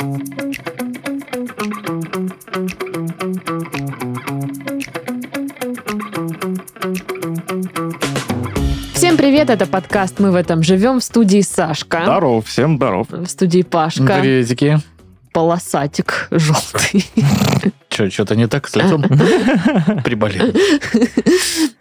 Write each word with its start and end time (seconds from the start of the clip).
Всем 0.00 0.08
привет, 9.18 9.50
это 9.50 9.66
подкаст 9.66 10.18
«Мы 10.18 10.30
в 10.30 10.36
этом 10.36 10.62
живем» 10.62 11.00
в 11.00 11.04
студии 11.04 11.42
Сашка. 11.42 12.04
Здоров, 12.04 12.46
всем 12.46 12.76
здоров. 12.76 13.08
В 13.10 13.26
студии 13.26 13.60
Пашка. 13.60 14.20
Приветики. 14.20 14.78
Полосатик 15.32 16.28
желтый. 16.30 17.04
Че, 17.90 18.08
что-то 18.08 18.36
не 18.36 18.46
так 18.46 18.68
с 18.68 18.76
лицом? 18.76 19.02
Приболел. 20.02 20.54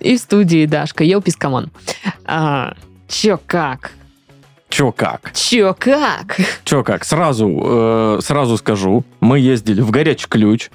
И 0.02 0.18
в 0.18 0.20
студии 0.20 0.66
Дашка. 0.66 1.06
Yo, 1.06 1.22
peace, 1.22 1.45
come 1.45 1.60
on. 1.60 1.72
А, 2.26 2.74
чё 3.08 3.40
как? 3.48 3.94
Чё 4.80 4.94
как? 4.94 5.34
Чё 5.34 5.76
как? 5.78 6.38
Чё 6.64 6.84
как? 6.86 7.04
Сразу, 7.04 7.50
э, 7.62 8.20
сразу 8.24 8.56
скажу. 8.56 9.04
Мы 9.20 9.40
ездили 9.40 9.82
в 9.82 9.92
Горячий 9.92 10.28
Ключ 10.30 10.70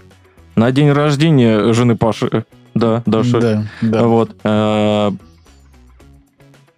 на 0.56 0.70
день 0.73 0.92
рождения 0.92 1.73
жены 1.73 1.96
Паши. 1.96 2.45
Да, 2.74 3.02
Даши. 3.06 3.41
Да, 3.41 3.65
да. 3.80 4.02
Вот. 4.06 4.37
э, 4.45 5.10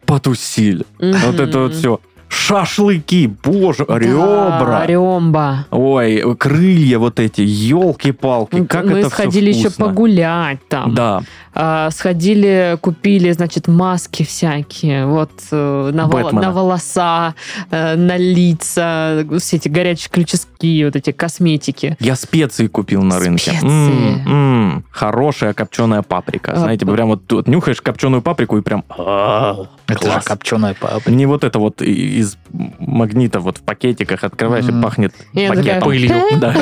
потусили. 0.04 0.84
Вот 1.01 1.41
это 1.41 1.59
вот 1.62 1.74
все. 1.74 1.98
Шашлыки, 2.28 3.29
боже, 3.43 3.84
Да, 3.87 3.98
ребра. 3.98 4.84
ребра. 4.87 5.66
Ой, 5.70 6.37
крылья 6.37 6.98
вот 6.98 7.18
эти, 7.20 7.40
елки-палки, 7.40 8.65
как 8.66 8.84
Мы 8.84 8.98
это 9.01 9.10
сходили 9.10 9.51
все 9.52 9.60
еще 9.60 9.68
вкусно. 9.70 9.84
погулять 9.87 10.59
там. 10.68 10.95
Да, 10.95 11.23
А, 11.59 11.91
сходили, 11.91 12.77
купили, 12.83 13.33
значит, 13.33 13.66
маски 13.66 14.24
всякие, 14.24 15.06
вот 15.06 15.30
э, 15.51 15.91
на, 15.95 16.06
вол- 16.06 16.30
на 16.30 16.51
волоса, 16.51 17.34
э, 17.70 17.96
на 17.96 18.19
лица, 18.19 19.24
все 19.38 19.56
эти 19.56 19.69
горячие 19.69 20.10
ключевские 20.10 20.84
вот 20.84 20.96
эти 20.96 21.12
косметики. 21.12 21.96
я 21.98 22.15
специи 22.15 22.66
купил 22.66 23.02
на 23.02 23.19
рынке. 23.19 23.52
Специи. 23.52 23.66
М, 23.69 24.23
м, 24.27 24.84
хорошая 24.90 25.54
копченая 25.54 26.02
паприка. 26.02 26.52
А, 26.52 26.57
Знаете, 26.57 26.84
прям 26.84 27.09
вот, 27.09 27.23
вот 27.32 27.49
нюхаешь 27.49 27.80
копченую 27.80 28.21
паприку 28.21 28.59
и 28.59 28.60
прям... 28.60 28.84
а, 28.90 29.65
Это 29.88 30.12
же 30.12 30.21
копченая 30.23 30.74
папа. 30.79 31.09
Не 31.09 31.24
вот 31.24 31.43
это 31.43 31.59
вот 31.59 31.80
и- 31.80 32.18
из 32.18 32.37
магнита 32.79 33.40
вот 33.40 33.59
в 33.59 33.62
пакетиках 33.62 34.24
открываешь 34.24 34.66
и 34.68 34.73
Мгм. 34.73 34.82
пахнет 34.82 35.15
Я 35.32 35.49
пакетом. 35.49 35.65
такая, 35.65 35.80
Пылью. 35.80 36.15
Да. 36.38 36.54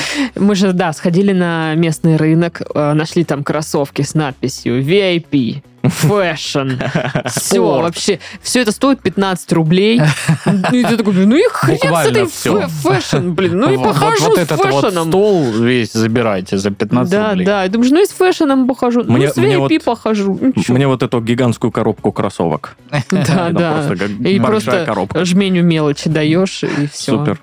Мы 0.36 0.54
же, 0.54 0.72
да, 0.72 0.92
сходили 0.92 1.32
на 1.32 1.74
местный 1.74 2.14
рынок, 2.16 2.62
э, 2.74 2.92
нашли 2.92 3.24
там 3.24 3.42
кроссовки 3.42 4.02
с 4.02 4.14
надписью 4.20 4.82
VIP, 4.82 5.62
Fashion. 5.82 6.78
Все, 7.28 7.60
вообще, 7.64 8.18
все 8.42 8.60
это 8.60 8.70
стоит 8.70 9.00
15 9.00 9.50
рублей. 9.54 10.00
Ну, 10.44 10.52
и 10.72 10.84
ты 10.84 10.96
такой, 10.98 11.14
ну 11.14 11.36
и 11.36 11.42
хрен 11.50 11.78
с 11.78 11.80
Буквально 11.80 12.08
этой 12.18 12.26
всё. 12.26 12.58
fa- 12.60 12.68
fashion, 12.68 13.30
блин, 13.30 13.58
ну 13.58 13.72
и 13.72 13.76
Вот- 13.76 13.88
похожу 13.88 14.26
вот 14.26 14.36
с 14.36 14.38
этот 14.40 14.58
вот 14.58 14.84
fashion 14.84 15.01
ом. 15.01 15.08
стол 15.08 15.50
весь 15.52 15.92
забирайте 15.92 16.58
за 16.58 16.70
15 16.70 17.10
Да, 17.10 17.30
рублей. 17.30 17.46
да, 17.46 17.64
и 17.64 17.68
думаешь, 17.70 17.90
ну 17.92 18.02
и 18.02 18.06
с 18.06 18.10
fashion 18.10 18.55
ом 18.55 18.68
похожу, 18.68 19.04
ну 19.04 19.14
Мне- 19.14 19.24
и 19.26 19.28
с 19.28 19.36
мне 19.36 19.54
VIP 19.54 19.58
вот- 19.78 19.84
похожу. 19.84 20.38
Ну, 20.40 20.62
чё. 20.62 20.74
Мне 20.74 20.86
вот 20.86 21.02
эту 21.02 21.18
гигантскую 21.22 21.70
коробку 21.72 22.12
кроссовок. 22.12 22.76
Да, 23.10 23.48
да. 23.50 23.84
просто 23.88 24.04
И 24.28 24.38
просто 24.38 24.84
коробка. 24.84 25.24
жменю 25.24 25.62
мелочи 25.62 26.10
даешь, 26.10 26.62
и 26.62 26.86
все. 26.92 27.16
Супер. 27.16 27.40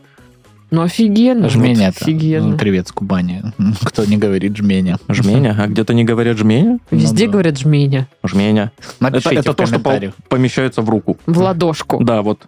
Ну 0.70 0.82
офигенно. 0.82 1.50
Жменя 1.50 1.88
вот, 1.88 1.96
это. 1.96 2.06
Офигенно. 2.06 2.48
Ну, 2.50 2.58
Привет 2.58 2.88
с 2.88 2.92
Кубани. 2.92 3.42
Кто 3.84 4.06
не 4.06 4.18
говорит 4.18 4.58
жменя. 4.58 4.98
Жменя? 5.08 5.56
А 5.58 5.68
где-то 5.68 5.94
не 5.94 6.04
говорят 6.04 6.38
жменя? 6.38 6.80
Везде 6.92 7.26
Ну 7.26 7.32
да. 7.32 7.34
говорят 7.34 7.58
жменя. 7.58 8.08
Жменя. 8.24 8.72
Это, 8.80 8.94
Напишите 9.00 9.36
это 9.38 9.52
в 9.54 9.56
то, 9.56 9.66
что 9.66 9.80
пол- 9.80 10.14
помещается 10.28 10.82
в 10.82 10.90
руку. 10.90 11.18
В 11.26 11.40
ладошку. 11.40 12.04
Да, 12.04 12.22
вот. 12.22 12.48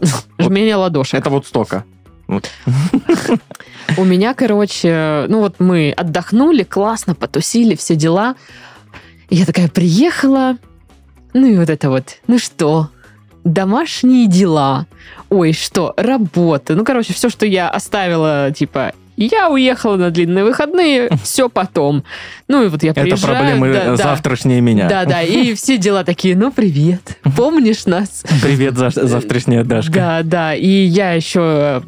Жменя 0.38 0.78
ладошек. 0.78 1.14
Это 1.20 1.28
вот 1.30 1.46
столько. 1.46 1.84
У 3.98 4.04
меня, 4.04 4.32
короче, 4.32 5.26
ну 5.28 5.40
вот 5.40 5.56
мы 5.58 5.92
отдохнули, 5.94 6.62
классно, 6.62 7.14
потусили, 7.14 7.74
все 7.74 7.94
дела. 7.94 8.36
Я 9.28 9.44
такая 9.44 9.68
приехала, 9.68 10.56
ну 11.34 11.46
и 11.46 11.56
вот 11.56 11.68
это 11.68 11.90
вот, 11.90 12.18
ну 12.26 12.38
что, 12.38 12.88
домашние 13.44 14.26
дела. 14.26 14.86
Ой, 15.30 15.52
что, 15.52 15.94
работа. 15.96 16.74
Ну, 16.74 16.84
короче, 16.84 17.12
все, 17.12 17.28
что 17.28 17.46
я 17.46 17.68
оставила, 17.68 18.50
типа, 18.50 18.92
я 19.16 19.50
уехала 19.50 19.96
на 19.96 20.10
длинные 20.10 20.44
выходные, 20.44 21.10
все 21.22 21.48
потом. 21.48 22.04
Ну 22.48 22.64
и 22.64 22.68
вот 22.68 22.82
я 22.82 22.90
Это 22.90 23.02
приезжаю. 23.02 23.36
проблемы 23.36 23.72
да, 23.72 23.84
да. 23.84 23.96
завтрашние 23.96 24.60
меня. 24.60 24.88
Да, 24.88 25.04
да, 25.04 25.22
и 25.22 25.54
все 25.54 25.78
дела 25.78 26.04
такие, 26.04 26.36
ну, 26.36 26.50
привет, 26.50 27.18
помнишь 27.36 27.86
нас? 27.86 28.24
Привет, 28.42 28.76
за- 28.76 28.90
завтрашняя 28.90 29.64
Дашка. 29.64 29.92
Да, 29.92 30.22
да, 30.22 30.54
и 30.54 30.68
я 30.68 31.12
еще 31.12 31.82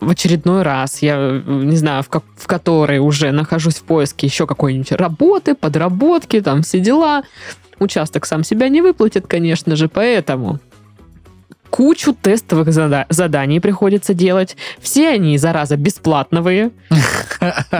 в 0.00 0.10
очередной 0.10 0.62
раз, 0.62 1.02
я 1.02 1.16
э, 1.18 1.42
не 1.46 1.76
знаю, 1.76 2.02
в, 2.02 2.08
как, 2.08 2.24
в 2.36 2.46
которой 2.46 2.98
уже 2.98 3.32
нахожусь 3.32 3.76
в 3.76 3.82
поиске 3.82 4.26
еще 4.26 4.46
какой-нибудь 4.46 4.92
работы, 4.92 5.54
подработки, 5.54 6.40
там 6.40 6.62
все 6.62 6.80
дела. 6.80 7.22
Участок 7.78 8.26
сам 8.26 8.42
себя 8.42 8.68
не 8.68 8.80
выплатит, 8.82 9.26
конечно 9.26 9.76
же, 9.76 9.88
поэтому 9.88 10.58
кучу 11.70 12.12
тестовых 12.14 12.72
зада- 12.72 13.06
заданий 13.08 13.60
приходится 13.60 14.14
делать. 14.14 14.56
Все 14.80 15.08
они, 15.10 15.38
зараза, 15.38 15.76
бесплатновые. 15.76 16.70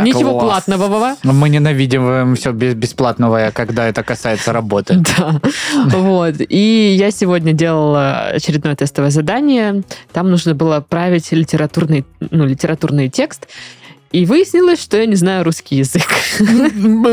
Ничего 0.02 0.38
платного. 0.38 1.16
Мы 1.22 1.48
ненавидим 1.48 2.34
все 2.36 2.52
бесплатного, 2.52 3.50
когда 3.52 3.86
это 3.86 4.02
касается 4.02 4.52
работы. 4.52 5.02
Да, 5.20 5.40
вот. 5.98 6.36
И 6.38 6.96
я 6.98 7.10
сегодня 7.10 7.52
делала 7.52 8.28
очередное 8.32 8.76
тестовое 8.76 9.10
задание. 9.10 9.82
Там 10.12 10.30
нужно 10.30 10.54
было 10.54 10.80
править 10.80 11.32
литературный, 11.32 12.04
ну, 12.30 12.46
литературный 12.46 13.08
текст. 13.08 13.48
И 14.12 14.26
выяснилось, 14.26 14.82
что 14.82 14.96
я 14.96 15.06
не 15.06 15.14
знаю 15.14 15.44
русский 15.44 15.76
язык. 15.76 16.02
Ну, 16.40 17.04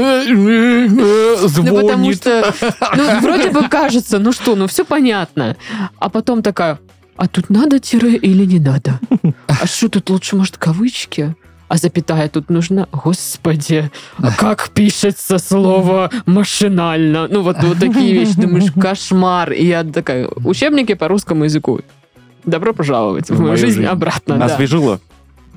потому 1.76 2.14
что, 2.14 2.54
ну, 2.96 3.20
вроде 3.22 3.52
бы 3.52 3.68
кажется, 3.70 4.20
ну 4.20 4.32
что, 4.32 4.56
ну 4.56 4.68
все 4.68 4.84
понятно. 4.84 5.56
А 6.00 6.10
потом 6.10 6.42
такая, 6.42 6.80
а 7.16 7.28
тут 7.28 7.50
надо 7.50 7.80
тире 7.80 8.16
или 8.16 8.46
не 8.46 8.60
надо? 8.60 9.00
А 9.48 9.68
что 9.68 9.90
тут 9.90 10.10
лучше, 10.10 10.36
может, 10.36 10.58
кавычки? 10.58 11.36
А 11.68 11.78
запятая 11.78 12.30
тут 12.30 12.50
нужна? 12.50 12.88
Господи, 12.92 13.92
а 14.18 14.32
как 14.32 14.70
пишется 14.70 15.38
слово 15.38 16.10
машинально? 16.26 17.28
Ну, 17.28 17.42
вот, 17.42 17.58
вот 17.62 17.78
такие 17.80 18.14
вещи. 18.14 18.40
Думаешь, 18.40 18.72
кошмар. 18.72 19.52
И 19.52 19.66
я 19.66 19.84
такая, 19.84 20.30
учебники 20.46 20.94
по 20.94 21.08
русскому 21.10 21.44
языку. 21.44 21.82
Добро 22.46 22.74
пожаловать 22.74 23.30
в, 23.30 23.36
В 23.36 23.42
мою 23.42 23.58
жизнь 23.58 23.80
жизнь. 23.82 23.86
обратно. 23.86 24.38
да. 24.38 24.46
Освежило 24.46 25.02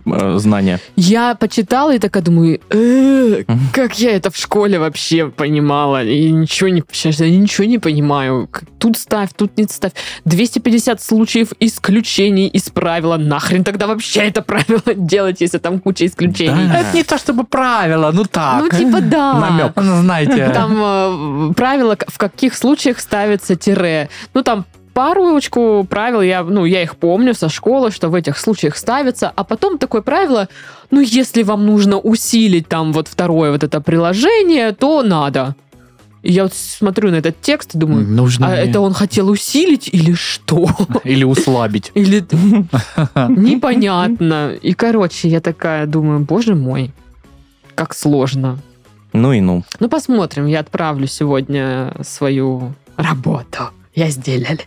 э, 0.06 0.38
знания. 0.38 0.80
Я 0.96 1.34
почитала 1.34 1.94
и 1.94 1.98
такая 1.98 2.22
думаю, 2.22 2.60
«Э, 2.70 3.44
как 3.72 3.98
я 3.98 4.16
это 4.16 4.30
в 4.30 4.36
школе 4.36 4.78
вообще 4.78 5.28
понимала. 5.28 6.04
И 6.04 6.30
ничего 6.30 6.68
не, 6.68 6.82
сейчас 6.90 7.20
я 7.20 7.30
ничего 7.30 7.66
не 7.66 7.78
понимаю. 7.78 8.48
Тут 8.78 8.96
ставь, 8.96 9.30
тут 9.36 9.56
не 9.58 9.64
ставь. 9.64 9.92
250 10.24 11.02
случаев 11.02 11.48
исключений 11.60 12.48
из 12.48 12.70
правила. 12.70 13.16
Нахрен 13.16 13.64
тогда 13.64 13.86
вообще 13.86 14.20
это 14.20 14.42
правило 14.42 14.82
делать, 14.94 15.40
если 15.40 15.58
там 15.58 15.80
куча 15.80 16.06
исключений? 16.06 16.68
Да. 16.68 16.80
Это 16.80 16.96
не 16.96 17.04
то 17.04 17.18
чтобы 17.18 17.44
правило, 17.44 18.10
ну 18.12 18.24
так. 18.24 18.62
Ну, 18.62 18.78
типа 18.78 19.00
да. 19.10 19.34
Намек. 19.34 19.72
Ну, 19.76 20.02
знаете. 20.02 20.50
Там 20.50 21.50
э, 21.50 21.52
правило, 21.54 21.96
в 22.06 22.18
каких 22.18 22.54
случаях 22.54 23.00
ставится 23.00 23.56
тире. 23.56 24.08
Ну, 24.34 24.42
там 24.42 24.64
парочку 24.92 25.86
правил, 25.88 26.22
я, 26.22 26.42
ну, 26.42 26.64
я 26.64 26.82
их 26.82 26.96
помню 26.96 27.34
со 27.34 27.48
школы, 27.48 27.90
что 27.90 28.08
в 28.08 28.14
этих 28.14 28.38
случаях 28.38 28.76
ставится, 28.76 29.32
а 29.34 29.44
потом 29.44 29.78
такое 29.78 30.02
правило, 30.02 30.48
ну, 30.90 31.00
если 31.00 31.42
вам 31.42 31.66
нужно 31.66 31.98
усилить 31.98 32.68
там 32.68 32.92
вот 32.92 33.08
второе 33.08 33.52
вот 33.52 33.64
это 33.64 33.80
приложение, 33.80 34.72
то 34.72 35.02
надо. 35.02 35.54
И 36.22 36.32
я 36.32 36.42
вот 36.42 36.54
смотрю 36.54 37.10
на 37.10 37.16
этот 37.16 37.40
текст 37.40 37.74
и 37.74 37.78
думаю, 37.78 38.06
Нужно 38.06 38.48
а 38.48 38.50
мне. 38.50 38.58
это 38.60 38.80
он 38.80 38.92
хотел 38.92 39.30
усилить 39.30 39.88
или 39.90 40.12
что? 40.12 40.68
Или 41.04 41.24
услабить. 41.24 41.90
Или 41.94 42.20
непонятно. 43.28 44.52
И, 44.52 44.74
короче, 44.74 45.28
я 45.28 45.40
такая 45.40 45.86
думаю, 45.86 46.20
боже 46.20 46.54
мой, 46.54 46.92
как 47.74 47.94
сложно. 47.94 48.58
Ну 49.12 49.32
и 49.32 49.40
ну. 49.40 49.64
Ну, 49.80 49.88
посмотрим. 49.88 50.46
Я 50.46 50.60
отправлю 50.60 51.06
сегодня 51.06 51.94
свою 52.02 52.74
работу. 52.96 53.70
Я 53.94 54.10
сделали. 54.10 54.60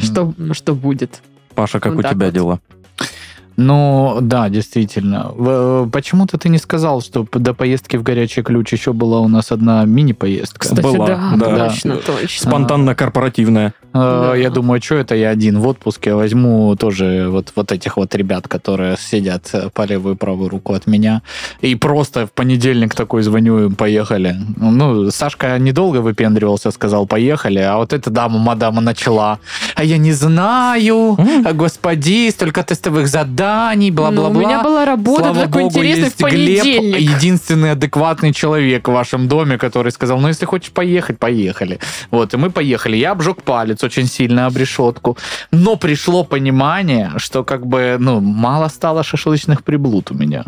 Что, 0.00 0.32
будет? 0.74 1.22
Паша, 1.54 1.80
как 1.80 1.94
у 1.96 2.02
тебя 2.02 2.30
дела? 2.30 2.60
Ну, 3.56 4.18
да, 4.20 4.48
действительно. 4.48 5.30
В- 5.34 5.88
Почему-то 5.90 6.38
ты 6.38 6.48
не 6.48 6.58
сказал, 6.58 7.00
что 7.02 7.26
до 7.32 7.54
поездки 7.54 7.96
в 7.96 8.02
горячий 8.02 8.42
ключ 8.42 8.72
еще 8.72 8.92
была 8.92 9.20
у 9.20 9.28
нас 9.28 9.52
одна 9.52 9.84
мини-поездка. 9.84 10.58
Кстати, 10.60 10.80
Была, 10.80 11.06
да, 11.06 11.32
да. 11.36 11.68
точно, 11.68 11.96
точно. 11.96 12.50
Спонтанно-корпоративная. 12.50 13.72
Э, 13.94 14.28
Да. 14.32 14.34
Я 14.36 14.50
думаю, 14.50 14.80
что 14.82 14.94
это 14.96 15.14
я 15.14 15.30
один 15.30 15.58
в 15.60 15.66
отпуске 15.66 16.14
возьму 16.14 16.74
тоже 16.76 17.26
вот, 17.28 17.52
вот 17.56 17.72
этих 17.72 17.96
вот 17.96 18.14
ребят, 18.14 18.48
которые 18.48 18.96
сидят 18.98 19.50
э, 19.52 19.68
по 19.72 19.82
левую 19.84 20.14
и 20.14 20.18
правую 20.18 20.48
руку 20.48 20.72
от 20.74 20.86
меня. 20.86 21.22
И 21.60 21.74
просто 21.74 22.26
в 22.26 22.32
понедельник 22.32 22.94
такой 22.94 23.22
звоню 23.22 23.66
им, 23.66 23.74
поехали. 23.74 24.34
Ну, 24.56 25.10
Сашка 25.10 25.58
недолго 25.58 25.98
выпендривался, 25.98 26.70
сказал, 26.70 27.06
поехали. 27.06 27.58
А 27.58 27.76
вот 27.76 27.92
эта 27.92 28.10
дама, 28.10 28.38
мадама 28.38 28.80
начала. 28.80 29.38
А 29.74 29.84
я 29.84 29.98
не 29.98 30.12
знаю, 30.12 31.16
а, 31.44 31.52
господи, 31.52 32.30
столько 32.30 32.62
тестовых 32.62 33.08
заданий, 33.08 33.41
свиданий, 33.42 33.90
бла-бла-бла. 33.90 34.30
Ну, 34.30 34.38
у 34.38 34.42
меня 34.42 34.62
была 34.62 34.84
работа 34.84 35.22
Слава 35.22 35.42
такой 35.42 35.62
богу, 35.64 35.78
интересный 35.78 36.02
в 36.02 36.04
есть 36.04 36.18
Глеб, 36.18 36.62
понедельник. 36.62 37.00
единственный 37.16 37.72
адекватный 37.72 38.32
человек 38.32 38.88
в 38.88 38.92
вашем 38.92 39.28
доме, 39.28 39.58
который 39.58 39.92
сказал, 39.92 40.20
ну, 40.20 40.28
если 40.28 40.46
хочешь 40.46 40.72
поехать, 40.72 41.18
поехали. 41.18 41.78
Вот, 42.10 42.34
и 42.34 42.36
мы 42.36 42.50
поехали. 42.50 42.96
Я 42.96 43.12
обжег 43.12 43.42
палец 43.42 43.82
очень 43.84 44.06
сильно 44.06 44.46
об 44.46 44.56
решетку. 44.56 45.16
Но 45.50 45.76
пришло 45.76 46.24
понимание, 46.24 47.12
что 47.16 47.44
как 47.44 47.66
бы, 47.66 47.96
ну, 47.98 48.20
мало 48.20 48.68
стало 48.68 49.02
шашлычных 49.02 49.62
приблуд 49.62 50.10
у 50.10 50.14
меня. 50.14 50.44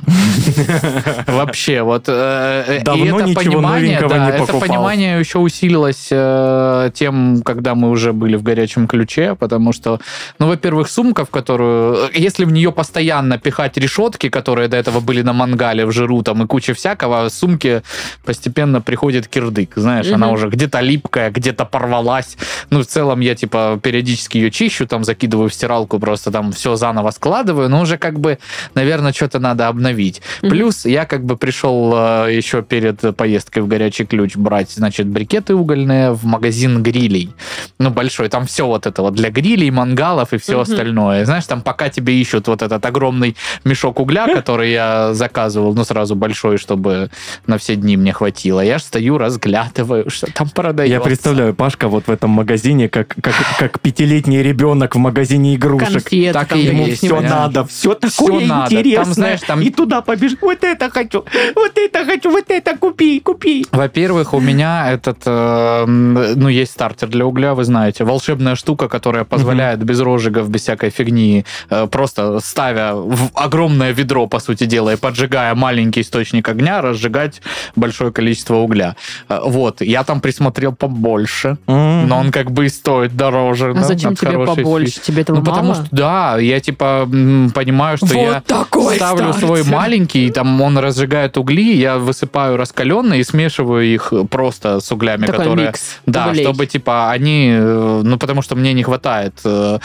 Вообще, 1.26 1.82
вот. 1.82 2.05
э, 2.08 2.64
э, 2.67 2.81
Давно 2.82 3.20
это 3.20 3.29
ничего 3.29 3.43
понимание, 3.43 3.99
новенького 3.99 4.08
да, 4.08 4.25
не 4.25 4.31
это 4.31 4.38
покупал. 4.47 4.61
понимание 4.61 5.19
еще 5.19 5.38
усилилось 5.38 6.08
э, 6.11 6.90
тем, 6.94 7.43
когда 7.44 7.75
мы 7.75 7.90
уже 7.90 8.12
были 8.12 8.37
в 8.37 8.43
горячем 8.43 8.87
ключе, 8.87 9.35
потому 9.35 9.73
что, 9.73 10.00
ну, 10.38 10.49
во-первых, 10.49 10.88
сумка, 10.88 11.25
в 11.25 11.31
которую, 11.31 12.11
если 12.14 12.44
в 12.44 12.52
нее 12.52 12.73
постоянно 12.85 13.39
пихать 13.39 13.79
решетки, 13.79 14.29
которые 14.29 14.69
до 14.69 14.77
этого 14.77 15.01
были 15.01 15.23
на 15.23 15.33
мангале 15.33 15.87
в 15.87 15.93
жиру 15.93 16.23
там 16.23 16.43
и 16.43 16.47
куча 16.47 16.75
всякого, 16.75 17.31
сумке 17.31 17.83
постепенно 18.25 18.83
приходит 18.83 19.27
кирдык, 19.27 19.71
знаешь, 19.77 20.07
она 20.13 20.27
Мгм. 20.27 20.35
уже 20.35 20.49
где-то 20.49 20.81
липкая, 20.81 21.31
где-то 21.31 21.65
порвалась. 21.65 22.37
Ну, 22.71 22.81
в 22.83 22.87
целом 22.87 23.21
я, 23.21 23.35
типа, 23.35 23.81
периодически 23.83 24.37
ее 24.39 24.51
чищу, 24.51 24.87
там 24.87 25.03
закидываю 25.05 25.49
в 25.49 25.55
стиралку, 25.55 25.99
просто 25.99 26.31
там 26.31 26.53
все 26.53 26.77
заново 26.77 27.11
складываю, 27.13 27.71
но 27.71 27.81
уже 27.81 27.97
как 27.97 28.21
бы, 28.21 28.39
наверное, 28.75 29.13
что-то 29.15 29.39
надо 29.39 29.69
обновить. 29.69 30.21
Мгм. 30.43 30.51
Плюс 30.51 30.85
я 30.85 31.07
как 31.07 31.25
бы 31.25 31.37
пришел 31.39 31.93
э, 31.97 32.35
еще 32.37 32.63
перед 32.63 33.01
поездкой 33.17 33.63
в 33.63 33.67
горячий 33.69 34.05
ключ 34.05 34.37
брать, 34.37 34.71
значит, 34.71 35.07
брикеты 35.07 35.55
угольные 35.55 36.11
в 36.13 36.27
магазин 36.27 36.83
грилей. 36.83 37.31
Ну, 37.79 37.89
большой. 37.91 38.29
Там 38.29 38.45
все 38.45 38.67
вот 38.67 38.87
это 38.87 39.01
вот 39.03 39.15
для 39.15 39.31
грилей, 39.31 39.71
мангалов 39.71 40.33
и 40.35 40.37
все 40.37 40.53
Мгм. 40.53 40.61
остальное. 40.63 41.25
Знаешь, 41.25 41.47
там 41.47 41.63
пока 41.63 41.89
тебе 41.89 42.13
ищут 42.21 42.47
вот 42.49 42.63
этот 42.75 42.87
огромный 42.87 43.37
мешок 43.65 44.00
угля, 44.00 44.26
который 44.35 44.73
я 44.73 45.15
заказывал, 45.15 45.75
ну, 45.75 45.85
сразу 45.85 46.15
большой, 46.15 46.59
чтобы 46.59 47.11
на 47.47 47.59
все 47.59 47.76
дни 47.76 47.97
мне 47.97 48.12
хватило. 48.12 48.61
Я 48.61 48.79
ж 48.79 48.82
стою, 48.82 49.19
разглядываю, 49.19 50.11
что 50.11 50.26
там 50.32 50.49
продается. 50.49 50.93
Я 50.94 51.00
представляю 51.00 51.55
Пашка 51.55 51.88
вот 51.88 52.06
в 52.06 52.11
этом 52.11 52.31
магазине, 52.31 52.88
как, 52.88 53.15
как, 53.21 53.35
как 53.59 53.81
пятилетний 53.81 54.43
ребенок 54.43 54.94
в 54.94 54.99
магазине 54.99 55.55
игрушек. 55.55 55.93
Конфеты 55.93 56.32
Так 56.32 56.56
и 56.56 56.61
Ему 56.61 56.87
есть, 56.87 56.99
все 56.99 57.17
понятно. 57.17 57.37
надо, 57.41 57.65
все 57.67 57.94
такое 57.94 58.11
Всё 58.11 58.41
надо. 58.41 58.75
интересное. 58.75 59.05
Там, 59.05 59.15
знаешь, 59.15 59.41
там- 59.41 59.61
И 59.62 59.71
туда 59.71 60.00
побежишь. 60.00 60.38
Вот 60.41 60.62
это 60.65 60.91
хочу, 60.91 61.25
вот 61.55 61.73
это 61.76 62.05
хочу, 62.05 62.31
вот 62.31 62.44
это 62.49 62.76
купи, 62.76 63.21
купи. 63.21 63.67
Во-первых, 63.73 64.35
у 64.35 64.41
меня 64.41 64.91
этот, 64.93 65.19
э, 65.26 65.85
ну, 65.87 66.49
есть 66.49 66.73
стартер 66.73 67.09
для 67.09 67.25
угля, 67.26 67.55
вы 67.55 67.65
знаете, 67.65 68.05
волшебная 68.05 68.55
штука, 68.55 68.88
которая 68.88 69.25
позволяет 69.25 69.82
без 69.85 70.00
розжигов, 70.00 70.49
без 70.49 70.62
всякой 70.62 70.91
фигни, 70.91 71.44
э, 71.71 71.87
просто 71.87 72.41
ставя 72.64 72.94
в 72.94 73.31
огромное 73.34 73.93
ведро, 73.93 74.26
по 74.26 74.40
сути 74.40 74.64
дела, 74.66 74.93
и 74.93 74.96
поджигая 74.96 75.55
маленький 75.55 76.00
источник 76.00 76.49
огня, 76.49 76.81
разжигать 76.81 77.43
большое 77.76 78.11
количество 78.11 78.56
угля. 78.56 78.96
Э, 79.28 79.40
Вот, 79.44 79.81
я 79.82 80.02
там 80.05 80.20
присмотрел 80.20 80.72
побольше, 80.75 81.56
но 81.66 82.19
он 82.19 82.31
как 82.32 82.50
бы 82.50 82.64
и 82.66 82.69
стоит 82.69 83.16
дороже. 83.16 83.70
А 83.70 83.75
да, 83.75 83.82
зачем 83.82 84.16
тебе 84.16 84.46
побольше? 84.46 85.00
фи- 85.00 85.00
Тебе 85.06 85.22
этого 85.22 85.37
Ну, 85.38 85.44
потому 85.44 85.69
мало? 85.72 85.84
что, 85.84 85.96
да, 85.96 86.38
я, 86.38 86.61
типа, 86.61 87.06
понимаю, 87.55 87.96
что 87.99 88.14
я 88.14 88.40
такой 88.40 88.96
ставлю 88.96 89.32
свой 89.34 89.62
маленький, 89.64 90.31
там 90.31 90.61
он 90.62 90.78
разжигает 90.78 91.37
угли, 91.37 91.75
я 91.76 91.99
высыпаю 91.99 92.56
раскаленные 92.56 93.20
и 93.20 93.25
смешиваю 93.25 93.84
их 93.84 94.12
просто 94.31 94.81
с 94.81 94.90
углями, 94.93 95.26
Такой 95.26 95.44
которые... 95.44 95.66
микс 95.69 95.81
Да, 96.06 96.28
углей. 96.28 96.43
чтобы, 96.44 96.66
типа, 96.66 97.11
они... 97.11 97.50
э, 97.55 98.00
Ну, 98.05 98.16
потому 98.19 98.43
что 98.43 98.56
мне 98.56 98.72
не 98.72 98.82
хватает 98.82 99.34
э, 99.44 99.78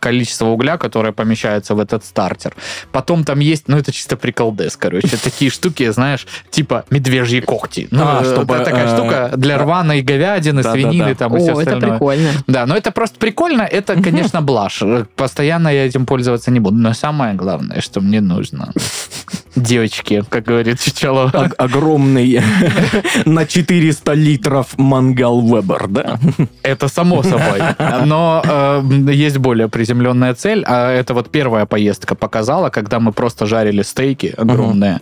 количества 0.00 0.46
угля, 0.46 0.76
которое 0.76 1.12
помещается 1.12 1.74
в 1.74 1.78
этот 1.80 2.04
стартер. 2.18 2.52
Потом 2.90 3.22
там 3.22 3.38
есть, 3.38 3.68
ну, 3.68 3.76
это 3.76 3.92
чисто 3.92 4.16
приколдес, 4.16 4.76
короче, 4.76 5.16
такие 5.22 5.50
штуки, 5.52 5.88
знаешь, 5.92 6.26
типа 6.50 6.84
медвежьи 6.90 7.40
когти. 7.40 7.86
Ну, 7.92 8.02
А, 8.04 8.24
чтобы, 8.24 8.54
это 8.56 8.64
такая 8.64 8.88
штука 8.88 9.32
для 9.36 9.56
рваной 9.58 10.02
говядины, 10.02 10.64
свинины 10.64 11.14
там 11.14 11.36
и 11.36 11.38
все 11.38 11.54
О, 11.54 11.60
это 11.62 11.74
остальное. 11.74 11.90
прикольно. 11.90 12.30
Да, 12.48 12.66
но 12.66 12.76
это 12.76 12.90
просто 12.90 13.18
прикольно, 13.20 13.62
это, 13.62 14.02
конечно, 14.02 14.42
блажь. 14.42 14.82
Постоянно 15.14 15.68
я 15.68 15.86
этим 15.86 16.06
пользоваться 16.06 16.50
не 16.50 16.58
буду. 16.60 16.76
Но 16.76 16.92
самое 16.92 17.34
главное, 17.34 17.80
что 17.80 18.00
мне 18.00 18.20
нужно. 18.20 18.72
Девочки, 19.56 20.24
как 20.28 20.44
говорит 20.44 20.80
Чичалова. 20.80 21.30
Ог- 21.34 21.54
огромный 21.58 22.40
на 23.24 23.44
400 23.46 24.12
литров 24.14 24.78
мангал 24.78 25.40
Вебер, 25.40 25.88
да? 25.88 26.18
Это 26.62 26.88
само 26.88 27.22
собой. 27.22 27.60
Но 28.04 28.42
э, 28.44 28.82
есть 29.12 29.38
более 29.38 29.68
приземленная 29.68 30.34
цель. 30.34 30.62
А 30.66 30.90
это 30.92 31.12
вот 31.14 31.30
первая 31.30 31.66
поездка 31.66 32.07
показала, 32.14 32.70
когда 32.70 32.98
мы 33.00 33.12
просто 33.12 33.46
жарили 33.46 33.82
стейки 33.82 34.34
огромные. 34.36 35.00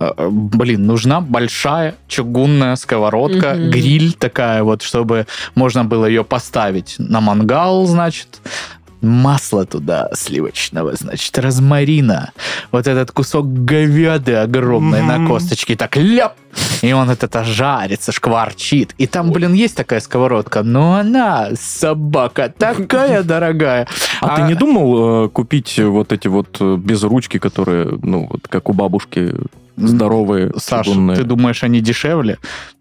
Э, 0.00 0.12
Блин, 0.30 0.86
нужна 0.86 1.20
большая 1.20 1.94
чугунная 2.08 2.76
сковородка, 2.76 3.54
Мгм. 3.54 3.70
гриль 3.70 4.12
такая 4.14 4.62
вот, 4.62 4.82
чтобы 4.82 5.26
можно 5.54 5.84
было 5.84 6.06
ее 6.06 6.24
поставить 6.24 6.96
на 6.98 7.20
мангал, 7.20 7.86
значит, 7.86 8.40
масло 9.00 9.64
туда 9.64 10.08
сливочного, 10.14 10.94
значит, 10.94 11.38
розмарина, 11.38 12.32
вот 12.72 12.86
этот 12.86 13.12
кусок 13.12 13.46
говяды 13.64 14.34
огромной 14.34 15.02
на 15.02 15.18
Мгм. 15.18 15.28
косточке, 15.28 15.76
так 15.76 15.96
ляп, 15.96 16.34
и 16.82 16.92
он 16.92 17.08
вот 17.08 17.22
это 17.22 17.44
жарится, 17.44 18.12
шкварчит. 18.12 18.94
И 18.98 19.06
там, 19.06 19.30
блин, 19.30 19.52
есть 19.52 19.76
такая 19.76 20.00
сковородка, 20.00 20.62
но 20.62 20.94
она, 20.94 21.50
собака, 21.60 22.52
такая 22.56 23.22
дорогая. 23.22 23.86
А, 24.20 24.36
ты 24.36 24.42
не 24.42 24.54
думал 24.54 25.26
э, 25.26 25.28
купить 25.28 25.78
вот 25.78 26.12
эти 26.12 26.28
вот 26.28 26.56
э, 26.60 26.76
без 26.76 27.02
ручки, 27.02 27.38
которые, 27.38 27.98
ну, 28.02 28.28
вот 28.30 28.48
как 28.48 28.68
у 28.68 28.72
бабушки, 28.72 29.34
здоровые, 29.78 30.52
Саша, 30.56 30.90
чугунные? 30.90 31.16
ты 31.16 31.24
думаешь, 31.24 31.62
они 31.62 31.80
дешевле? 31.80 32.38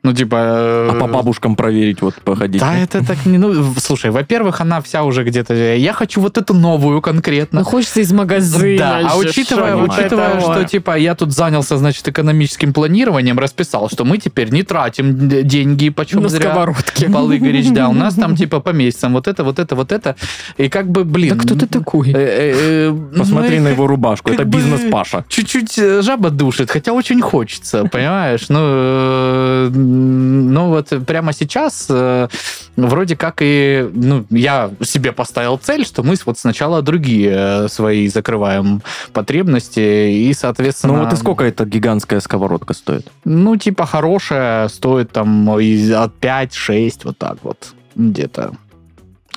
Ну, 0.08 0.14
типа... 0.14 0.38
А 0.40 0.94
э, 0.96 1.00
по 1.00 1.08
бабушкам 1.08 1.56
проверить, 1.56 2.02
вот 2.02 2.16
походить? 2.16 2.62
Да, 2.62 2.78
это 2.78 3.06
так 3.06 3.26
не... 3.26 3.38
Ну, 3.38 3.74
слушай, 3.78 4.10
во-первых, 4.10 4.62
она 4.62 4.80
вся 4.80 5.04
уже 5.04 5.26
где-то... 5.26 5.76
Я 5.76 5.92
хочу 5.92 6.22
вот 6.22 6.38
эту 6.38 6.54
новую 6.54 7.02
конкретно. 7.02 7.60
Ну, 7.60 7.66
хочется 7.66 8.00
из 8.00 8.14
магазина. 8.14 8.78
Да, 8.78 9.10
а 9.12 9.18
учитывая, 9.18 9.74
шо, 9.74 9.84
учитывая 9.84 10.36
этого. 10.36 10.54
что 10.54 10.64
типа 10.64 10.98
я 10.98 11.14
тут 11.14 11.34
занялся, 11.34 11.78
значит, 11.78 12.08
экономическим 12.08 12.72
планированием, 12.72 13.38
расписал, 13.38 13.90
что 13.90 14.06
мы 14.06 14.18
теперь 14.18 14.50
не 14.50 14.64
тратим 14.64 15.28
деньги, 15.46 15.90
почем 15.90 16.22
На 16.22 16.30
зря. 16.30 16.52
сковородке. 16.52 17.10
Полы 17.10 17.38
горечь, 17.40 17.70
да, 17.72 17.90
у 17.90 17.94
нас 17.94 18.16
там 18.16 18.36
типа 18.38 18.62
по 18.62 18.70
месяцам 18.70 19.12
вот 19.12 19.28
это, 19.28 19.44
вот 19.44 19.60
это, 19.60 19.76
вот 19.76 19.92
это. 19.92 20.16
И 20.56 20.70
как 20.70 20.90
бы, 20.90 21.04
блин... 21.04 21.38
Да 21.38 21.44
кто 21.44 21.56
ты 21.56 21.68
такой? 21.68 22.12
э, 22.12 22.14
э, 22.14 22.92
э, 22.92 23.18
Посмотри 23.18 23.58
ну, 23.58 23.66
на 23.66 23.68
его 23.70 23.88
рубашку, 23.88 24.32
это 24.32 24.46
бизнес 24.46 24.90
Паша. 24.90 25.26
Чуть-чуть 25.28 25.76
жаба 25.76 26.30
душит, 26.30 26.72
хотя 26.72 26.87
очень 26.94 27.22
хочется, 27.22 27.86
понимаешь? 27.86 28.50
Ну, 28.50 28.60
э, 28.62 29.70
ну 29.74 30.70
вот 30.70 30.94
прямо 31.06 31.34
сейчас 31.34 31.88
э, 31.90 32.28
вроде 32.76 33.16
как 33.16 33.38
и, 33.42 33.90
ну, 33.94 34.26
я 34.30 34.72
себе 34.82 35.12
поставил 35.12 35.58
цель, 35.58 35.86
что 35.86 36.04
мы 36.04 36.16
вот 36.26 36.38
сначала 36.38 36.82
другие 36.82 37.32
э, 37.34 37.68
свои 37.70 38.08
закрываем 38.08 38.82
потребности 39.14 39.80
и, 39.80 40.34
соответственно... 40.34 40.94
Ну 40.94 41.04
вот 41.04 41.14
и 41.14 41.16
сколько 41.16 41.44
эта 41.46 41.66
гигантская 41.66 42.20
сковородка 42.20 42.74
стоит? 42.74 43.08
Ну, 43.24 43.56
типа 43.58 43.86
хорошая 43.86 44.68
стоит 44.68 45.12
там 45.12 45.50
от 45.50 46.14
5-6, 46.20 46.92
вот 47.04 47.18
так 47.18 47.38
вот, 47.44 47.74
где-то. 47.96 48.54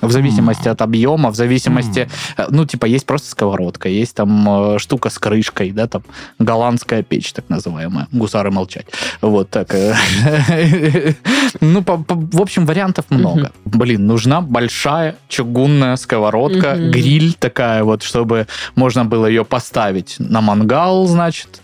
В 0.01 0.11
зависимости 0.11 0.67
от 0.67 0.81
объема, 0.81 1.29
в 1.31 1.35
зависимости... 1.35 2.09
э, 2.37 2.47
Ну, 2.49 2.65
типа, 2.65 2.85
есть 2.85 3.05
просто 3.05 3.29
сковородка, 3.29 3.89
есть 3.89 4.15
там 4.15 4.75
э, 4.75 4.79
штука 4.79 5.09
с 5.09 5.17
крышкой, 5.19 5.71
да, 5.71 5.87
там 5.87 6.03
голландская 6.39 7.03
печь, 7.03 7.33
так 7.33 7.45
называемая. 7.49 8.07
Гусары 8.11 8.51
молчать. 8.51 8.85
Вот 9.21 9.49
так. 9.49 9.73
э. 9.73 9.95
Ну, 11.61 11.83
в 11.85 12.41
общем, 12.41 12.65
вариантов 12.65 13.05
много. 13.09 13.51
Блин, 13.65 14.07
нужна 14.07 14.41
большая 14.41 15.15
чугунная 15.27 15.95
сковородка, 15.95 16.75
гриль 16.75 17.33
такая 17.33 17.83
вот, 17.83 18.03
чтобы 18.03 18.47
можно 18.75 19.05
было 19.05 19.25
ее 19.25 19.43
поставить 19.45 20.15
на 20.19 20.41
мангал, 20.41 21.07
значит, 21.07 21.61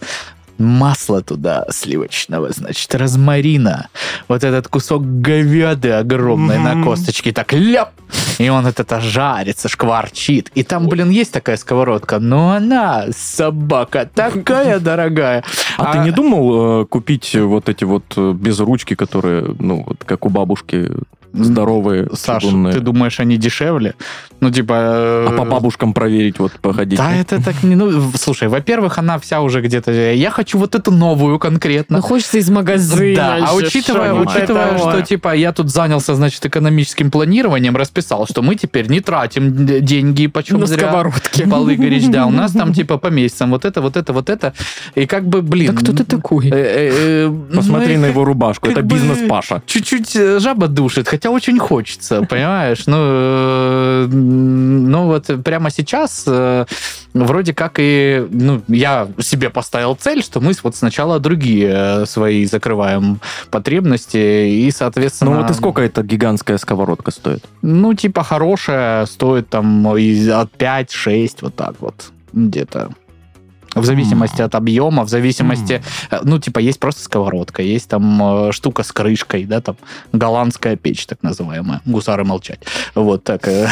масло 0.58 1.22
туда 1.22 1.66
сливочного, 1.70 2.52
значит, 2.52 2.94
розмарина, 2.96 3.90
вот 4.28 4.44
этот 4.44 4.68
кусок 4.68 5.04
говяды 5.22 5.92
огромной 5.92 6.60
на 6.60 6.84
косточке, 6.84 7.32
так 7.32 7.54
ляп, 7.54 7.92
и 8.38 8.50
он 8.50 8.68
это 8.68 9.00
жарится, 9.00 9.70
шкварчит. 9.70 10.52
И 10.56 10.64
там, 10.64 10.88
блин, 10.88 11.10
есть 11.10 11.32
такая 11.32 11.58
сковородка, 11.58 12.20
но 12.20 12.52
она, 12.52 13.06
собака, 13.16 14.10
такая 14.14 14.80
дорогая. 14.88 15.44
А, 15.78 15.94
ты 15.94 16.00
не 16.00 16.12
думал 16.12 16.82
э, 16.82 16.86
купить 16.86 17.36
вот 17.36 17.70
эти 17.70 17.84
вот 17.84 18.06
э, 18.16 18.34
без 18.34 18.60
ручки, 18.60 18.96
которые, 18.96 19.56
ну, 19.60 19.84
вот 19.86 20.04
как 20.06 20.26
у 20.26 20.30
бабушки, 20.30 20.90
здоровые, 21.34 22.10
Саша, 22.14 22.48
чугунные. 22.48 22.74
ты 22.74 22.80
думаешь, 22.80 23.20
они 23.20 23.38
дешевле? 23.38 23.96
Ну, 24.40 24.52
типа... 24.52 24.76
А 24.78 25.30
э, 25.32 25.38
по 25.38 25.46
бабушкам 25.46 25.94
проверить, 25.94 26.40
вот 26.40 26.54
походить. 26.54 26.98
Да, 26.98 27.14
это 27.14 27.44
так 27.44 27.64
не... 27.64 27.76
Ну, 27.76 28.12
слушай, 28.16 28.48
во-первых, 28.48 28.98
она 28.98 29.18
вся 29.20 29.42
уже 29.42 29.62
где-то... 29.62 29.92
Я 30.14 30.30
хочу 30.30 30.58
вот 30.58 30.76
эту 30.76 30.92
новую 30.92 31.40
конкретно. 31.40 31.98
Ну, 31.98 32.04
хочется 32.04 32.38
из 32.38 32.50
магазина. 32.50 33.16
Да, 33.16 33.48
а 33.48 33.56
учитывая, 33.56 34.14
учитывая 34.14 34.78
что 34.78 35.02
типа 35.02 35.36
я 35.36 35.52
тут 35.52 35.70
занялся, 35.70 36.16
значит, 36.16 36.46
экономическим 36.46 37.12
планированием, 37.12 37.76
расписал, 37.76 38.28
что 38.28 38.42
мы 38.42 38.56
теперь 38.56 38.88
не 38.90 39.02
тратим 39.02 39.66
деньги 39.66 40.28
почем 40.28 40.60
На 40.60 40.66
зря. 40.66 40.80
сковородке. 40.80 41.48
Павел 41.48 41.70
Игоревич, 41.72 42.08
да, 42.08 42.26
у 42.26 42.32
нас 42.32 42.52
там 42.52 42.74
типа 42.78 42.98
по 42.98 43.08
месяцам 43.08 43.52
вот 43.52 43.66
это, 43.66 43.82
вот 43.82 43.98
это, 43.98 44.14
вот 44.14 44.30
это. 44.30 44.54
И 44.96 45.06
как 45.06 45.28
бы, 45.28 45.42
блин... 45.42 45.74
Да 45.74 45.82
кто 45.82 45.94
ты 45.94 46.04
такой? 46.04 46.48
э, 46.48 46.52
э, 46.52 47.28
э, 47.28 47.56
Посмотри 47.56 47.98
на 47.98 48.08
его 48.08 48.24
рубашку, 48.24 48.68
это 48.68 48.82
бизнес 48.82 49.20
Паша. 49.28 49.62
Чуть-чуть 49.66 50.16
э, 50.16 50.40
жаба 50.40 50.68
душит, 50.68 51.08
хотя 51.08 51.27
очень 51.30 51.60
хочется, 51.60 52.22
понимаешь? 52.30 52.84
Ну, 52.88 52.98
э, 53.00 54.08
ну 54.08 55.06
вот 55.06 55.30
прямо 55.44 55.70
сейчас 55.70 56.24
э, 56.28 56.66
вроде 57.14 57.54
как 57.54 57.76
и 57.78 58.26
ну, 58.30 58.62
я 58.68 59.08
себе 59.20 59.50
поставил 59.50 59.96
цель, 59.96 60.24
что 60.24 60.40
мы 60.40 60.54
вот 60.64 60.76
сначала 60.76 61.20
другие 61.20 61.72
э, 61.74 62.06
свои 62.06 62.46
закрываем 62.46 63.20
потребности 63.52 64.18
и, 64.18 64.72
соответственно... 64.72 65.32
Ну 65.32 65.42
вот 65.42 65.52
и 65.52 65.54
сколько 65.54 65.82
эта 65.82 66.04
гигантская 66.04 66.58
сковородка 66.58 67.12
стоит? 67.12 67.46
Ну, 67.62 67.94
типа 67.94 68.24
хорошая 68.24 69.06
стоит 69.06 69.50
там 69.50 69.88
от 69.88 69.98
5-6, 70.58 71.38
вот 71.42 71.56
так 71.56 71.76
вот 71.80 72.12
где-то. 72.34 72.92
В 73.82 73.86
зависимости 73.86 74.42
от 74.42 74.56
объема, 74.56 75.04
в 75.04 75.10
зависимости... 75.10 75.82
э, 76.12 76.20
Ну, 76.24 76.40
типа, 76.40 76.60
есть 76.60 76.80
просто 76.80 77.02
сковородка, 77.04 77.62
есть 77.62 77.90
там 77.90 78.48
э, 78.48 78.52
штука 78.52 78.84
с 78.84 78.92
крышкой, 78.92 79.46
да, 79.46 79.62
там 79.62 79.76
голландская 80.14 80.76
печь, 80.76 81.06
так 81.06 81.24
называемая. 81.24 81.82
Гусары 81.86 82.24
молчать. 82.24 82.60
Вот 82.96 83.24
так. 83.24 83.48
э. 83.48 83.68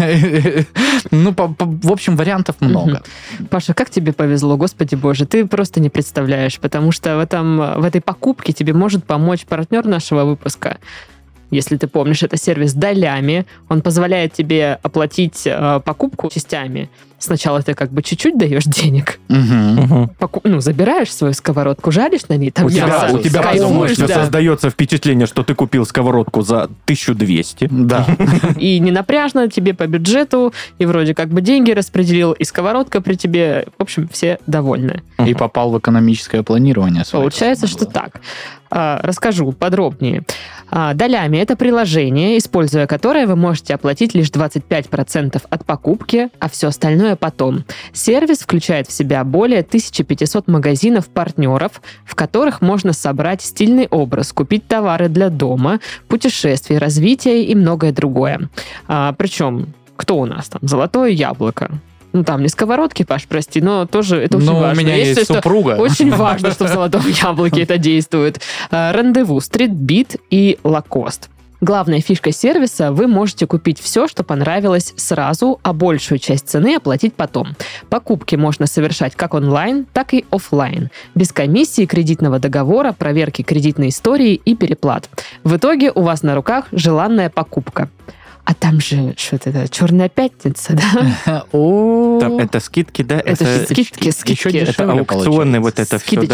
Ну, 1.10 1.34
в 1.36 1.92
общем, 1.92 2.16
вариантов 2.16 2.56
много. 2.60 3.02
Паша, 3.50 3.74
как 3.74 3.90
тебе 3.90 4.12
повезло, 4.12 4.56
господи 4.56 4.94
боже, 4.94 5.26
ты 5.26 5.46
просто 5.46 5.80
не 5.80 5.90
представляешь, 5.90 6.58
потому 6.58 6.92
что 6.92 7.16
в, 7.16 7.20
этом, 7.20 7.56
в 7.80 7.84
этой 7.84 8.00
покупке 8.00 8.52
тебе 8.52 8.72
может 8.72 9.04
помочь 9.04 9.44
партнер 9.44 9.86
нашего 9.86 10.24
выпуска. 10.24 10.78
Если 11.50 11.76
ты 11.76 11.86
помнишь, 11.86 12.22
это 12.22 12.36
сервис 12.36 12.74
долями. 12.74 13.46
Он 13.68 13.80
позволяет 13.80 14.32
тебе 14.32 14.78
оплатить 14.82 15.42
э, 15.46 15.80
покупку 15.84 16.28
частями. 16.28 16.90
Сначала 17.18 17.62
ты 17.62 17.74
как 17.74 17.90
бы 17.90 18.02
чуть-чуть 18.02 18.36
даешь 18.36 18.64
денег, 18.64 19.18
поку- 20.18 20.40
ну, 20.44 20.60
забираешь 20.60 21.12
свою 21.12 21.32
сковородку, 21.32 21.90
жаришь 21.90 22.28
на 22.28 22.36
ней, 22.36 22.50
там 22.50 22.66
У 22.66 22.70
тебя, 22.70 22.86
мясо, 22.86 23.14
у 23.14 23.18
тебя 23.18 23.42
потом 23.42 23.86
да. 23.86 24.14
создается 24.14 24.70
впечатление, 24.70 25.26
что 25.26 25.42
ты 25.42 25.54
купил 25.54 25.86
сковородку 25.86 26.42
за 26.42 26.64
1200. 26.64 27.68
Да. 27.70 28.06
и 28.58 28.78
не 28.78 28.90
напряжно 28.90 29.48
тебе 29.48 29.74
по 29.74 29.86
бюджету, 29.86 30.52
и 30.78 30.86
вроде 30.86 31.14
как 31.14 31.28
бы 31.28 31.40
деньги 31.40 31.70
распределил, 31.70 32.32
и 32.32 32.44
сковородка 32.44 33.00
при 33.00 33.14
тебе. 33.14 33.66
В 33.78 33.82
общем, 33.82 34.08
все 34.08 34.38
довольны. 34.46 35.02
И 35.24 35.34
попал 35.34 35.70
в 35.70 35.78
экономическое 35.78 36.42
планирование. 36.42 37.04
Получается, 37.10 37.66
что 37.66 37.86
так. 37.86 38.20
А, 38.70 39.00
Расскажу 39.02 39.52
подробнее. 39.52 40.24
А, 40.70 40.94
Долями 40.94 41.36
это 41.36 41.54
приложение, 41.54 42.38
используя 42.38 42.86
которое 42.86 43.26
вы 43.26 43.36
можете 43.36 43.74
оплатить 43.74 44.14
лишь 44.14 44.30
25% 44.30 45.40
от 45.48 45.64
покупки, 45.64 46.30
а 46.40 46.48
все 46.48 46.68
остальное 46.68 47.03
потом. 47.16 47.64
Сервис 47.92 48.38
включает 48.40 48.88
в 48.88 48.92
себя 48.92 49.22
более 49.24 49.60
1500 49.60 50.48
магазинов-партнеров, 50.48 51.80
в 52.04 52.14
которых 52.14 52.60
можно 52.60 52.92
собрать 52.92 53.42
стильный 53.42 53.86
образ, 53.90 54.32
купить 54.32 54.66
товары 54.66 55.08
для 55.08 55.28
дома, 55.28 55.80
путешествий, 56.08 56.78
развития 56.78 57.44
и 57.44 57.54
многое 57.54 57.92
другое. 57.92 58.48
А, 58.88 59.12
Причем, 59.12 59.74
кто 59.96 60.16
у 60.18 60.26
нас 60.26 60.48
там? 60.48 60.60
Золотое 60.64 61.10
яблоко. 61.10 61.70
Ну, 62.12 62.22
там 62.22 62.42
не 62.42 62.48
сковородки, 62.48 63.02
Паш, 63.02 63.24
прости, 63.26 63.60
но 63.60 63.86
тоже 63.86 64.16
это 64.18 64.36
очень 64.36 64.46
Но 64.46 64.52
Ну, 64.52 64.58
у 64.58 64.62
важно. 64.62 64.80
меня 64.80 64.94
есть 64.94 65.24
что 65.24 65.34
супруга. 65.34 65.70
очень 65.80 66.10
важно, 66.14 66.52
что 66.52 66.66
в 66.66 66.68
золотом 66.68 67.02
яблоке 67.08 67.62
это 67.62 67.76
действует. 67.76 68.40
А, 68.70 68.92
Рандеву, 68.92 69.40
стритбит 69.40 70.16
и 70.30 70.58
лакост. 70.62 71.28
Главная 71.60 72.00
фишка 72.00 72.32
сервиса– 72.32 72.92
вы 72.92 73.06
можете 73.06 73.46
купить 73.46 73.80
все, 73.80 74.06
что 74.08 74.22
понравилось 74.24 74.92
сразу, 74.96 75.60
а 75.62 75.72
большую 75.72 76.18
часть 76.18 76.48
цены 76.48 76.76
оплатить 76.76 77.14
потом. 77.14 77.54
Покупки 77.88 78.36
можно 78.36 78.66
совершать 78.66 79.14
как 79.14 79.34
онлайн, 79.34 79.86
так 79.92 80.12
и 80.14 80.24
офлайн, 80.30 80.90
без 81.14 81.32
комиссии 81.32 81.86
кредитного 81.86 82.38
договора, 82.38 82.92
проверки 82.92 83.42
кредитной 83.42 83.88
истории 83.88 84.34
и 84.34 84.54
переплат. 84.56 85.08
В 85.42 85.56
итоге 85.56 85.90
у 85.94 86.02
вас 86.02 86.22
на 86.22 86.34
руках 86.34 86.66
желанная 86.72 87.30
покупка. 87.30 87.88
А 88.44 88.52
там 88.52 88.78
же 88.78 89.14
что-то 89.16 89.48
это 89.50 89.68
черная 89.72 90.10
пятница, 90.10 90.74
да? 90.74 91.44
О, 91.52 92.18
Там 92.20 92.38
это 92.38 92.60
скидки, 92.60 93.00
да? 93.00 93.18
Это 93.18 93.46
же 93.46 93.64
скидки, 93.64 94.10
скидки. 94.10 94.48
еще 94.48 94.58
это 94.58 94.92
аукционный 94.92 95.60
вот 95.60 95.78
это 95.78 95.98
все, 95.98 96.26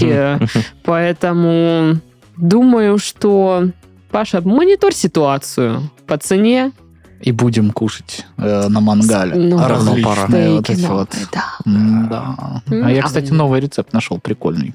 да? 0.00 0.38
Поэтому 0.84 1.98
думаю, 2.36 2.98
что 2.98 3.70
Паша, 4.16 4.40
мониторь 4.40 4.94
ситуацию 4.94 5.90
по 6.06 6.16
цене. 6.16 6.72
И 7.20 7.32
будем 7.32 7.70
кушать 7.70 8.24
э, 8.38 8.66
на 8.68 8.80
мангале. 8.80 9.34
Ну, 9.34 9.58
да, 9.58 9.68
Различные 9.68 10.54
вот 10.54 10.70
эти 10.70 10.86
вот. 10.86 11.14
да. 11.30 11.44
М-да. 11.66 12.62
А 12.66 12.90
я, 12.90 13.02
кстати, 13.02 13.30
новый 13.30 13.60
рецепт 13.60 13.92
нашел, 13.92 14.18
прикольный. 14.18 14.74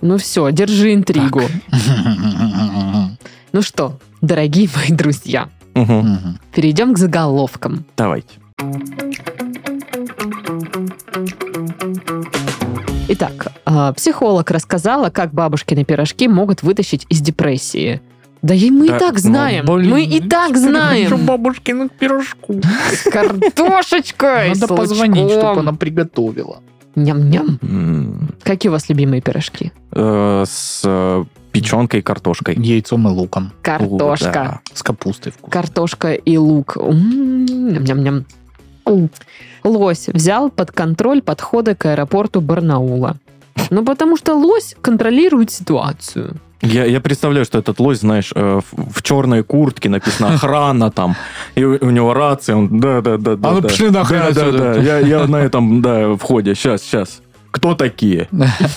Ну 0.00 0.16
все, 0.16 0.50
держи 0.50 0.94
интригу. 0.94 1.42
Ну 3.52 3.60
что, 3.60 3.98
дорогие 4.22 4.70
мои 4.74 4.96
друзья, 4.96 5.50
перейдем 6.54 6.94
к 6.94 6.98
заголовкам. 6.98 7.84
Давайте. 7.98 8.30
Итак, 13.08 13.52
а, 13.66 13.92
психолог 13.92 14.50
рассказала, 14.50 15.10
как 15.10 15.34
бабушкины 15.34 15.84
пирожки 15.84 16.28
могут 16.28 16.62
вытащить 16.62 17.04
из 17.10 17.20
депрессии. 17.20 18.00
Да 18.42 18.54
и 18.54 18.70
мы 18.70 18.86
и 18.86 18.88
Да, 18.88 18.98
так 18.98 19.12
ну, 19.14 19.18
знаем. 19.18 19.66
блин, 19.66 19.90
мы 19.90 20.02
и 20.04 20.20
так 20.20 20.56
знаем. 20.56 21.26
бабушкину 21.26 21.88
пирожку. 21.90 22.60
С 22.92 23.10
картошечкой, 23.10 24.54
с 24.54 24.60
Надо 24.60 24.74
позвонить, 24.74 25.30
чтобы 25.30 25.60
она 25.60 25.72
приготовила. 25.74 26.60
Ням-ням. 26.96 28.28
Какие 28.42 28.70
у 28.70 28.72
вас 28.72 28.88
любимые 28.88 29.20
пирожки? 29.20 29.72
э, 29.92 30.44
С 30.46 30.82
э, 30.84 31.24
печенкой 31.52 32.00
и 32.00 32.02
картошкой. 32.02 32.56
Яйцом 32.56 33.06
и 33.08 33.10
луком. 33.10 33.52
Картошка. 33.62 34.32
Да. 34.32 34.60
С 34.74 34.82
капустой 34.82 35.32
вкус. 35.32 35.52
Картошка 35.52 36.14
и 36.14 36.36
лук. 36.36 36.76
М, 36.76 37.44
Ням-ням-ням. 37.46 38.24
Лось 39.62 40.08
взял 40.08 40.50
под 40.50 40.72
контроль 40.72 41.22
подходы 41.22 41.74
к 41.74 41.86
аэропорту 41.86 42.40
Барнаула. 42.40 43.18
Ну, 43.70 43.84
потому 43.84 44.16
что 44.16 44.34
лось 44.34 44.76
контролирует 44.80 45.50
ситуацию. 45.50 46.36
Я, 46.62 46.84
я 46.84 47.00
представляю, 47.00 47.44
что 47.46 47.58
этот 47.58 47.80
лось, 47.80 48.00
знаешь, 48.00 48.32
э, 48.34 48.60
в, 48.70 48.92
в 48.92 49.02
черной 49.02 49.42
куртке 49.42 49.88
написано 49.88 50.28
охрана 50.34 50.90
там, 50.90 51.16
и 51.54 51.64
у, 51.64 51.78
у 51.80 51.90
него 51.90 52.12
рация, 52.12 52.56
он 52.56 52.80
да, 52.80 53.00
да, 53.00 53.16
да, 53.16 53.36
да. 53.36 53.48
А 53.48 53.52
ну 53.52 53.60
да. 53.60 53.68
пошли 53.68 53.90
нахрен 53.90 54.34
Да, 54.34 54.52
да, 54.52 54.74
да. 54.74 54.80
Я, 54.80 54.98
я 54.98 55.26
на 55.26 55.36
этом, 55.36 55.80
да, 55.80 56.14
входе. 56.16 56.54
Сейчас, 56.54 56.82
сейчас. 56.82 57.22
Кто 57.50 57.74
такие? 57.74 58.28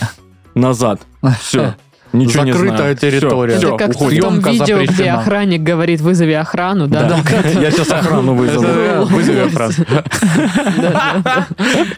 Назад. 0.55 1.01
Все. 1.41 1.75
Ничего 2.13 2.43
не 2.43 2.51
Закрытая 2.53 2.77
знаю. 2.77 2.97
территория. 2.97 3.57
Все, 3.57 3.67
Это 3.69 3.77
как 3.77 3.89
уходим. 3.95 4.19
в 4.19 4.21
том 4.21 4.33
Съемка 4.41 4.49
видео, 4.51 4.77
где 4.77 4.85
запрещена. 4.87 5.19
охранник 5.19 5.61
говорит, 5.63 6.01
вызови 6.01 6.31
охрану, 6.33 6.87
да? 6.87 7.03
Да. 7.23 7.49
Я 7.59 7.71
сейчас 7.71 7.91
охрану 7.91 8.33
вызову. 8.35 9.05
Вызови 9.05 9.39
охрану. 9.39 9.73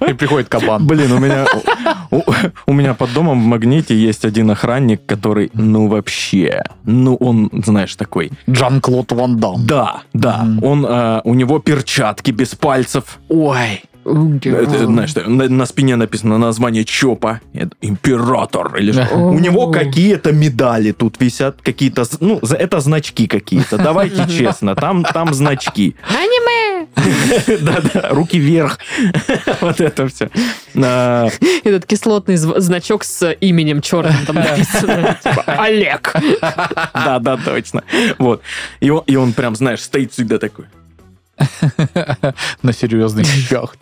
И 0.07 0.13
приходит 0.13 0.49
кабан. 0.49 0.85
Блин, 0.87 1.11
у 1.11 1.19
меня 1.19 1.45
у, 2.11 2.21
у 2.67 2.73
меня 2.73 2.93
под 2.93 3.13
домом 3.13 3.41
в 3.41 3.45
магните 3.45 3.95
есть 3.95 4.25
один 4.25 4.49
охранник, 4.51 5.05
который, 5.05 5.51
ну 5.53 5.87
вообще, 5.87 6.63
ну 6.85 7.15
он, 7.15 7.49
знаешь, 7.65 7.95
такой. 7.95 8.31
Жан-Клод 8.47 9.11
Ван 9.11 9.37
Дам. 9.37 9.65
Да, 9.65 10.01
да. 10.13 10.45
Он, 10.61 10.85
э, 10.87 11.21
у 11.23 11.33
него 11.33 11.59
перчатки 11.59 12.31
без 12.31 12.55
пальцев. 12.55 13.19
Ой. 13.29 13.83
Это, 14.05 14.85
знаешь, 14.85 15.15
на, 15.15 15.49
на 15.49 15.65
спине 15.65 15.95
написано 15.95 16.37
название 16.37 16.85
ЧОПа. 16.85 17.41
Император. 17.81 18.75
Или 18.77 18.91
что. 18.91 19.15
У 19.15 19.39
него 19.39 19.71
какие-то 19.71 20.31
медали 20.31 20.91
тут 20.91 21.19
висят, 21.19 21.61
какие-то, 21.61 22.03
ну, 22.19 22.39
это 22.39 22.79
значки 22.79 23.27
какие-то. 23.27 23.77
Давайте 23.77 24.27
честно, 24.29 24.75
там, 24.75 25.03
там 25.03 25.33
значки. 25.33 25.95
Аниме! 26.07 26.87
Да-да, 27.61 28.09
руки 28.09 28.37
вверх. 28.37 28.79
Вот 29.61 29.81
это 29.81 30.07
все. 30.07 30.29
Этот 30.75 31.85
кислотный 31.85 32.35
значок 32.35 33.03
с 33.03 33.31
именем 33.41 33.81
черным 33.81 34.25
там 34.25 34.35
написано. 34.35 35.17
Типа, 35.23 35.43
Олег. 35.45 36.13
Да-да, 36.93 37.37
точно. 37.37 37.83
Вот. 38.17 38.41
И 38.79 38.89
он, 38.89 39.03
и 39.07 39.15
он 39.15 39.33
прям, 39.33 39.55
знаешь, 39.55 39.81
стоит 39.81 40.11
всегда 40.11 40.37
такой. 40.37 40.65
На 42.61 42.73
серьезных 42.73 43.25
вещах. 43.35 43.75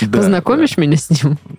Да. 0.00 0.18
Познакомишь 0.18 0.76
меня 0.76 0.96
с 0.96 1.10
ним? 1.10 1.38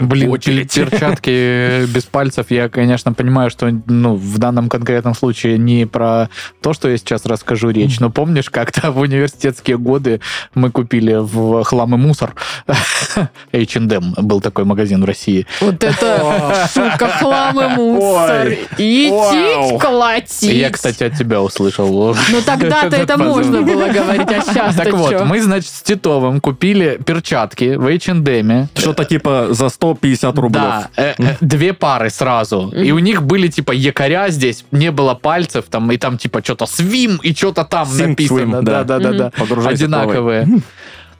Блин, 0.00 0.30
Очередь. 0.30 0.72
перчатки 0.72 1.86
без 1.86 2.04
пальцев, 2.04 2.50
я, 2.50 2.68
конечно, 2.68 3.12
понимаю, 3.12 3.50
что 3.50 3.70
ну, 3.86 4.16
в 4.16 4.38
данном 4.38 4.68
конкретном 4.68 5.14
случае 5.14 5.58
не 5.58 5.86
про 5.86 6.28
то, 6.60 6.72
что 6.72 6.88
я 6.88 6.96
сейчас 6.96 7.26
расскажу 7.26 7.70
речь, 7.70 8.00
но 8.00 8.10
помнишь, 8.10 8.50
как-то 8.50 8.90
в 8.90 8.98
университетские 8.98 9.78
годы 9.78 10.20
мы 10.54 10.70
купили 10.70 11.14
в 11.14 11.64
хлам 11.64 11.94
и 11.94 11.98
мусор 11.98 12.34
H&M, 13.52 14.14
был 14.18 14.40
такой 14.40 14.64
магазин 14.64 15.02
в 15.02 15.04
России. 15.04 15.46
Вот 15.60 15.82
это 15.82 16.68
шутка, 16.72 17.08
хлам 17.08 17.60
и 17.60 17.68
мусор. 17.76 18.52
Идти 18.78 19.78
колотить. 19.78 20.42
Я, 20.42 20.70
кстати, 20.70 21.04
от 21.04 21.16
тебя 21.16 21.42
услышал. 21.42 22.16
Ну 22.30 22.42
тогда-то 22.44 22.96
это 22.96 23.18
можно 23.18 23.62
было 23.62 23.88
говорить, 23.88 24.28
а 24.28 24.40
сейчас 24.42 24.76
Так 24.76 24.92
вот, 24.92 25.24
мы, 25.24 25.40
значит, 25.40 25.70
с 25.70 25.82
Титовым 25.82 26.21
купили 26.40 26.98
перчатки 27.04 27.76
в 27.76 27.86
H&M. 27.86 28.68
Что-то 28.74 29.04
типа 29.04 29.48
за 29.50 29.68
150 29.68 30.38
рублей. 30.38 30.62
Да, 30.62 30.88
э, 30.96 31.14
э, 31.18 31.36
две 31.40 31.72
пары 31.72 32.10
сразу. 32.10 32.70
И 32.70 32.92
у 32.92 32.98
них 32.98 33.22
были 33.22 33.48
типа 33.48 33.72
якоря 33.72 34.28
здесь, 34.30 34.64
не 34.72 34.90
было 34.90 35.14
пальцев, 35.14 35.64
там, 35.70 35.90
и 35.92 35.96
там 35.96 36.18
типа 36.18 36.40
что-то 36.42 36.66
свим, 36.66 37.20
и 37.22 37.34
что-то 37.34 37.64
там 37.64 37.88
Sing 37.88 38.08
написано. 38.08 38.56
swim, 38.56 38.62
да, 38.62 38.84
да. 38.84 38.98
да, 38.98 39.12
да, 39.12 39.30
да. 39.30 39.68
Одинаковые. 39.68 40.46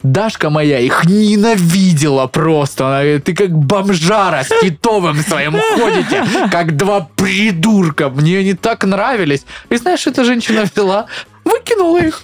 Дашка 0.02 0.50
моя 0.50 0.80
их 0.80 1.04
ненавидела 1.04 2.26
просто. 2.26 2.86
Она 2.88 3.02
говорит, 3.02 3.24
ты 3.24 3.34
как 3.34 3.50
бомжара 3.50 4.42
с 4.42 4.48
Титовым 4.60 5.20
своим 5.20 5.52
ходите, 5.76 6.24
как 6.50 6.76
два 6.76 7.08
придурка. 7.14 8.08
Мне 8.10 8.38
они 8.38 8.54
так 8.54 8.84
нравились. 8.84 9.44
И 9.70 9.76
знаешь, 9.76 10.06
эта 10.06 10.24
женщина 10.24 10.64
взяла, 10.64 11.06
выкинула 11.44 11.98
их. 11.98 12.22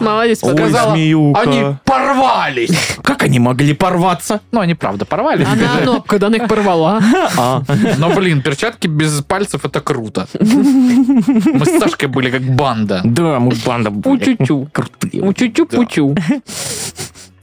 Молодец, 0.00 0.40
Ой, 0.42 0.50
показала. 0.52 0.70
Сказала, 0.70 0.94
змеюка. 0.94 1.40
они 1.40 1.76
порвались. 1.84 2.96
Как 3.02 3.22
они 3.22 3.38
могли 3.38 3.74
порваться? 3.74 4.40
Ну, 4.52 4.60
они 4.60 4.74
правда 4.74 5.04
порвались. 5.04 5.46
Она, 5.46 5.80
ну, 5.84 6.02
когда 6.02 6.26
она 6.28 6.36
их 6.36 6.48
порвала. 6.48 7.00
А, 7.36 7.62
Но, 7.98 8.10
блин, 8.10 8.42
перчатки 8.42 8.86
без 8.86 9.22
пальцев 9.22 9.64
это 9.64 9.80
круто. 9.80 10.26
Мы 10.40 11.64
с 11.64 11.78
Сашкой 11.78 12.08
были 12.08 12.30
как 12.30 12.42
банда. 12.42 13.00
да, 13.04 13.38
мы 13.40 13.52
банда 13.66 13.90
были. 13.90 14.36
Пучу-чу. 14.36 14.68
Крутые. 14.72 15.22
Учу-чу-пучу. 15.22 16.14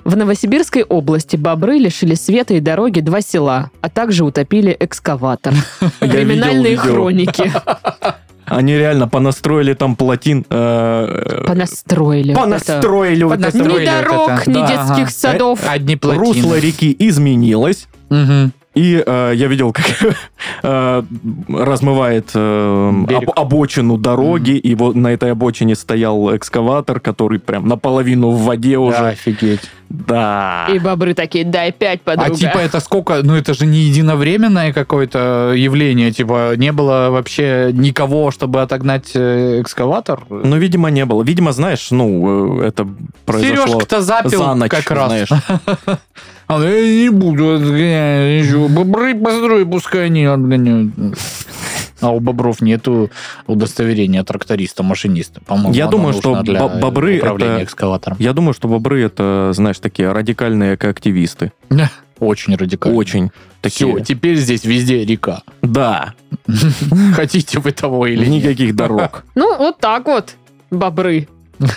В 0.03 0.15
Новосибирской 0.17 0.83
области 0.83 1.35
бобры 1.35 1.77
лишили 1.77 2.15
света 2.15 2.55
и 2.55 2.59
дороги 2.59 3.01
два 3.01 3.21
села, 3.21 3.69
а 3.81 3.89
также 3.89 4.23
утопили 4.25 4.75
экскаватор. 4.79 5.53
Криминальные 6.00 6.75
хроники. 6.77 7.51
Они 8.58 8.74
реально 8.77 9.08
понастроили 9.08 9.74
там 9.74 9.96
плотин. 9.96 10.46
э, 10.50 11.43
Понастроили. 11.48 12.34
вот 12.34 12.39
это. 12.39 12.43
Понастроили 12.43 13.24
вот 13.24 13.39
это. 13.39 13.48
Ни 13.58 13.62
Понастроили 13.62 13.86
вот 13.89 14.08
дорог, 14.10 14.29
это. 14.41 14.50
ни 14.50 14.53
Да, 14.53 14.67
детских 14.67 15.03
ага. 15.03 15.10
садов. 15.12 15.60
Одни 15.67 15.96
плотины. 15.96 16.24
Русло 16.25 16.60
реки 16.60 16.96
изменилось. 17.00 17.88
Мгм. 18.10 18.51
И 18.74 19.03
э, 19.05 19.31
я 19.36 19.48
видел, 19.48 19.74
как 19.74 19.86
э, 20.63 21.03
размывает 21.50 22.29
э, 22.34 22.91
Берег. 23.08 23.29
об- 23.29 23.39
обочину 23.39 23.98
дороги, 23.98 24.51
и 24.51 24.75
вот 24.75 24.96
на 24.96 25.10
этой 25.10 25.31
обочине 25.31 25.75
стоял 25.75 26.34
экскаватор, 26.36 27.00
который 27.01 27.39
прям 27.39 27.67
наполовину 27.67 28.29
в 28.31 28.43
воде 28.43 28.74
Да, 28.75 28.79
уже. 28.79 29.08
офигеть. 29.10 29.62
Да. 29.91 30.67
И 30.74 30.79
бобры 30.79 31.13
такие, 31.13 31.43
дай 31.43 31.71
пять, 31.71 32.00
А 32.05 32.15
подруга. 32.15 32.36
типа 32.39 32.57
это 32.60 32.79
сколько? 32.79 33.21
Ну 33.24 33.36
это 33.36 33.53
же 33.53 33.65
не 33.65 33.79
единовременное 33.79 34.71
какое-то 34.71 35.53
явление. 35.55 36.12
Типа 36.12 36.53
не 36.55 36.71
было 36.71 37.10
вообще 37.10 37.71
никого, 37.74 38.31
чтобы 38.31 38.62
отогнать 38.62 39.12
э, 39.15 39.60
экскаватор. 39.62 40.21
Ну, 40.29 40.55
видимо, 40.57 40.89
не 40.89 41.05
было. 41.05 41.24
Видимо, 41.24 41.51
знаешь, 41.51 41.91
ну, 41.91 42.62
э, 42.62 42.67
это 42.67 42.88
произошло 43.25 43.65
Сережка-то 43.65 44.01
запил 44.01 44.39
за 44.43 44.53
ночь, 44.55 44.69
как 44.71 44.91
раз. 44.91 45.07
знаешь. 45.07 45.29
А, 46.48 46.57
ну, 46.57 46.65
я 46.67 47.03
не 47.03 47.10
буду 47.10 47.53
отгонять. 47.53 48.43
еще. 48.43 48.67
Бобры 48.67 49.15
построй, 49.15 49.65
пускай 49.65 50.07
они 50.07 50.25
отгоняют. 50.25 50.91
А 52.01 52.12
у 52.12 52.20
бобров 52.20 52.62
нету 52.62 53.10
удостоверения 53.48 54.24
тракториста-машиниста. 54.24 55.41
По-моему, 55.41 55.74
Я 55.74 55.88
думаю, 55.88 56.13
что 56.13 56.41
для 56.41 56.60
бо- 56.67 56.79
бобры 56.79 57.17
управления 57.17 57.55
это- 57.55 57.63
экскаватором. 57.65 58.17
Я 58.20 58.34
думаю, 58.34 58.53
что 58.53 58.67
бобры 58.67 59.03
это, 59.03 59.51
знаешь, 59.53 59.79
такие 59.79 60.12
радикальные 60.12 60.75
экоактивисты. 60.75 61.51
Очень 62.20 62.55
радикально. 62.55 62.98
Очень 63.00 63.31
такие. 63.62 63.96
Все, 63.96 64.03
теперь 64.03 64.36
здесь 64.36 64.63
везде 64.63 65.03
река. 65.05 65.41
Да. 65.63 66.13
Хотите 67.15 67.60
вы 67.60 67.72
того 67.72 68.05
или 68.05 68.25
нет? 68.25 68.43
Никаких 68.43 68.75
дорог. 68.75 69.24
Ну, 69.36 69.58
вот 69.58 69.79
так 69.79 70.05
вот, 70.05 70.36
бобры. 70.70 71.27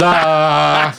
Да. 0.00 0.94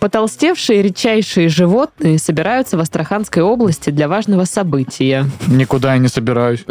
Потолстевшие 0.00 0.80
редчайшие 0.82 1.48
животные 1.48 2.18
собираются 2.18 2.76
в 2.76 2.80
Астраханской 2.80 3.42
области 3.42 3.90
для 3.90 4.08
важного 4.08 4.44
события. 4.44 5.26
Никуда 5.46 5.92
я 5.94 5.98
не 5.98 6.08
собираюсь. 6.08 6.64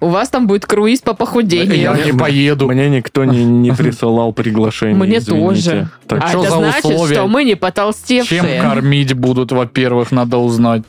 У 0.00 0.06
вас 0.08 0.28
там 0.28 0.46
будет 0.46 0.66
круиз 0.66 1.00
по 1.00 1.10
Я 1.10 1.14
похудению. 1.14 1.98
не 2.04 2.12
поеду. 2.12 2.68
Мне 2.68 2.88
никто 2.88 3.24
не, 3.24 3.44
не 3.44 3.72
присылал 3.76 4.32
приглашение. 4.32 4.96
Мне 4.96 5.18
извините. 5.18 5.44
тоже. 5.70 5.88
Так 6.06 6.24
А 6.24 6.28
что 6.28 6.42
это 6.42 6.50
за 6.50 6.56
значит, 6.58 6.84
условия? 6.84 7.14
что 7.14 7.26
мы 7.26 7.44
не 7.44 7.50
Чем 7.52 7.58
потолстевшие. 7.58 8.60
кормить 8.60 9.12
будут, 9.14 9.50
во-первых, 9.52 10.12
надо 10.12 10.38
узнать. 10.38 10.82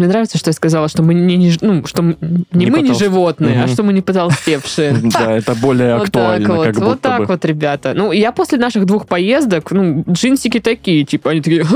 Мне 0.00 0.08
нравится, 0.08 0.38
что 0.38 0.48
я 0.48 0.54
сказала, 0.54 0.88
что 0.88 1.02
мы 1.02 1.12
не, 1.12 1.36
не 1.36 1.52
ну, 1.60 1.84
что 1.86 2.02
не, 2.02 2.16
Не 2.52 2.70
мы 2.70 2.80
не 2.80 2.88
потолст- 2.88 2.98
животные, 3.00 3.56
а 3.60 3.64
Мгм. 3.66 3.68
что 3.74 3.82
мы 3.82 3.92
не 3.92 4.00
потолстевшие. 4.00 4.92
Да, 5.12 5.30
это 5.30 5.54
более 5.54 5.96
Вот 5.98 6.04
актуально, 6.04 6.64
так 6.64 6.76
вот, 6.78 7.00
так 7.02 7.28
вот, 7.28 7.44
ребята. 7.44 7.92
Ну, 7.94 8.10
я 8.10 8.32
после 8.32 8.56
наших 8.56 8.86
двух 8.86 9.06
поездок, 9.06 9.70
ну, 9.72 10.02
джинсики 10.10 10.58
такие, 10.58 11.04
типа, 11.04 11.32
они 11.32 11.42
такие, 11.42 11.66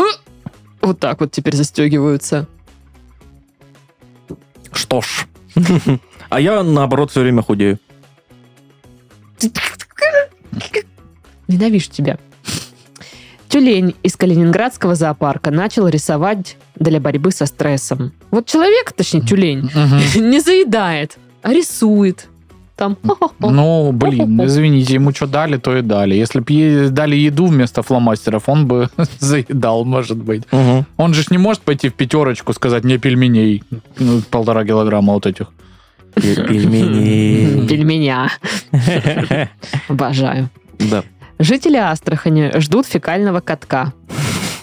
вот 0.81 0.99
так 0.99 1.21
вот 1.21 1.33
теперь 1.33 1.55
застегиваются. 1.55 2.47
Что 4.73 5.03
ж. 5.03 5.27
А 6.31 6.41
я, 6.41 6.63
наоборот, 6.63 7.11
все 7.11 7.21
время 7.21 7.43
худею. 7.43 7.79
Ненавижу 11.47 11.91
тебя. 11.91 12.19
Тюлень 13.55 13.95
из 14.03 14.17
Калининградского 14.17 14.97
зоопарка 14.97 15.53
начал 15.53 15.87
рисовать 15.87 16.57
для 16.75 16.99
борьбы 16.99 17.31
со 17.31 17.47
стрессом. 17.47 18.11
Вот 18.33 18.47
человек, 18.47 18.93
точнее 18.93 19.21
тюлень, 19.21 19.71
не 20.17 20.41
заедает, 20.41 21.19
а 21.41 21.53
рисует. 21.53 22.27
Там. 22.75 22.99
Ну, 23.39 23.93
блин, 23.93 24.45
извините, 24.45 24.95
ему 24.95 25.13
что 25.13 25.29
дали, 25.29 25.59
то 25.59 25.77
и 25.77 25.83
дали. 25.83 26.17
Если 26.17 26.41
бы 26.41 26.89
дали 26.91 27.15
еду 27.15 27.47
вместо 27.47 27.85
фломастеров, 27.85 28.49
он 28.49 28.67
бы 28.67 28.89
заедал, 29.21 29.85
может 29.85 30.17
быть. 30.17 30.43
Мгм. 30.51 30.85
Он 30.97 31.15
же 31.15 31.23
ж 31.23 31.31
не 31.31 31.39
может 31.39 31.63
пойти 31.63 31.91
в 31.91 31.95
пятерочку, 31.95 32.53
сказать 32.55 32.83
мне 32.83 32.99
пельменей. 32.99 33.63
Ну, 34.01 34.21
полтора 34.31 34.65
килограмма 34.65 35.13
вот 35.13 35.27
этих. 35.27 35.47
Пельмени. 36.17 37.69
Пельменя. 37.69 38.33
Обожаю. 39.87 40.51
Да. 40.81 41.05
Жители 41.39 41.77
Астрахани 41.77 42.53
ждут 42.59 42.87
фекального 42.87 43.41
катка. 43.41 43.93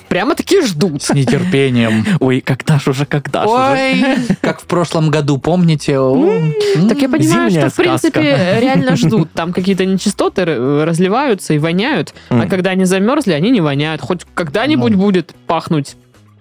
Прямо-таки 0.08 0.62
ждут. 0.66 1.04
С 1.04 1.14
нетерпением. 1.14 2.06
Ой, 2.20 2.42
когда 2.42 2.80
ж 2.80 2.90
уже, 2.90 3.06
когда 3.06 3.44
ж 3.44 3.48
уже. 3.48 3.72
Ой, 3.72 4.18
как 4.42 4.60
в 4.60 4.66
прошлом 4.66 5.10
году, 5.10 5.38
помните? 5.38 5.94
Так 5.94 7.02
я 7.02 7.08
понимаю, 7.08 7.50
что, 7.50 7.70
в 7.70 7.76
принципе, 7.76 8.58
реально 8.60 8.98
ждут. 8.98 9.32
Там 9.34 9.54
какие-то 9.54 9.86
нечистоты 9.86 10.44
разливаются 10.44 11.54
и 11.54 11.60
воняют. 11.60 12.14
А 12.30 12.46
когда 12.48 12.72
они 12.72 12.84
замерзли, 12.84 13.32
они 13.32 13.52
не 13.52 13.62
воняют. 13.62 14.02
Хоть 14.02 14.26
когда-нибудь 14.34 14.92
Ну. 14.94 14.98
будет 14.98 15.34
пахнуть 15.48 15.96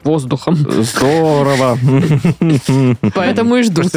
воздухом. 0.04 0.56
Здорово. 0.56 1.78
Поэтому 3.14 3.56
и 3.56 3.62
ждут. 3.62 3.92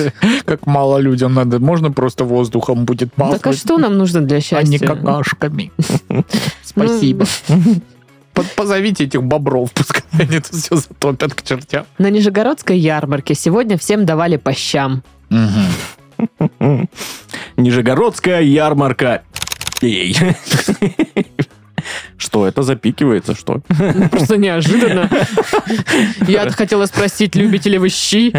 Как 0.46 0.66
мало 0.68 0.98
людям 0.98 1.34
надо. 1.34 1.60
Можно 1.60 1.92
просто 1.92 2.24
воздухом 2.24 2.86
будет 2.86 3.14
Так 3.16 3.48
а 3.48 3.54
что 3.54 3.78
нам 3.78 3.98
нужно 3.98 4.22
для 4.22 4.38
а 4.38 4.40
не 4.64 4.78
счастья? 4.78 4.88
какашками. 4.88 5.72
Спасибо. 6.64 7.26
По- 8.34 8.44
Позовите 8.56 9.04
этих 9.04 9.22
бобров, 9.24 9.72
пускай 9.74 10.02
они 10.20 10.40
тут 10.40 10.54
все 10.56 10.76
затопят 10.76 11.34
к 11.36 11.44
чертям. 11.44 11.86
На 12.00 12.10
Нижегородской 12.10 12.78
ярмарке 12.80 13.36
сегодня 13.36 13.78
всем 13.78 14.06
давали 14.06 14.38
по 14.38 14.54
щам. 14.54 15.04
Нижегородская 17.58 18.42
ярмарка. 18.42 19.22
Что, 22.18 22.48
это 22.48 22.64
запикивается, 22.64 23.36
что? 23.36 23.62
Просто 24.12 24.38
неожиданно. 24.38 25.10
Я 26.28 26.50
хотела 26.50 26.86
спросить, 26.86 27.36
любите 27.36 27.70
ли 27.70 27.78
вы 27.78 27.90
щи? 27.90 28.34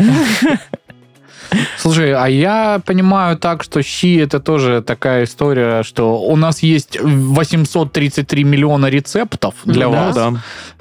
Слушай, 1.79 2.13
а 2.15 2.27
я 2.27 2.81
понимаю 2.85 3.37
так, 3.37 3.63
что 3.63 3.83
щи 3.83 4.19
это 4.19 4.41
тоже 4.41 4.83
такая 4.83 5.25
история, 5.25 5.83
что 5.83 6.21
у 6.21 6.37
нас 6.37 6.63
есть 6.63 6.99
833 7.01 8.45
миллиона 8.45 8.87
рецептов 8.87 9.55
для 9.65 9.87
Ну 9.87 9.93
да. 9.93 10.01
вас. 10.07 10.15
да. 10.17 10.33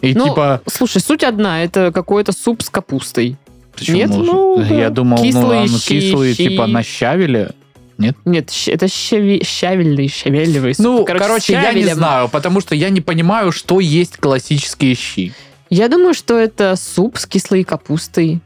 И 0.01 0.13
Ну, 0.15 0.29
типа... 0.29 0.61
Слушай, 0.65 1.01
суть 1.01 1.23
одна. 1.23 1.63
Это 1.63 1.91
какой-то 1.91 2.31
суп 2.31 2.63
с 2.63 2.69
капустой. 2.69 3.37
почему 3.75 3.97
нет, 3.97 4.11
же? 4.13 4.19
ну, 4.19 4.57
да. 4.67 4.75
я 4.75 4.89
думал, 4.89 5.17
ну, 5.17 5.23
Кислые 5.23 5.61
ну, 5.69 5.77
щи, 5.77 5.99
кислые 5.99 6.33
щи. 6.33 6.49
типа 6.49 6.65
нащавили. 6.67 7.51
Нет? 7.97 8.15
Нет, 8.25 8.51
это 8.67 8.85
щави- 8.87 9.43
щавельный, 9.45 10.07
щавелевый 10.07 10.73
суп. 10.75 10.85
Ну, 10.85 11.05
короче, 11.05 11.53
я 11.53 11.73
не 11.73 11.85
знаю, 11.93 12.29
потому 12.29 12.61
что 12.61 12.75
я 12.75 12.89
не 12.89 13.01
понимаю, 13.01 13.51
что 13.51 13.79
есть 13.79 14.17
классические 14.17 14.95
щи. 14.95 15.33
Я 15.69 15.87
думаю, 15.87 16.13
что 16.13 16.37
это 16.37 16.75
суп 16.75 17.17
с 17.17 17.25
кислой 17.25 17.63
капустой. 17.63 18.39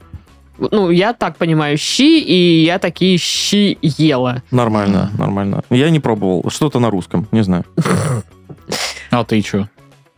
Ну, 0.60 0.90
я 0.92 1.14
так 1.14 1.38
понимаю, 1.38 1.78
щи, 1.78 2.20
и 2.20 2.64
я 2.64 2.80
такие 2.80 3.18
щи 3.18 3.78
ела. 3.82 4.42
Нормально, 4.52 5.12
нормально. 5.18 5.64
Я 5.70 5.90
не 5.90 6.00
пробовал. 6.00 6.50
Что-то 6.50 6.80
на 6.80 6.90
русском, 6.90 7.28
не 7.32 7.44
знаю. 7.44 7.66
А 9.10 9.24
ты 9.24 9.42
что? 9.42 9.70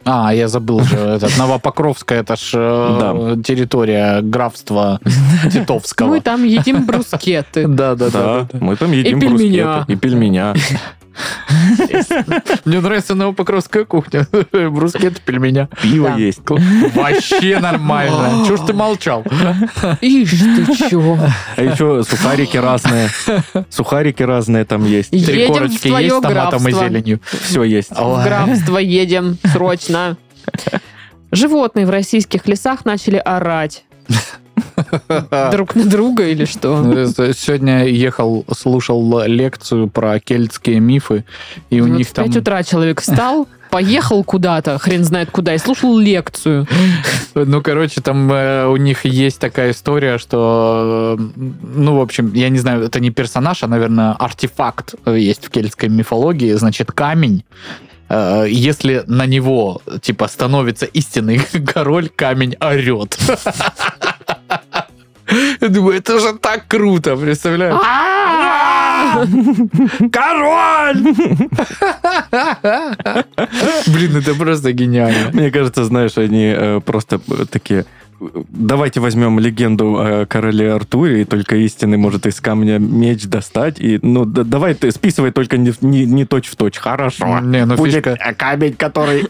А, 0.05 0.33
я 0.33 0.47
забыл 0.47 0.81
же, 0.81 0.95
этот, 1.15 1.38
Новопокровская, 1.38 2.21
это 2.21 2.35
ж 2.35 2.51
э, 2.53 3.35
территория 3.45 4.21
графства 4.21 4.99
Титовского. 5.51 6.07
Мы 6.07 6.21
там 6.21 6.43
едим 6.43 6.85
брускеты. 6.85 7.67
Да, 7.67 7.95
да, 7.95 8.09
Да, 8.09 8.47
мы 8.53 8.75
там 8.75 8.91
едим 8.91 9.19
брускеты. 9.19 9.85
И 9.88 9.95
пельменя. 9.95 10.55
Мне 12.65 12.79
нравится 12.79 13.15
новопокровская 13.15 13.86
кухня. 13.86 14.27
Брускет, 14.51 15.21
пельменя. 15.21 15.69
Пиво 15.82 16.15
есть. 16.17 16.41
Вообще 16.47 17.60
нормально. 17.60 18.45
Чего 18.45 18.58
ж 18.58 18.62
ты 18.67 18.73
молчал? 18.73 19.23
Ишь 20.01 20.32
ты 20.32 20.89
чё. 20.89 21.17
А 21.55 21.62
еще 21.62 22.03
сухарики 22.03 22.58
разные. 22.58 23.10
Сухарики 23.69 24.23
разные 24.23 24.65
там 24.65 24.86
есть. 24.86 25.12
Три 25.12 25.47
корочки 25.47 25.88
есть 25.88 26.15
с 26.15 26.21
томатом 26.21 26.67
и 26.67 26.71
зеленью. 26.71 27.19
Все 27.23 27.63
есть. 27.63 27.91
В 27.91 28.23
графство 28.23 28.77
едем 28.77 29.38
срочно. 29.51 30.17
Животные 31.32 31.86
в 31.86 31.89
российских 31.89 32.47
лесах 32.47 32.86
начали 32.86 33.17
орать. 33.17 33.84
Друг 35.51 35.75
на 35.75 35.85
друга 35.85 36.27
или 36.27 36.45
что? 36.45 36.83
Э, 37.17 37.33
Сегодня 37.35 37.85
ехал, 37.85 38.45
слушал 38.55 39.23
лекцию 39.25 39.89
про 39.89 40.19
кельтские 40.19 40.79
мифы, 40.79 41.25
и 41.69 41.81
у 41.81 41.87
Вот 41.87 41.97
них 41.97 42.07
в 42.07 42.13
там... 42.13 42.25
5 42.25 42.37
утра 42.37 42.63
человек 42.63 43.01
встал, 43.01 43.47
поехал 43.69 44.23
куда-то, 44.23 44.77
хрен 44.79 45.03
знает 45.03 45.31
куда, 45.31 45.53
и 45.53 45.57
слушал 45.57 45.97
лекцию. 45.97 46.67
Ну, 47.35 47.61
короче, 47.61 48.01
там 48.01 48.31
э, 48.31 48.65
у 48.67 48.77
них 48.77 49.05
есть 49.05 49.39
такая 49.39 49.71
история, 49.71 50.17
что, 50.17 51.15
э, 51.19 51.21
ну, 51.75 51.97
в 51.97 52.01
общем, 52.01 52.33
я 52.33 52.49
не 52.49 52.59
знаю, 52.59 52.83
это 52.83 52.99
не 52.99 53.11
персонаж, 53.11 53.63
а, 53.63 53.67
наверное, 53.67 54.13
артефакт 54.13 54.95
есть 55.05 55.45
в 55.45 55.49
кельтской 55.49 55.89
мифологии, 55.89 56.53
значит, 56.53 56.91
камень. 56.91 57.43
Э, 58.09 58.45
Если 58.49 59.03
на 59.07 59.25
него, 59.25 59.81
типа, 60.01 60.27
становится 60.27 60.85
истинный 60.87 61.39
король, 61.73 62.09
камень 62.09 62.55
орет. 62.59 63.17
Я 65.62 65.67
думаю, 65.67 65.97
это 65.97 66.19
же 66.19 66.33
так 66.33 66.67
круто, 66.67 67.15
представляешь? 67.15 67.75
Король! 70.12 71.03
Блин, 73.88 74.17
это 74.17 74.35
просто 74.35 74.71
гениально. 74.73 75.31
Мне 75.33 75.51
кажется, 75.51 75.83
знаешь, 75.83 76.17
они 76.17 76.53
э, 76.55 76.81
просто 76.83 77.19
э, 77.29 77.45
такие... 77.49 77.85
Давайте 78.19 78.99
возьмем 78.99 79.39
легенду 79.39 79.95
о 79.97 80.25
короле 80.25 80.73
Артуре, 80.73 81.21
и 81.21 81.25
только 81.25 81.55
истинный 81.55 81.97
может 81.97 82.25
из 82.25 82.41
камня 82.41 82.77
меч 82.77 83.25
достать. 83.25 83.79
И, 83.79 83.99
ну, 84.01 84.25
да- 84.25 84.43
давай 84.43 84.73
ты 84.73 84.91
списывай 84.91 85.31
только 85.31 85.57
не, 85.57 85.73
не, 85.81 86.05
не 86.05 86.25
точь 86.25 86.47
в 86.47 86.55
точь. 86.55 86.77
Хорошо. 86.77 87.39
Не, 87.39 87.65
ну 87.65 87.75
Будет 87.75 88.05
фишка... 88.05 88.35
камень, 88.38 88.73
который 88.73 89.27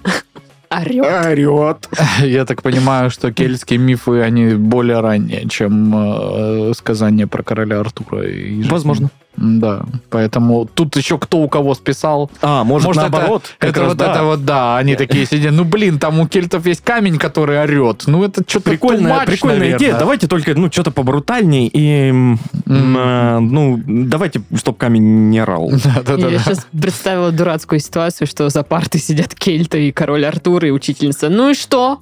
Орет. 0.70 1.06
орет. 1.06 1.90
Я 2.22 2.46
так 2.46 2.62
понимаю, 2.62 3.10
что 3.10 3.34
кельтские 3.34 3.80
мифы, 3.80 4.22
они 4.22 4.54
более 4.54 5.00
ранние, 5.00 5.48
чем 5.50 5.94
э, 5.96 6.74
сказания 6.76 7.28
про 7.28 7.44
короля 7.44 7.80
Артура. 7.80 8.28
и 8.28 8.62
жизнь. 8.62 9.10
Да, 9.42 9.84
поэтому 10.10 10.66
тут 10.66 10.98
еще 10.98 11.18
кто 11.18 11.38
у 11.38 11.48
кого 11.48 11.74
списал. 11.74 12.30
А, 12.42 12.64
может, 12.66 12.88
Может, 12.88 13.04
это- 13.04 13.12
наоборот? 13.12 13.44
как 13.58 13.70
это 13.70 13.80
раз 13.80 13.90
вот 13.90 13.98
да. 13.98 14.12
это 14.12 14.24
вот, 14.24 14.46
да, 14.46 14.78
они 14.78 14.96
такие 14.96 15.26
сидят. 15.26 15.54
Ну, 15.54 15.64
блин, 15.64 15.98
там 15.98 16.20
у 16.20 16.28
кельтов 16.28 16.66
есть 16.66 16.84
камень, 16.84 17.18
который 17.18 17.62
орет. 17.62 18.04
Ну, 18.08 18.24
это 18.24 18.44
что-то 18.46 18.70
Прикольная, 18.72 19.26
прикольная 19.26 19.78
идея. 19.78 19.98
Давайте 19.98 20.28
только, 20.28 20.54
ну, 20.56 20.70
что-то 20.72 20.92
побрутальней 20.92 21.68
и, 21.68 22.10
М. 22.10 22.40
э, 22.66 23.40
ну, 23.40 23.82
давайте, 23.86 24.42
чтоб 24.58 24.78
камень 24.78 25.30
не 25.30 25.40
орал. 25.40 25.72
Я 26.30 26.40
сейчас 26.40 26.68
представила 26.72 27.32
дурацкую 27.32 27.80
ситуацию, 27.80 28.28
что 28.28 28.50
за 28.50 28.64
партой 28.64 29.00
сидят 29.00 29.34
Кельта 29.36 29.78
и 29.78 29.92
король 29.92 30.26
Артур 30.26 30.66
и 30.66 30.72
учительница. 30.72 31.30
Ну 31.30 31.52
и 31.52 31.54
что? 31.54 32.00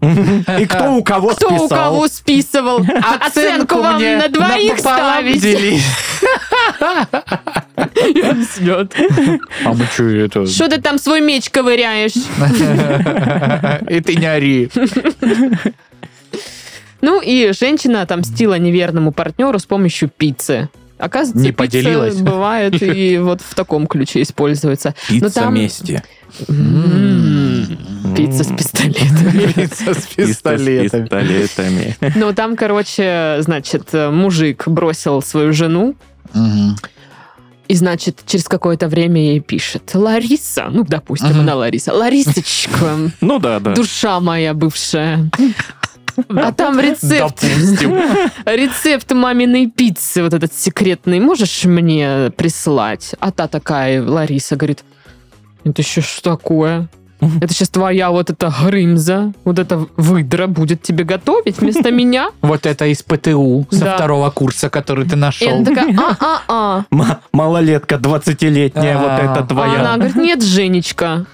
И 0.60 0.66
кто 0.66 0.94
у 0.96 1.04
кого 1.04 1.30
Кто 1.30 1.48
у 1.54 1.60
списал? 1.60 1.70
кого 1.70 2.08
списывал? 2.08 2.80
Оценку 3.28 3.76
вам 3.80 4.02
на 4.02 4.28
двоих 4.30 4.80
ставить? 4.80 5.44
И 8.14 8.22
он 8.22 8.44
снет. 8.44 8.94
А 9.66 9.74
мы 9.74 9.86
что 9.86 10.04
это? 10.06 10.46
Что 10.48 10.68
ты 10.70 10.82
там 10.82 10.98
свой 10.98 11.22
меч 11.22 11.50
ковыряешь? 11.50 12.14
И 13.90 14.00
ты 14.02 14.16
не 14.16 14.26
ори. 14.26 14.70
Ну 17.02 17.22
и 17.22 17.52
женщина 17.54 18.02
отомстила 18.02 18.56
неверному 18.58 19.12
партнеру 19.12 19.60
с 19.60 19.66
помощью 19.66 20.10
пиццы. 20.10 20.70
Оказывается, 20.98 21.44
Не 21.44 21.52
пицца 21.52 21.64
поделилась. 21.78 22.16
бывает 22.16 22.82
и 22.82 23.18
вот 23.22 23.42
в 23.42 23.54
таком 23.54 23.86
ключе 23.86 24.24
используется. 24.24 24.96
Но 25.10 25.20
Пицца 25.28 25.42
там- 25.42 25.54
мести. 25.54 26.02
М, 26.50 27.78
Пицца 28.18 28.44
с 28.44 28.48
пистолетами. 28.48 29.52
Пицца 29.54 29.94
с 29.94 30.08
пистолетами. 30.08 31.96
Ну, 32.16 32.34
там, 32.34 32.56
короче, 32.56 33.38
значит, 33.42 33.94
мужик 33.94 34.68
бросил 34.68 35.22
свою 35.22 35.54
жену. 35.54 35.96
И, 37.68 37.76
значит, 37.76 38.20
через 38.26 38.46
какое-то 38.48 38.88
время 38.88 39.22
ей 39.22 39.40
пишет. 39.40 39.92
Лариса, 39.94 40.68
ну, 40.72 40.84
допустим, 40.88 41.30
Мгм. 41.30 41.40
она 41.42 41.56
Лариса. 41.56 41.94
Ларисочка, 41.94 43.12
Ну 43.22 43.40
да, 43.40 43.60
да. 43.60 43.74
душа 43.74 44.20
моя 44.20 44.54
бывшая. 44.54 45.30
А 46.30 46.52
там 46.52 46.80
рецепт. 46.80 47.42
Допустим. 47.42 47.96
Рецепт 48.46 49.12
маминой 49.12 49.68
пиццы, 49.70 50.24
вот 50.24 50.34
этот 50.34 50.52
секретный, 50.54 51.20
можешь 51.20 51.66
мне 51.66 52.32
прислать? 52.36 53.14
А 53.20 53.32
та 53.32 53.48
такая, 53.48 54.04
Лариса, 54.04 54.56
говорит, 54.56 54.84
это 55.64 55.82
еще 55.82 56.02
что 56.02 56.32
такое? 56.38 56.90
Это 57.20 57.52
сейчас 57.54 57.70
твоя 57.70 58.12
вот 58.12 58.30
эта 58.30 58.54
грымза, 58.64 59.34
вот 59.44 59.58
эта 59.60 59.88
выдра 59.98 60.46
будет 60.48 60.84
тебе 60.84 61.04
готовить 61.04 61.58
вместо 61.60 61.90
меня? 61.92 62.30
Вот 62.42 62.66
это 62.66 62.86
из 62.86 63.02
ПТУ 63.02 63.66
со 63.72 63.96
второго 63.96 64.30
курса, 64.30 64.70
который 64.70 65.08
ты 65.08 65.16
нашел. 65.16 65.50
она 65.50 65.66
такая, 65.66 65.98
а-а-а. 66.20 66.86
Малолетка 67.32 67.96
20-летняя, 67.96 68.98
А. 68.98 69.02
вот 69.02 69.12
это 69.12 69.32
А 69.32 69.38
она 69.38 69.46
твоя. 69.48 69.96
говорит, 69.96 70.16
нет, 70.16 70.44
Женечка. 70.44 71.26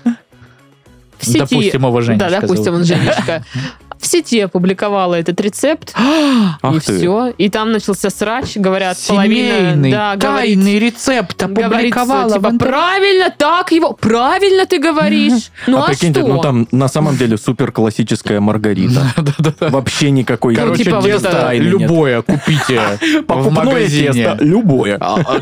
В 1.19 1.25
сети... 1.25 1.39
Допустим, 1.39 1.85
его 1.85 2.01
Женечка 2.01 2.29
Да, 2.29 2.41
допустим, 2.41 2.63
зовут. 2.65 2.79
он 2.81 2.85
Женечка. 2.85 3.43
В 4.03 4.05
сети 4.05 4.41
опубликовала 4.41 5.15
этот 5.15 5.39
рецепт, 5.39 5.93
и 5.97 6.01
Ах 6.61 6.83
ты. 6.83 6.97
все. 6.97 7.33
И 7.37 7.47
там 7.49 7.71
начался 7.71 8.09
срач, 8.09 8.57
говорят, 8.57 8.97
половина... 9.07 9.55
Семейный, 9.55 9.91
Да, 9.91 10.15
говорит, 10.17 10.55
тайный 10.55 10.77
рецепт 10.77 11.41
говорит, 11.41 11.65
опубликовала 11.93 12.33
типа, 12.33 12.49
в 12.49 12.51
интернете. 12.51 12.65
правильно, 12.65 13.29
так 13.37 13.71
его, 13.71 13.93
правильно 13.93 14.65
ты 14.65 14.79
говоришь. 14.79 15.51
Ну 15.67 15.77
а, 15.77 15.85
а 15.85 15.87
прикиньте, 15.87 16.19
что? 16.19 16.27
ну 16.27 16.41
там 16.41 16.67
на 16.71 16.89
самом 16.89 17.15
деле 17.15 17.37
супер 17.37 17.71
классическая 17.71 18.41
Маргарита. 18.41 19.05
Вообще 19.61 20.11
никакой 20.11 20.53
Короче, 20.55 20.83
типа 20.83 21.01
тесто 21.01 21.53
любое 21.53 22.21
купите 22.23 22.81
в 23.21 23.23
Покупное 23.23 23.63
магазине. 23.65 24.11
тесто, 24.11 24.37
любое. 24.43 24.99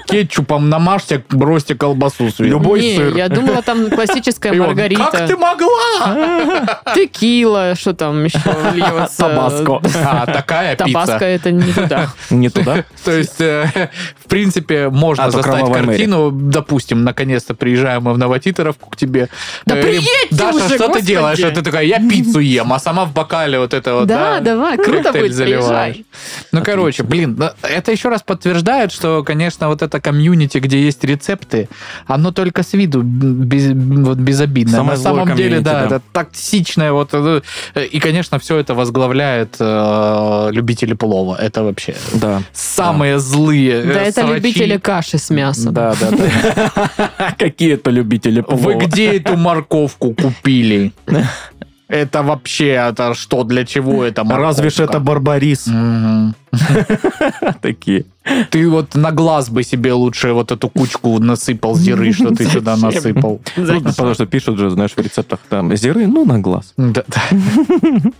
Кетчупом 0.08 0.70
намажьте, 0.70 1.24
бросьте 1.32 1.74
колбасу 1.74 2.30
сверху. 2.30 2.44
Любой 2.44 2.82
Не, 2.82 2.96
сыр. 2.96 3.18
я 3.18 3.28
думала, 3.28 3.64
там 3.64 3.90
классическая 3.90 4.54
И 4.54 4.60
маргарита. 4.60 5.10
Как 5.12 5.28
ты 5.28 5.36
могла? 5.36 6.80
Текила, 6.96 7.74
что 7.76 7.94
там 7.94 8.24
еще 8.24 8.40
льется. 8.74 9.18
Табаско. 9.18 9.82
А, 10.04 10.26
такая 10.26 10.76
Табаско 10.76 11.14
пицца. 11.14 11.26
это 11.26 11.52
не 11.52 11.72
туда. 11.72 12.10
Не 12.30 12.50
туда? 12.50 12.84
То 13.04 13.12
есть, 13.12 13.40
э, 13.42 13.90
принципе, 14.32 14.90
можно 14.90 15.26
А, 15.26 15.30
застать 15.32 15.46
«Кровавая 15.54 15.82
Мэри». 15.84 15.88
картину. 15.98 16.32
Допустим, 16.32 17.04
наконец-то 17.04 17.54
приезжаем 17.54 18.04
мы 18.04 18.14
в 18.14 18.18
Новотитаровку 18.18 18.90
к 18.90 18.96
тебе. 18.96 19.30
Да 19.66 19.78
Э, 19.78 19.82
приедьте 19.84 20.10
Даша, 20.32 20.56
уже, 20.58 20.66
что 20.70 20.78
ты 20.78 20.86
господи! 20.88 21.06
делаешь? 21.08 21.40
А 21.44 21.52
ты 21.52 21.62
такая, 21.62 21.86
я 21.86 22.00
пиццу 22.00 22.40
ем, 22.40 22.74
а 22.74 22.80
сама 22.80 23.06
в 23.06 23.14
бокале 23.14 23.60
вот 23.60 23.74
это 23.74 23.94
вот, 23.94 24.08
Да, 24.08 24.40
давай, 24.40 24.78
круто 24.78 25.12
будет, 25.12 25.34
заливаешь. 25.34 25.66
приезжай. 25.66 26.06
Ну, 26.52 26.64
короче, 26.64 27.04
блин, 27.04 27.36
да, 27.36 27.54
это 27.62 27.92
еще 27.92 28.10
раз 28.10 28.24
подтверждает, 28.24 28.92
что, 28.92 29.24
конечно, 29.24 29.68
вот 29.68 29.82
это 29.82 30.00
комьюнити, 30.00 30.58
где 30.60 30.82
есть 30.82 31.04
рецепты, 31.04 31.68
оно 32.08 32.32
только 32.32 32.64
с 32.64 32.74
виду 32.74 33.02
без, 33.02 33.68
вот 34.06 34.18
безобидное. 34.18 34.76
Самое 34.78 34.98
На 34.98 35.04
самом 35.04 35.36
деле, 35.36 35.60
да, 35.60 35.74
да. 35.82 35.86
это 35.98 36.02
токсичное. 36.14 36.92
Вот, 36.94 37.10
э, 37.14 37.42
и, 37.92 38.00
конечно, 38.00 38.40
все 38.40 38.58
это 38.58 38.74
возглавляет 38.74 39.56
э, 39.60 40.50
любители 40.52 40.94
плова. 40.94 41.36
Это 41.36 41.64
вообще 41.64 41.96
Да. 42.14 42.42
самые 42.54 43.20
злые 43.20 43.84
Да 43.84 44.02
э, 44.04 44.12
это 44.22 44.32
срачи. 44.32 44.48
любители 44.48 44.78
каши 44.78 45.18
с 45.18 45.30
мясом. 45.30 45.74
Да, 45.74 45.96
да, 46.00 46.12
да. 46.12 47.34
Какие 47.38 47.74
это 47.74 47.92
любители 47.92 48.44
Вы 48.48 48.76
где 48.76 49.18
эту 49.18 49.38
морковку 49.38 50.14
купили? 50.14 50.94
Это 51.88 52.24
вообще, 52.24 52.68
это 52.68 53.14
что, 53.14 53.44
для 53.44 53.66
чего 53.66 54.06
это 54.06 54.24
Разве 54.24 54.70
ж 54.70 54.74
это 54.74 55.00
морковка? 55.00 55.00
барбарис 55.00 55.68
такие. 57.62 58.06
Ты 58.50 58.70
вот 58.70 58.96
на 58.96 59.12
глаз 59.12 59.50
бы 59.50 59.64
себе 59.64 59.92
лучше 59.92 60.32
вот 60.32 60.52
эту 60.52 60.70
кучку 60.70 61.20
насыпал 61.20 61.76
зиры, 61.76 62.14
что 62.14 62.30
ты 62.34 62.46
сюда 62.46 62.78
насыпал. 62.78 63.42
Ну, 63.58 63.82
потому 63.82 64.14
что 64.14 64.26
пишут 64.26 64.58
же, 64.58 64.70
знаешь, 64.70 64.92
в 64.96 65.00
рецептах 65.00 65.40
там 65.50 65.76
зиры, 65.76 66.08
ну, 66.08 66.24
на 66.26 66.40
глаз. 66.40 66.74
Да, 66.78 67.04
да. 67.08 67.22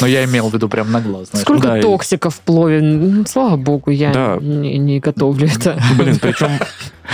Но 0.00 0.06
я 0.06 0.24
имел 0.24 0.48
в 0.48 0.54
виду 0.54 0.68
прям 0.68 0.90
на 0.92 1.00
глаз. 1.00 1.28
знаешь. 1.30 1.44
Сколько 1.44 1.68
да, 1.68 1.78
и- 1.78 1.82
токсиков 1.82 2.34
в 2.34 2.40
плове. 2.40 2.80
Ну, 2.82 3.24
Слава 3.26 3.56
богу, 3.56 3.90
я 3.90 4.12
Да. 4.12 4.38
не, 4.40 4.76
не 4.78 5.00
готовлю 5.00 5.48
это. 5.48 5.78
Блин, 5.96 6.18
причем, 6.20 6.50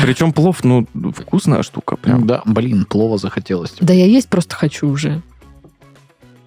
причем 0.02 0.33
плов, 0.33 0.64
ну, 0.64 0.87
вкусная 1.16 1.62
штука 1.62 1.96
прям. 1.96 2.26
Да, 2.26 2.42
блин, 2.44 2.85
плова 2.85 3.18
захотелось. 3.18 3.74
Да 3.81 3.92
я 3.94 4.07
есть 4.07 4.28
просто 4.28 4.57
хочу 4.57 4.88
уже. 4.88 5.20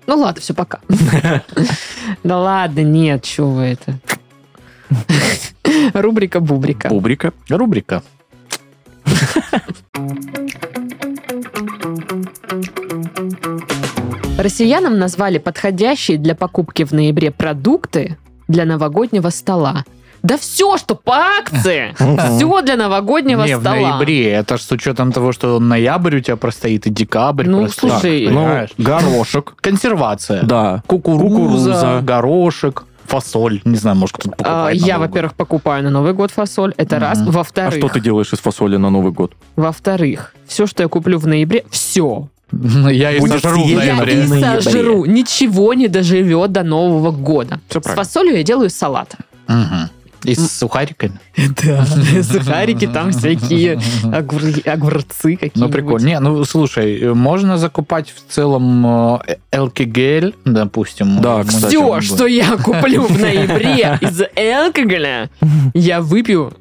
Ну 0.08 0.18
ладно, 0.18 0.42
все, 0.42 0.54
пока. 0.54 0.80
Да 2.24 2.38
ладно, 2.40 2.82
нет, 2.82 3.24
чего 3.24 3.52
вы 3.52 3.62
это. 3.64 3.98
Рубрика 5.94 6.40
Бубрика. 6.40 6.90
Бубрика. 6.90 7.34
Рубрика. 7.50 8.04
Россиянам 14.38 15.00
назвали 15.00 15.38
подходящие 15.38 16.18
для 16.18 16.36
покупки 16.36 16.84
в 16.84 16.92
ноябре 16.92 17.32
продукты 17.32 18.18
для 18.48 18.66
новогоднего 18.66 19.30
стола. 19.30 19.86
Да 20.24 20.38
все, 20.38 20.78
что 20.78 20.96
по 20.96 21.14
акции, 21.40 21.94
все 22.36 22.62
для 22.64 22.76
новогоднего 22.76 23.44
Не, 23.46 23.58
в 23.58 23.62
стола. 23.62 23.76
ноябре. 23.98 24.32
Это 24.32 24.58
ж 24.58 24.62
с 24.62 24.72
учетом 24.72 25.12
того, 25.12 25.32
что 25.32 25.60
ноябрь 25.60 26.18
у 26.18 26.20
тебя 26.20 26.36
простоит 26.36 26.88
и 26.88 26.90
декабрь. 26.90 27.48
Ну, 27.48 27.62
простоит, 27.62 27.92
слушай, 27.94 28.22
Ну, 28.28 28.42
понимаешь? 28.42 28.70
горошек. 28.78 29.56
Консервация. 29.62 30.44
Да. 30.44 30.84
Кукуруза, 30.88 31.30
Кукуруза. 31.30 32.00
горошек, 32.04 32.86
фасоль. 33.06 33.62
Не 33.66 33.78
знаю, 33.78 33.98
может, 33.98 34.18
кто-то 34.18 34.36
А, 34.40 34.44
покупает. 34.44 34.82
на 34.82 34.86
Я, 34.86 34.94
Новый 34.96 35.08
год. 35.08 35.10
во-первых, 35.14 35.34
покупаю 35.36 35.84
на 35.84 35.90
Новый 35.92 36.14
год 36.14 36.32
фасоль. 36.32 36.74
Это 36.76 37.00
раз. 37.00 37.20
Мгм. 37.20 37.30
А 37.30 37.32
Во-вторых, 37.32 37.76
что 37.78 37.88
ты 37.90 38.00
делаешь 38.00 38.34
из 38.34 38.40
фасоли 38.40 38.78
на 38.78 38.90
Новый 38.90 39.12
год? 39.14 39.34
во-вторых, 39.56 40.34
все, 40.48 40.66
что 40.66 40.82
я 40.84 40.90
куплю 40.90 41.20
в 41.20 41.28
ноябре, 41.28 41.66
все. 41.70 42.30
Ну, 42.56 42.90
Я 42.90 43.12
и 43.12 43.20
Будет 43.20 43.42
сожру 43.42 43.64
в 43.64 43.68
Я 43.68 44.04
и 44.04 44.62
сожру. 44.62 45.06
Ничего 45.06 45.74
не 45.74 45.88
доживет 45.88 46.52
до 46.52 46.64
Нового 46.64 47.12
года. 47.12 47.60
С 47.70 47.74
правильно. 47.74 48.04
фасолью 48.04 48.38
я 48.38 48.44
делаю 48.44 48.70
салат. 48.70 49.16
Мгм. 49.48 49.90
И 50.24 50.34
с 50.34 50.52
сухариками. 50.58 51.20
Да. 51.64 51.86
Сухарики, 52.24 52.88
там 52.88 53.12
всякие 53.12 53.80
огур- 54.04 54.68
огурцы 54.68 55.36
какие-нибудь. 55.36 55.56
Ну, 55.56 55.70
прикольно. 55.70 56.06
Не, 56.06 56.20
ну, 56.20 56.44
слушай, 56.46 57.00
э, 57.00 57.14
можно 57.14 57.58
закупать 57.58 58.10
в 58.12 58.34
целом 58.34 59.20
э, 59.28 59.36
элкигель, 59.52 60.34
допустим. 60.46 61.22
Да, 61.22 61.40
Мы 61.40 61.46
кстати. 61.46 61.76
Все, 61.76 62.02
что 62.02 62.26
я 62.26 62.58
куплю 62.58 63.04
в 63.04 63.20
ноябре 63.20 64.00
из 64.02 64.22
алкоголя, 64.66 65.30
я 65.74 66.02
выпью 66.02 66.54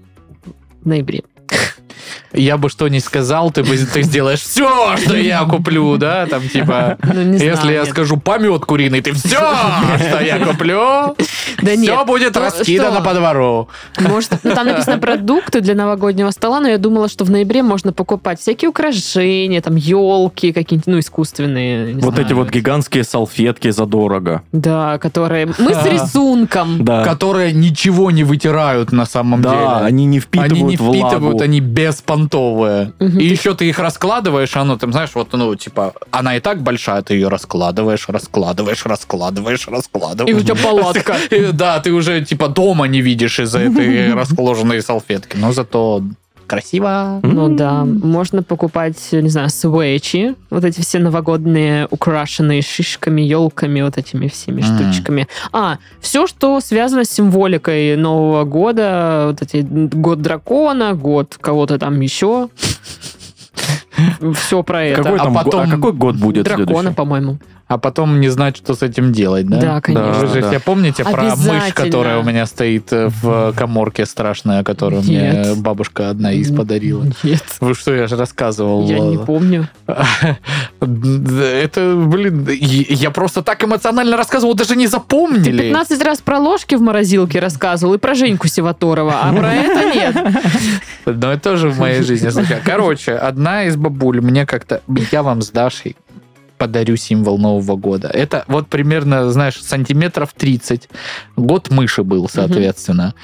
в 0.82 0.88
ноябре. 0.88 1.22
Я 2.34 2.56
бы 2.58 2.68
что 2.68 2.88
ни 2.88 2.98
сказал, 2.98 3.50
ты, 3.50 3.62
бы, 3.62 3.76
ты 3.76 4.02
сделаешь 4.02 4.40
все, 4.40 4.96
что 4.96 5.16
я 5.16 5.44
куплю, 5.44 5.96
да? 5.98 6.26
Там, 6.26 6.48
типа, 6.48 6.98
Ну, 7.02 7.22
не 7.22 7.38
знаю, 7.38 7.52
если 7.52 7.72
я 7.72 7.80
нет. 7.82 7.90
скажу 7.90 8.16
помет 8.16 8.64
куриный, 8.64 9.00
ты 9.00 9.12
все, 9.12 9.28
что 9.98 10.20
я 10.20 10.38
куплю, 10.44 11.14
Да 11.62 11.70
все 11.72 11.76
нет. 11.76 12.06
будет 12.06 12.36
раскидано 12.36 12.96
что? 12.96 13.04
по 13.04 13.14
двору. 13.14 13.68
Может, 14.00 14.32
ну, 14.42 14.54
там 14.54 14.66
написано 14.66 14.98
продукты 14.98 15.60
для 15.60 15.74
новогоднего 15.74 16.30
стола, 16.30 16.60
но 16.60 16.68
я 16.68 16.78
думала, 16.78 17.08
что 17.08 17.24
в 17.24 17.30
ноябре 17.30 17.62
можно 17.62 17.92
покупать 17.92 18.40
всякие 18.40 18.68
украшения, 18.68 19.60
там 19.60 19.76
елки 19.76 20.52
какие-нибудь, 20.52 20.86
ну, 20.86 20.98
искусственные. 20.98 21.94
Вот 21.96 22.14
знаю. 22.14 22.26
эти 22.26 22.32
вот 22.32 22.50
гигантские 22.50 23.04
салфетки 23.04 23.70
задорого. 23.70 24.42
Да, 24.52 24.98
которые... 24.98 25.46
Мы 25.58 25.74
с 25.74 25.84
рисунком. 25.86 26.84
Да. 26.84 27.04
Которые 27.04 27.52
ничего 27.52 28.10
не 28.10 28.24
вытирают 28.24 28.92
на 28.92 29.06
самом 29.06 29.40
Да, 29.42 29.50
деле. 29.50 29.66
они 29.86 30.04
не 30.06 30.20
впитывают 30.20 30.52
Они 30.52 30.62
не 30.62 30.76
впитывают, 30.76 31.20
влагу. 31.22 31.42
они 31.42 31.60
Мгм. 32.98 33.18
И 33.18 33.24
еще 33.24 33.54
ты 33.54 33.68
их 33.68 33.78
раскладываешь, 33.78 34.56
оно 34.56 34.76
там, 34.78 34.92
знаешь, 34.92 35.10
вот, 35.14 35.32
ну, 35.32 35.54
типа, 35.54 35.94
она 36.10 36.36
и 36.36 36.40
так 36.40 36.62
большая, 36.62 37.02
ты 37.02 37.14
ее 37.14 37.28
раскладываешь, 37.28 38.08
раскладываешь, 38.08 38.84
раскладываешь, 38.86 39.66
И 39.66 39.70
раскладываешь. 39.70 40.36
у 40.36 40.40
тебя 40.40 40.54
палатка. 40.56 41.16
И, 41.30 41.46
Да, 41.52 41.80
ты 41.80 41.92
уже, 41.92 42.24
типа, 42.24 42.48
дома 42.48 42.86
не 42.86 43.00
видишь 43.00 43.38
из-за 43.38 43.58
этой 43.68 44.12
расположенной 44.14 44.82
салфетки. 44.82 45.36
Но 45.36 45.52
зато 45.52 46.02
красиво. 46.46 47.20
Ну 47.22 47.48
да, 47.48 47.84
можно 47.84 48.42
покупать, 48.42 48.96
не 49.12 49.28
знаю, 49.28 49.50
свечи, 49.50 50.34
вот 50.50 50.64
эти 50.64 50.80
все 50.80 50.98
новогодние, 50.98 51.86
украшенные 51.90 52.62
шишками, 52.62 53.22
елками, 53.22 53.82
вот 53.82 53.98
этими 53.98 54.28
всеми 54.28 54.62
штучками. 54.62 55.26
А, 55.52 55.78
все, 56.00 56.26
что 56.26 56.60
связано 56.60 57.04
с 57.04 57.10
символикой 57.10 57.96
Нового 57.96 58.44
года, 58.44 59.26
вот 59.28 59.42
эти 59.42 59.62
год 59.62 60.22
дракона, 60.22 60.94
год 60.94 61.36
кого-то 61.40 61.78
там 61.78 62.00
еще. 62.00 62.48
Все 64.34 64.62
про 64.62 64.84
это. 64.84 65.02
Какой 65.02 65.18
А 65.18 65.24
там 65.24 65.34
потом 65.34 65.60
а 65.60 65.66
какой 65.68 65.92
год 65.92 66.16
будет 66.16 66.44
Дракона, 66.44 66.66
следующий? 66.66 66.94
по-моему. 66.94 67.38
А 67.66 67.78
потом 67.78 68.20
не 68.20 68.28
знать, 68.28 68.58
что 68.58 68.74
с 68.74 68.82
этим 68.82 69.10
делать, 69.10 69.46
да? 69.48 69.58
Да, 69.58 69.80
конечно. 69.80 70.12
Вы 70.12 70.26
же 70.26 70.42
Да. 70.42 70.48
все 70.50 70.60
помните 70.60 71.02
про 71.02 71.34
мышь, 71.34 71.72
которая 71.72 72.18
у 72.18 72.22
меня 72.22 72.44
стоит 72.44 72.92
э, 72.92 73.08
в 73.08 73.54
коморке 73.56 74.04
страшная, 74.04 74.62
которую 74.62 75.02
мне 75.02 75.54
бабушка 75.56 76.10
одна 76.10 76.32
из 76.32 76.54
подарила? 76.54 77.04
Нет, 77.22 77.42
Вы 77.60 77.74
что, 77.74 77.94
я 77.94 78.06
же 78.06 78.16
рассказывал. 78.16 78.86
я 78.86 78.98
не 78.98 79.16
помню. 79.16 79.66
Это, 80.80 81.94
блин, 82.06 82.46
я 82.50 83.10
просто 83.10 83.42
так 83.42 83.64
эмоционально 83.64 84.16
рассказывал, 84.18 84.54
даже 84.54 84.76
не 84.76 84.84
Ты 84.84 84.92
запомнили. 84.92 85.62
15 85.62 86.02
раз 86.02 86.20
про 86.20 86.38
ложки 86.38 86.74
в 86.74 86.82
морозилке 86.82 87.38
рассказывал 87.40 87.94
и 87.94 87.98
про 87.98 88.14
Женьку 88.14 88.46
Севаторова, 88.48 89.20
а 89.22 89.32
про 89.32 89.54
это 89.54 89.94
нет. 89.94 90.16
Но 91.06 91.32
это 91.32 91.50
тоже 91.50 91.70
в 91.70 91.78
моей 91.78 92.02
жизни. 92.02 92.30
Короче, 92.64 93.12
одна 93.14 93.64
из 93.64 93.76
бабуль 93.84 94.20
мне 94.20 94.46
как-то... 94.46 94.82
Я 95.12 95.22
вам 95.22 95.42
с 95.42 95.50
Дашей 95.50 95.96
подарю 96.58 96.96
символ 96.96 97.38
Нового 97.38 97.76
года. 97.76 98.08
Это 98.08 98.44
вот 98.48 98.68
примерно, 98.68 99.30
знаешь, 99.30 99.60
сантиметров 99.62 100.32
30. 100.36 100.88
Год 101.36 101.70
мыши 101.70 102.02
был, 102.02 102.28
соответственно. 102.28 103.14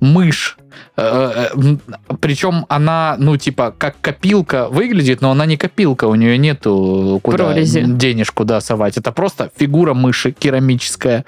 Мышь. 0.00 0.58
Э, 0.96 1.48
э, 1.54 1.56
м, 1.56 1.80
Причем 2.20 2.66
она, 2.68 3.14
ну, 3.18 3.36
типа, 3.36 3.72
как 3.78 3.94
копилка 4.00 4.68
выглядит, 4.68 5.20
но 5.20 5.30
она 5.30 5.46
не 5.46 5.56
копилка, 5.56 6.06
у 6.06 6.16
нее 6.16 6.36
нету 6.38 7.20
куда 7.22 7.36
Прорези. 7.44 7.84
денежку 7.86 8.44
да, 8.44 8.60
совать. 8.60 8.96
Это 8.96 9.12
просто 9.12 9.50
фигура 9.56 9.94
мыши 9.94 10.32
керамическая, 10.32 11.24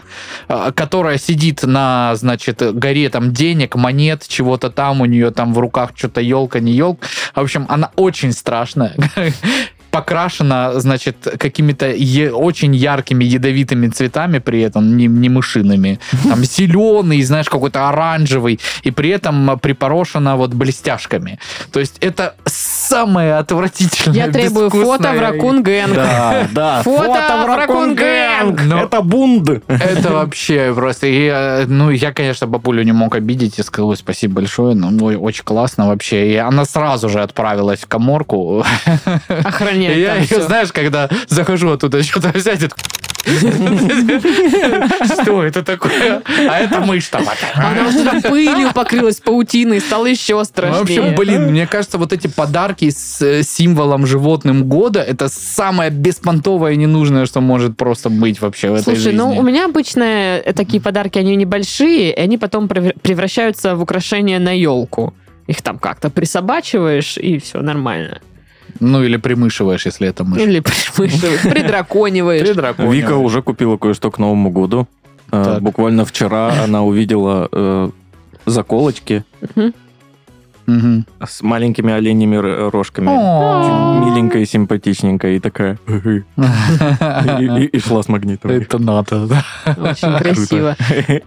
э, 0.49 0.73
которая 0.75 1.19
сидит 1.19 1.63
на, 1.63 2.17
значит, 2.17 2.63
горе 2.75 3.09
там 3.11 3.33
денег, 3.33 3.77
монет, 3.77 4.27
чего-то 4.27 4.71
там, 4.71 5.01
у 5.03 5.05
нее 5.05 5.31
там 5.31 5.55
в 5.55 5.59
руках 5.59 5.93
что-то 5.95 6.21
елка, 6.21 6.59
не 6.59 6.73
елка. 6.73 7.07
В 7.35 7.41
общем, 7.41 7.67
она 7.69 7.91
очень 7.95 8.33
страшная. 8.33 8.95
покрашена, 9.91 10.81
значит, 10.81 11.17
какими-то 11.39 11.87
е- 11.87 12.33
очень 12.33 12.75
яркими 12.75 13.25
ядовитыми 13.25 13.89
цветами 13.89 14.39
при 14.39 14.61
этом, 14.61 14.97
не, 14.97 15.07
не 15.07 15.29
мышиными. 15.29 15.99
Там 16.29 16.45
зеленый, 16.45 17.23
знаешь, 17.23 17.49
какой-то 17.49 17.89
оранжевый, 17.89 18.61
и 18.83 18.91
при 18.91 19.11
этом 19.11 19.59
припорошена 19.59 20.37
вот 20.37 20.55
блестяшками. 20.55 21.39
То 21.73 21.81
есть 21.81 21.97
это 22.01 22.35
самое 22.47 23.35
отвратительное, 23.37 24.27
Я 24.27 24.33
требую 24.33 24.71
фото 24.71 25.13
в 25.13 25.21
Ракун 25.21 25.63
Гэнг. 25.63 25.95
Да, 25.95 26.49
да. 26.53 26.83
Фото 26.85 27.43
в 27.45 27.47
Ракун 27.47 27.95
Гэнг. 27.95 28.63
Но- 28.65 28.83
Это 28.83 29.01
бунд. 29.03 29.51
Это 29.69 30.13
вообще 30.13 30.73
просто... 30.75 31.07
и, 31.07 31.27
э, 31.33 31.65
ну, 31.67 31.91
я, 31.91 32.13
конечно, 32.13 32.47
бабулю 32.47 32.83
не 32.83 32.93
мог 32.93 33.15
обидеть 33.17 33.59
и 33.59 33.63
сказал, 33.63 33.91
«Ой, 33.91 33.97
спасибо 33.97 34.35
большое, 34.35 34.75
ну, 34.75 35.07
очень 35.21 35.45
классно 35.45 35.89
вообще. 35.89 36.33
И 36.33 36.37
она 36.37 36.65
сразу 36.65 37.09
же 37.09 37.21
отправилась 37.23 37.81
в 37.81 37.87
коморку. 37.87 38.65
Охранять 39.29 39.80
И 39.89 40.01
я 40.01 40.17
ее, 40.17 40.43
знаешь, 40.43 40.73
когда 40.73 41.09
захожу 41.29 41.71
оттуда 41.71 42.03
что-то 42.03 42.31
взять, 42.37 42.61
что 45.05 45.43
это 45.45 45.63
такое? 45.63 46.23
А 46.49 46.59
это 46.59 46.81
мышь 46.81 47.07
там. 47.09 47.25
Она 47.55 47.89
уже 47.89 48.03
там 48.05 48.23
пылью 48.23 48.73
покрылась 48.73 49.17
паутиной, 49.17 49.81
стало 49.81 50.07
еще 50.07 50.35
Ну, 50.37 50.41
В 50.41 50.45
страшнее. 50.47 50.81
общем, 50.83 51.15
блин, 51.17 51.51
мне 51.51 51.67
кажется, 51.67 51.99
вот 51.99 52.13
эти 52.13 52.29
подарки 52.29 52.91
с 52.91 53.21
э, 53.23 53.43
символом 53.43 54.07
животным 54.07 54.65
года, 54.65 55.01
это 55.03 55.29
самое 55.29 55.91
беспонтовое 55.91 56.73
и 56.73 56.77
ненужное, 56.77 57.27
что 57.27 57.41
может 57.41 57.77
просто 57.77 58.09
быть 58.11 58.41
вообще 58.41 58.71
в 58.71 58.75
этой 58.75 58.85
Слушай, 58.85 58.99
жизни. 59.01 59.19
ну 59.19 59.37
у 59.37 59.43
меня 59.43 59.67
обычно 59.67 60.03
э, 60.05 60.53
такие 60.55 60.81
подарки, 60.83 61.19
они 61.19 61.37
небольшие, 61.37 62.13
и 62.15 62.19
они 62.21 62.39
потом 62.39 62.67
прев- 62.67 62.99
превращаются 63.03 63.75
в 63.77 63.83
украшения 63.83 64.39
на 64.39 64.53
елку. 64.59 65.15
Их 65.47 65.63
там 65.63 65.79
как-то 65.79 66.11
присобачиваешь, 66.11 67.19
и 67.19 67.39
все 67.39 67.61
нормально. 67.61 68.21
Ну, 68.79 69.03
или 69.03 69.17
примышиваешь, 69.17 69.87
если 69.87 70.09
это 70.09 70.25
мышь. 70.25 70.41
Или 70.41 70.61
примышивааешь, 70.61 71.43
придракониваешь. 71.43 72.43
Придракониваешь. 72.47 72.97
Вика 73.03 73.17
уже 73.17 73.43
купила 73.43 73.77
кое-что 73.77 74.11
к 74.11 74.19
Новому 74.19 74.51
году. 74.51 74.87
Э, 75.33 75.43
Так. 75.45 75.63
Буквально 75.63 76.05
вчера 76.05 76.53
она 76.65 76.83
увидела 76.83 77.49
э, 77.53 77.91
заколочки. 78.47 79.25
Мгм. 80.67 81.05
с 81.27 81.43
маленькими 81.43 81.93
оленями 81.93 82.37
рожками. 82.71 83.09
О. 83.09 83.99
Очень 84.01 84.09
Миленькая 84.11 84.43
и 84.43 84.47
симпатичненькая. 84.47 85.33
И 85.33 85.41
такая... 85.41 85.79
И, 85.89 86.23
и- 87.45 87.65
и 87.67 87.81
шла 87.81 88.03
с 88.05 88.09
магнитом. 88.09 88.51
Это 88.53 88.79
надо, 88.79 89.27
да. 89.27 89.45
Очень 89.77 90.17
красиво. 90.19 90.77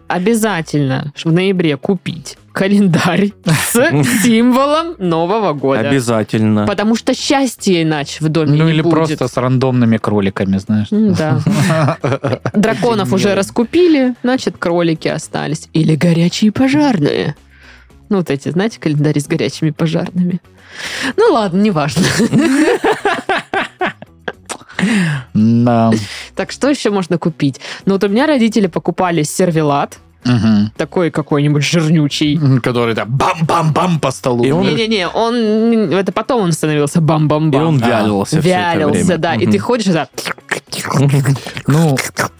Обязательно 0.07 1.11
в 1.23 1.31
ноябре 1.31 1.75
купить 1.75 2.37
календарь 2.53 3.31
с 3.45 3.73
символом 4.23 4.95
Нового 4.99 5.53
года. 5.53 5.89
Обязательно. 5.89 6.65
Потому 6.65 6.95
что 6.95 7.13
счастья 7.13 7.81
иначе 7.83 8.23
в 8.23 8.29
доме 8.29 8.53
Ну 8.57 8.65
не 8.65 8.71
или 8.71 8.81
будет. 8.81 8.93
просто 8.93 9.27
с 9.27 9.35
рандомными 9.37 9.97
кроликами, 9.97 10.57
знаешь. 10.57 10.87
М, 10.91 11.13
Да. 11.13 11.39
Драконов 12.53 13.11
уже 13.11 13.35
раскупили, 13.35 14.15
значит, 14.23 14.57
кролики 14.57 15.07
остались. 15.07 15.67
Или 15.73 15.95
горячие 15.95 16.51
пожарные. 16.51 17.35
Ну, 18.09 18.17
вот 18.17 18.29
эти, 18.29 18.49
знаете, 18.49 18.79
календари 18.79 19.19
с 19.19 19.27
горячими 19.27 19.71
пожарными. 19.71 20.39
Ну 21.17 21.33
ладно, 21.33 21.59
неважно. 21.61 22.03
Да. 25.33 25.91
Так 26.35 26.51
что 26.51 26.69
еще 26.69 26.89
можно 26.89 27.17
купить? 27.17 27.59
Ну, 27.85 27.93
вот 27.93 28.03
у 28.03 28.07
меня 28.09 28.27
родители 28.27 28.67
покупали 28.67 29.23
сервелат, 29.23 29.97
Мгм. 30.25 30.71
такой 30.77 31.11
какой-нибудь 31.11 31.63
жирнючий. 31.63 32.39
Который 32.61 32.95
там 32.95 33.09
бам-бам-бам 33.09 33.99
по 33.99 34.11
столу. 34.11 34.43
И 34.43 34.51
он- 34.51 34.65
Не-не-не, 34.67 35.07
он... 35.07 35.35
Это 35.93 36.11
потом 36.11 36.41
он 36.43 36.51
становился 36.51 36.99
И 36.99 37.01
бам-бам-бам. 37.01 37.67
он 37.67 37.81
А, 37.83 37.87
вялился 37.87 38.39
все 38.41 38.49
это 38.49 38.77
Вялился, 38.77 39.05
время. 39.05 39.17
да. 39.17 39.33
И 39.35 39.43
Мгм. 39.43 39.51
ты 39.51 39.59
ходишь, 39.59 39.85
да, 39.87 40.07
Ну, 41.67 41.97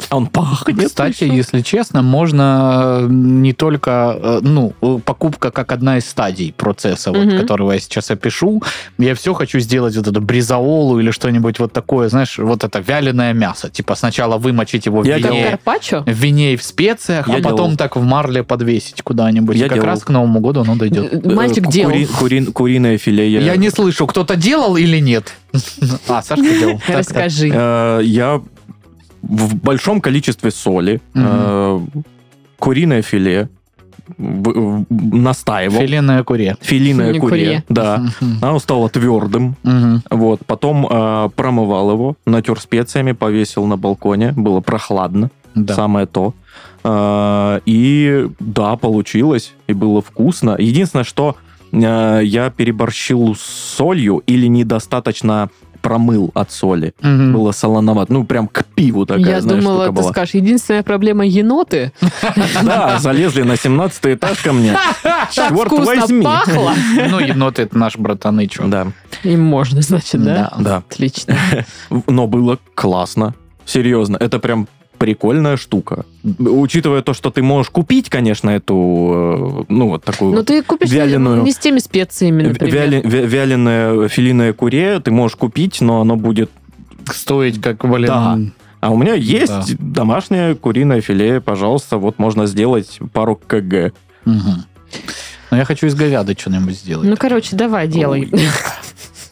Он 0.10 0.28
пахнет. 0.28 0.88
Кстати, 0.88 1.24
если 1.24 1.62
честно, 1.62 2.02
можно 2.04 3.00
э, 3.04 3.08
не 3.10 3.54
только, 3.54 4.18
э, 4.22 4.40
ну, 4.44 4.74
э, 4.82 5.00
покупка 5.04 5.50
как 5.50 5.72
одна 5.72 5.98
из 5.98 6.08
стадий 6.08 6.54
процесса, 6.56 7.12
вот, 7.12 7.26
Мгм. 7.26 7.40
которого 7.40 7.72
я 7.72 7.80
сейчас 7.80 8.12
опишу. 8.12 8.62
Я 9.00 9.16
все 9.16 9.34
хочу 9.34 9.60
сделать 9.60 9.96
вот 9.98 10.08
эту 10.08 10.22
бризаолу 10.22 11.00
или 11.00 11.10
что-нибудь 11.12 11.58
вот 11.60 11.74
такое, 11.74 12.10
знаешь, 12.10 12.38
вот 12.38 12.64
это 12.64 12.80
вяленое 12.80 13.34
мясо. 13.34 13.70
Типа 13.70 13.96
сначала 13.96 14.38
вымочить 14.38 14.86
его 14.86 15.02
в 15.02 15.06
Я 15.06 15.18
вине, 15.18 15.46
карпаччо. 15.50 16.04
в 16.06 16.10
вине 16.12 16.54
и 16.54 16.58
в 16.58 16.64
специях, 16.64 17.28
Я 17.28 17.36
а 17.36 17.42
потом 17.42 17.58
делал. 17.72 17.78
так 17.78 17.96
в 17.96 18.04
марле 18.04 18.44
подвесить 18.44 19.02
куда-нибудь. 19.02 19.56
Я 19.56 19.66
И 19.66 19.70
как 19.70 19.78
делал. 19.78 19.88
раз 19.88 20.04
к 20.04 20.10
Новому 20.10 20.40
году 20.42 20.62
оно 20.62 20.76
дойдет. 20.76 21.26
Мальчик 21.26 21.68
делал. 21.70 21.92
кури- 21.92 22.06
кури- 22.06 22.46
Куриное 22.52 22.98
филе. 23.00 23.32
я- 23.32 23.42
Я 23.42 23.56
не 23.56 23.70
слышу, 23.72 24.06
кто-то 24.06 24.36
делал 24.36 24.76
или 24.78 25.00
нет. 25.00 25.34
А, 26.08 26.22
Сашка 26.22 26.42
делал. 26.44 26.80
Расскажи. 26.88 27.50
Э, 27.54 28.00
Я 28.04 28.42
в 29.22 29.56
большом 29.56 30.02
количестве 30.02 30.52
соли, 30.52 31.00
э, 31.16 31.80
куриное 32.60 33.02
филе 33.02 33.50
настаивал. 34.18 35.80
Филейное 35.80 36.24
куре. 36.24 36.58
Филиное 36.62 37.14
куре, 37.20 37.20
куре. 37.20 37.64
да. 37.70 38.04
Оно 38.42 38.60
стало 38.60 38.90
твердым. 38.90 39.56
Вот. 40.10 40.46
Потом 40.46 40.86
э, 40.90 41.30
промывал 41.36 41.92
его, 41.92 42.16
натер 42.26 42.60
специями, 42.60 43.14
повесил 43.14 43.66
на 43.66 43.78
балконе. 43.78 44.34
Было 44.34 44.60
прохладно. 44.60 45.30
Да. 45.56 45.74
Самое 45.76 46.06
то. 46.06 46.34
Э, 46.84 47.60
И 47.66 48.28
да, 48.40 48.76
получилось. 48.76 49.54
И 49.68 49.74
было 49.74 50.02
вкусно. 50.02 50.56
Единственное, 50.60 51.06
что 51.06 51.38
э, 51.74 52.22
я 52.24 52.50
переборщил 52.50 53.36
с 53.36 53.42
солью 53.42 54.24
или 54.26 54.48
недостаточно 54.48 55.50
промыл 55.82 56.32
от 56.34 56.50
соли. 56.50 56.94
Мгм. 57.02 57.34
Было 57.34 57.52
солоновато. 57.52 58.14
Ну, 58.14 58.24
прям 58.24 58.48
к 58.48 58.64
пиву 58.64 59.06
такая, 59.06 59.26
Я 59.36 59.42
знаешь, 59.42 59.62
думала, 59.62 59.84
штука 59.84 59.96
ты 59.96 60.02
была. 60.02 60.12
скажешь, 60.14 60.34
единственная 60.36 60.82
проблема 60.84 61.26
еноты. 61.26 61.92
Да, 62.64 63.00
залезли 63.00 63.42
на 63.44 63.58
17 63.58 64.06
этаж 64.06 64.38
ко 64.40 64.54
мне. 64.54 64.78
Так 65.04 65.32
Черт 65.32 65.52
вкусно 65.52 65.86
возьми. 65.86 66.24
пахло. 66.24 66.72
Ну, 67.10 67.20
еноты 67.20 67.64
это 67.64 67.78
наш 67.78 67.98
братаны, 67.98 68.48
чё. 68.48 68.64
Да, 68.66 68.88
Им 69.24 69.42
можно, 69.44 69.82
значит, 69.82 70.24
да? 70.24 70.54
да. 70.58 70.78
Отлично. 70.78 71.36
Но 72.08 72.28
было 72.28 72.60
классно. 72.76 73.34
Серьезно, 73.66 74.16
это 74.18 74.40
прям 74.40 74.70
прикольная 75.04 75.58
штука. 75.58 76.06
Учитывая 76.40 77.02
то, 77.02 77.14
что 77.14 77.30
ты 77.30 77.44
можешь 77.44 77.70
купить, 77.70 78.10
конечно, 78.10 78.50
эту, 78.52 78.76
э, 79.60 79.64
ну, 79.68 79.90
вот 79.90 80.06
такую 80.06 80.34
Но 80.34 80.44
ты 80.44 80.64
купишь 80.64 80.90
не- 80.90 80.96
Вяленую. 80.96 81.44
не 81.44 81.52
с 81.52 81.58
теми 81.58 81.80
специями, 81.80 82.44
например. 82.44 82.74
вяли- 82.74 83.02
вяленое 83.04 84.08
филиное 84.08 84.54
куре, 84.54 85.02
ты 85.02 85.12
можешь 85.12 85.36
купить, 85.36 85.82
но 85.82 86.00
оно 86.00 86.16
будет... 86.16 86.50
Стоить 87.14 87.62
как, 87.62 87.84
блин... 87.84 88.08
Да. 88.08 88.40
А 88.80 88.92
у 88.92 88.98
меня 88.98 89.14
есть 89.14 89.52
Да. 89.52 89.66
домашнее 89.78 90.56
куриное 90.56 91.02
филе, 91.02 91.42
пожалуйста, 91.42 91.98
вот 91.98 92.18
можно 92.18 92.46
сделать 92.46 93.00
пару 93.12 93.36
кг. 93.36 93.92
Мгм. 94.24 94.64
Но 95.52 95.58
я 95.58 95.66
хочу 95.66 95.88
из 95.88 95.96
говяды 95.96 96.34
что-нибудь 96.40 96.76
сделать. 96.78 97.10
Ну, 97.10 97.18
короче, 97.18 97.58
давай, 97.58 97.90
делай. 97.90 98.30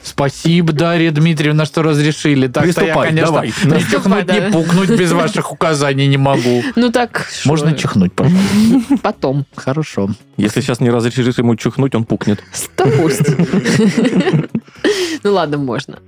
Спасибо, 0.03 0.73
Дарья 0.73 1.11
Дмитриевна, 1.11 1.65
что 1.65 1.83
разрешили. 1.83 2.47
Так-то 2.47 2.67
я, 2.67 2.73
Приступай, 2.73 3.07
конечно, 3.09 3.27
давай. 3.27 3.47
Приступай, 3.51 3.81
чихнуть, 3.91 4.25
да. 4.25 4.39
ни 4.39 4.51
пукнуть 4.51 4.89
без 4.89 5.11
ваших 5.11 5.51
указаний 5.51 6.07
не 6.07 6.17
могу. 6.17 6.63
Ну 6.75 6.91
так, 6.91 7.27
Можно 7.45 7.73
чихнуть, 7.73 8.13
пожалуйста. 8.13 8.97
потом. 9.01 9.45
Хорошо. 9.55 10.09
Если 10.37 10.61
сейчас 10.61 10.79
не 10.79 10.89
разрешишь 10.89 11.37
ему 11.37 11.55
чухнуть, 11.55 11.93
он 11.95 12.03
пукнет. 12.05 12.43
Да 12.77 12.85
пусть. 12.85 13.21
Ну 15.23 15.33
ладно, 15.33 15.57
можно. 15.57 15.99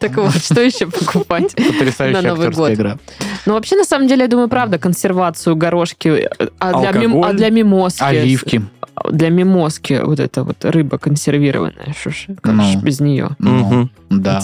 Так 0.00 0.16
вот, 0.16 0.34
что 0.36 0.60
еще 0.60 0.86
покупать? 0.86 1.54
Потрясающая 1.56 2.20
На 2.22 2.28
Новый 2.30 2.50
год. 2.50 2.72
игра. 2.72 2.98
Ну, 3.46 3.52
вообще, 3.54 3.76
на 3.76 3.84
самом 3.84 4.08
деле, 4.08 4.22
я 4.22 4.28
думаю, 4.28 4.48
правда, 4.48 4.78
консервацию, 4.78 5.54
горошки, 5.54 6.08
э, 6.08 6.48
а 6.58 6.80
для, 6.80 6.92
мим- 7.00 7.24
а 7.24 7.32
для 7.32 7.50
мимозки... 7.50 8.02
Оливки. 8.02 8.62
Для 9.10 9.28
мимозки 9.30 10.00
вот 10.04 10.18
эта 10.20 10.44
вот 10.44 10.64
рыба 10.64 10.98
консервированная, 10.98 11.94
что 11.98 12.10
ж, 12.10 12.26
как 12.40 12.54
Ну. 12.54 12.62
ж 12.64 12.76
без 12.76 13.00
нее. 13.00 13.30
Ну, 13.38 13.88
да. 14.10 14.40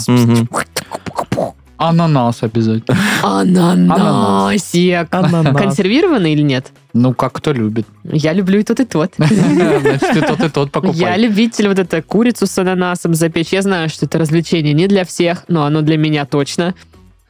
Ананас 1.79 2.43
обязательно. 2.43 2.99
Ананасик. 3.23 5.09
Ананас. 5.15 5.57
Консервированный 5.57 6.33
или 6.35 6.43
нет? 6.43 6.73
Ну, 6.93 7.15
как 7.15 7.33
кто 7.33 7.53
любит. 7.53 7.87
Я 8.05 8.35
люблю 8.35 8.61
и 8.61 8.63
тот, 8.65 8.81
и 8.81 8.85
тот. 8.85 9.15
Значит, 9.17 10.17
и 10.17 10.21
тот, 10.21 10.41
и 10.41 10.49
тот 10.51 10.67
Я 10.67 10.71
покупай. 10.81 11.19
любитель 11.19 11.69
вот 11.69 11.79
это 11.79 12.03
курицу 12.03 12.47
с 12.47 12.59
ананасом 12.59 13.15
запечь. 13.15 13.53
Я 13.55 13.63
знаю, 13.63 13.89
что 13.89 14.05
это 14.05 14.19
развлечение 14.19 14.75
не 14.75 14.89
для 14.89 15.07
всех, 15.07 15.45
но 15.49 15.65
оно 15.65 15.81
для 15.81 15.97
меня 15.97 16.27
точно. 16.27 16.75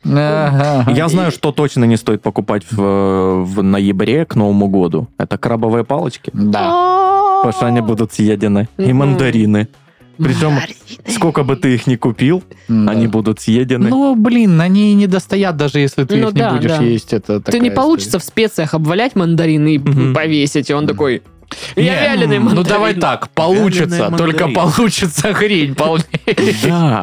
Ага. 0.04 0.90
Я 0.90 1.08
знаю, 1.08 1.30
что 1.30 1.52
точно 1.52 1.84
не 1.84 1.96
стоит 1.96 2.22
покупать 2.22 2.64
в, 2.72 3.44
в 3.44 3.62
ноябре 3.62 4.24
к 4.24 4.34
Новому 4.34 4.66
году. 4.66 5.06
Это 5.18 5.38
крабовые 5.38 5.84
палочки. 5.84 6.30
Да. 6.32 7.19
Потому 7.42 7.52
что 7.52 7.66
они 7.66 7.80
будут 7.80 8.12
съедены. 8.12 8.68
И 8.78 8.92
мандарины. 8.92 9.68
Причем, 10.18 10.58
сколько 11.08 11.44
бы 11.44 11.56
ты 11.56 11.74
их 11.74 11.86
ни 11.86 11.96
купил, 11.96 12.42
Да. 12.68 12.90
они 12.92 13.06
будут 13.06 13.40
съедены. 13.40 13.88
Ну, 13.88 14.14
блин, 14.14 14.60
они 14.60 14.92
не 14.94 15.06
достоят, 15.06 15.56
даже 15.56 15.78
если 15.80 16.04
ты 16.04 16.16
Ну 16.16 16.28
их 16.28 16.34
не 16.34 16.50
будешь 16.50 16.70
да. 16.76 16.82
есть. 16.82 17.12
Это 17.14 17.40
Ты 17.40 17.58
не 17.58 17.70
получится 17.70 18.18
в 18.18 18.22
специях 18.24 18.74
обвалять 18.74 19.16
мандарины 19.16 19.76
и 19.76 19.78
повесить, 20.12 20.68
и 20.68 20.74
он 20.74 20.86
такой... 20.86 21.22
Не, 21.74 21.84
Я 21.86 22.02
вяленый 22.14 22.38
Ну, 22.38 22.44
мандарин. 22.44 22.68
давай 22.68 22.94
так, 22.94 23.30
получится, 23.30 24.14
только 24.16 24.46
мандарин. 24.46 24.54
получится 24.54 25.32
хрень 25.34 25.74
полнее. 25.74 26.04
Да. 26.64 27.00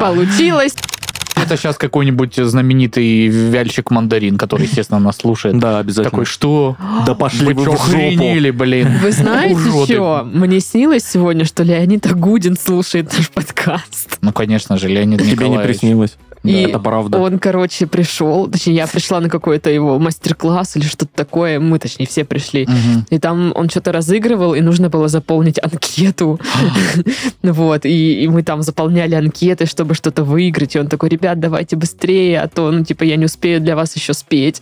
Получилось. 1.38 1.46
Это 1.52 1.56
сейчас 1.60 1.76
какой-нибудь 1.76 2.34
знаменитый 2.36 3.28
вяльщик 3.28 3.90
мандарин, 3.90 4.36
который, 4.38 4.66
естественно, 4.66 5.00
нас 5.00 5.16
слушает. 5.16 5.58
Да, 5.58 5.78
обязательно. 5.78 6.10
Такой, 6.10 6.24
что? 6.24 6.76
Да 7.06 7.14
пошли 7.14 7.46
Вы 7.46 7.54
вы 7.54 7.62
в 7.62 7.64
жопу. 7.64 7.82
охренели, 7.82 8.50
блин? 8.50 8.88
Вы 9.02 9.12
знаете 9.12 9.58
что? 9.84 10.28
Мне 10.30 10.60
снилось 10.60 11.04
сегодня, 11.04 11.44
что 11.44 11.62
Леонид 11.62 12.06
Агудин 12.06 12.56
слушает 12.56 13.12
наш 13.16 13.30
подкаст. 13.30 14.18
Ну, 14.20 14.32
конечно 14.32 14.76
же, 14.78 14.88
Леонид 14.88 15.22
Тебе 15.22 15.48
не 15.48 15.58
приснилось. 15.58 16.16
И 16.44 16.52
Это 16.62 16.78
правда. 16.78 17.18
Он, 17.18 17.38
короче, 17.38 17.86
пришел, 17.86 18.46
точнее, 18.48 18.74
я 18.74 18.86
пришла 18.86 19.20
на 19.20 19.28
какой-то 19.28 19.70
его 19.70 19.98
мастер-класс 19.98 20.76
или 20.76 20.84
что-то 20.84 21.08
такое, 21.14 21.58
мы, 21.60 21.78
точнее, 21.78 22.06
все 22.06 22.24
пришли. 22.24 22.64
Мгм. 22.66 23.06
И 23.10 23.18
там 23.18 23.52
он 23.54 23.68
что-то 23.68 23.92
разыгрывал, 23.92 24.54
и 24.54 24.60
нужно 24.60 24.88
было 24.88 25.08
заполнить 25.08 25.58
анкету. 25.62 26.38
Вот, 27.42 27.84
и, 27.86 28.22
и 28.24 28.28
мы 28.28 28.42
там 28.42 28.62
заполняли 28.62 29.14
анкеты, 29.14 29.66
чтобы 29.66 29.94
что-то 29.94 30.22
выиграть. 30.24 30.76
И 30.76 30.78
он 30.78 30.86
такой, 30.86 31.08
ребят, 31.08 31.40
давайте 31.40 31.76
быстрее, 31.76 32.40
а 32.40 32.48
то, 32.48 32.70
ну, 32.70 32.84
типа, 32.84 33.04
я 33.04 33.16
не 33.16 33.24
успею 33.24 33.60
для 33.60 33.74
вас 33.74 33.96
еще 33.96 34.12
спеть. 34.14 34.60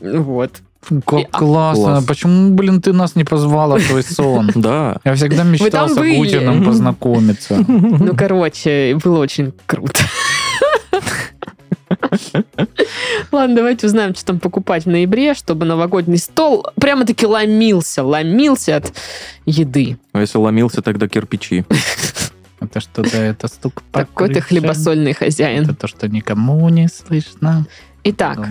Вот. 0.00 0.52
Как 1.06 1.20
И- 1.20 1.26
а- 1.30 1.38
классно. 1.38 1.84
Класс. 1.84 2.04
Почему, 2.04 2.50
блин, 2.54 2.80
ты 2.80 2.92
нас 2.92 3.14
не 3.16 3.24
позвала 3.24 3.78
в 3.78 3.86
твой 3.86 4.02
сон? 4.08 4.50
Да. 4.54 4.96
Я 5.04 5.14
всегда 5.14 5.44
мечтал 5.44 5.88
с. 5.88 5.96
Агутиным 5.96 6.64
познакомиться. 6.64 7.64
Ну, 7.68 8.14
короче, 8.16 8.98
было 9.02 9.18
очень 9.20 9.52
круто. 9.66 10.00
Ладно, 13.32 13.56
давайте 13.56 13.86
узнаем, 13.86 14.14
что 14.14 14.26
там 14.26 14.40
покупать 14.40 14.84
в 14.84 14.88
ноябре, 14.88 15.34
чтобы 15.34 15.64
новогодний 15.64 16.18
стол 16.18 16.66
прямо-таки 16.76 17.26
ломился, 17.26 18.02
ломился 18.02 18.76
от 18.76 18.92
еды. 19.46 19.98
А 20.12 20.20
Если 20.20 20.38
ломился, 20.38 20.82
тогда 20.82 21.08
кирпичи. 21.08 21.64
Это 22.60 22.80
что-то, 22.80 23.16
это 23.16 23.48
стук 23.48 23.82
Такой 23.90 24.32
ты 24.32 24.40
хлебосольный 24.40 25.14
хозяин. 25.14 25.64
Это 25.64 25.74
то, 25.74 25.88
что 25.88 26.08
никому 26.08 26.68
не 26.68 26.88
слышно. 26.88 27.66
Итак, 28.04 28.48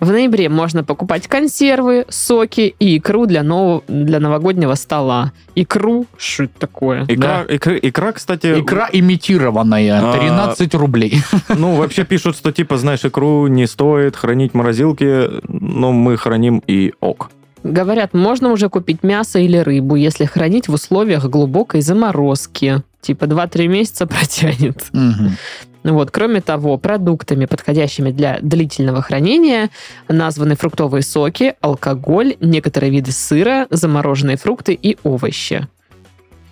в 0.00 0.10
ноябре 0.10 0.48
можно 0.48 0.82
покупать 0.82 1.28
консервы, 1.28 2.06
соки 2.08 2.74
и 2.78 2.98
икру 2.98 3.26
для, 3.26 3.42
нового, 3.42 3.82
для 3.86 4.18
новогоднего 4.18 4.74
стола. 4.74 5.32
Икру? 5.54 6.06
Что 6.16 6.44
это 6.44 6.58
такое? 6.58 7.04
Икра, 7.06 7.44
икра, 7.48 7.76
икра, 7.80 8.12
кстати, 8.12 8.60
Икра 8.60 8.88
имитированная, 8.92 10.00
А. 10.02 10.18
13 10.18 10.74
рублей. 10.74 11.18
ну, 11.48 11.76
вообще 11.76 12.04
пишут, 12.04 12.36
что, 12.36 12.50
типа, 12.50 12.76
знаешь, 12.76 13.04
икру 13.04 13.46
не 13.46 13.66
стоит 13.66 14.16
хранить 14.16 14.52
в 14.52 14.54
морозилке, 14.56 15.30
но 15.48 15.92
мы 15.92 16.16
храним 16.16 16.62
и 16.66 16.92
ок. 17.00 17.30
Говорят, 17.62 18.12
можно 18.12 18.50
уже 18.50 18.68
купить 18.68 19.02
мясо 19.02 19.38
или 19.38 19.56
рыбу, 19.56 19.96
если 19.96 20.26
хранить 20.26 20.68
в 20.68 20.74
условиях 20.74 21.24
глубокой 21.30 21.80
заморозки. 21.80 22.82
Типа 23.00 23.24
2-3 23.24 23.68
месяца 23.68 24.06
протянет. 24.08 24.86
Мгм. 24.92 25.36
Вот. 25.84 26.10
Кроме 26.10 26.40
того, 26.40 26.78
продуктами, 26.78 27.44
подходящими 27.44 28.10
для 28.10 28.38
длительного 28.40 29.02
хранения, 29.02 29.68
названы 30.08 30.56
фруктовые 30.56 31.02
соки, 31.02 31.54
алкоголь, 31.60 32.36
некоторые 32.40 32.90
виды 32.90 33.12
сыра, 33.12 33.66
замороженные 33.70 34.36
фрукты 34.38 34.72
и 34.72 34.96
овощи. 35.04 35.68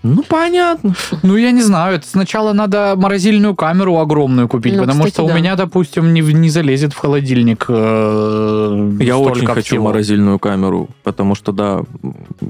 Ну, 0.05 0.25
понятно. 0.25 0.95
Ну, 1.23 1.37
я 1.37 1.53
не 1.53 1.63
знаю, 1.63 1.95
это 1.95 2.07
сначала 2.09 2.53
надо 2.53 2.95
морозильную 2.97 3.55
камеру 3.55 3.99
огромную 3.99 4.49
купить, 4.49 4.75
Ну, 4.75 4.81
потому 4.81 4.99
кстати, 5.05 5.15
что 5.15 5.25
у 5.25 5.29
да. 5.29 5.35
меня, 5.35 5.55
допустим, 5.55 6.13
не, 6.13 6.21
не 6.21 6.51
залезет 6.51 6.93
в 6.93 6.99
холодильник 6.99 7.67
э, 7.69 8.97
Я 9.01 9.17
очень 9.17 9.47
хочу 9.47 9.63
всего. 9.77 9.85
морозильную 9.85 10.41
камеру, 10.41 10.89
потому 11.05 11.37
что, 11.37 11.53
да, 11.53 11.83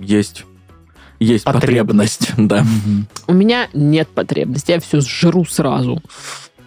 есть, 0.01 0.47
есть 1.21 1.45
Потребность. 1.45 2.31
потребность. 2.31 2.33
Да. 2.49 2.65
У 3.27 3.35
меня 3.35 3.69
нет 3.75 4.09
потребности, 4.09 4.71
я 4.73 4.81
все 4.81 5.01
сжру 5.03 5.45
сразу. 5.45 6.01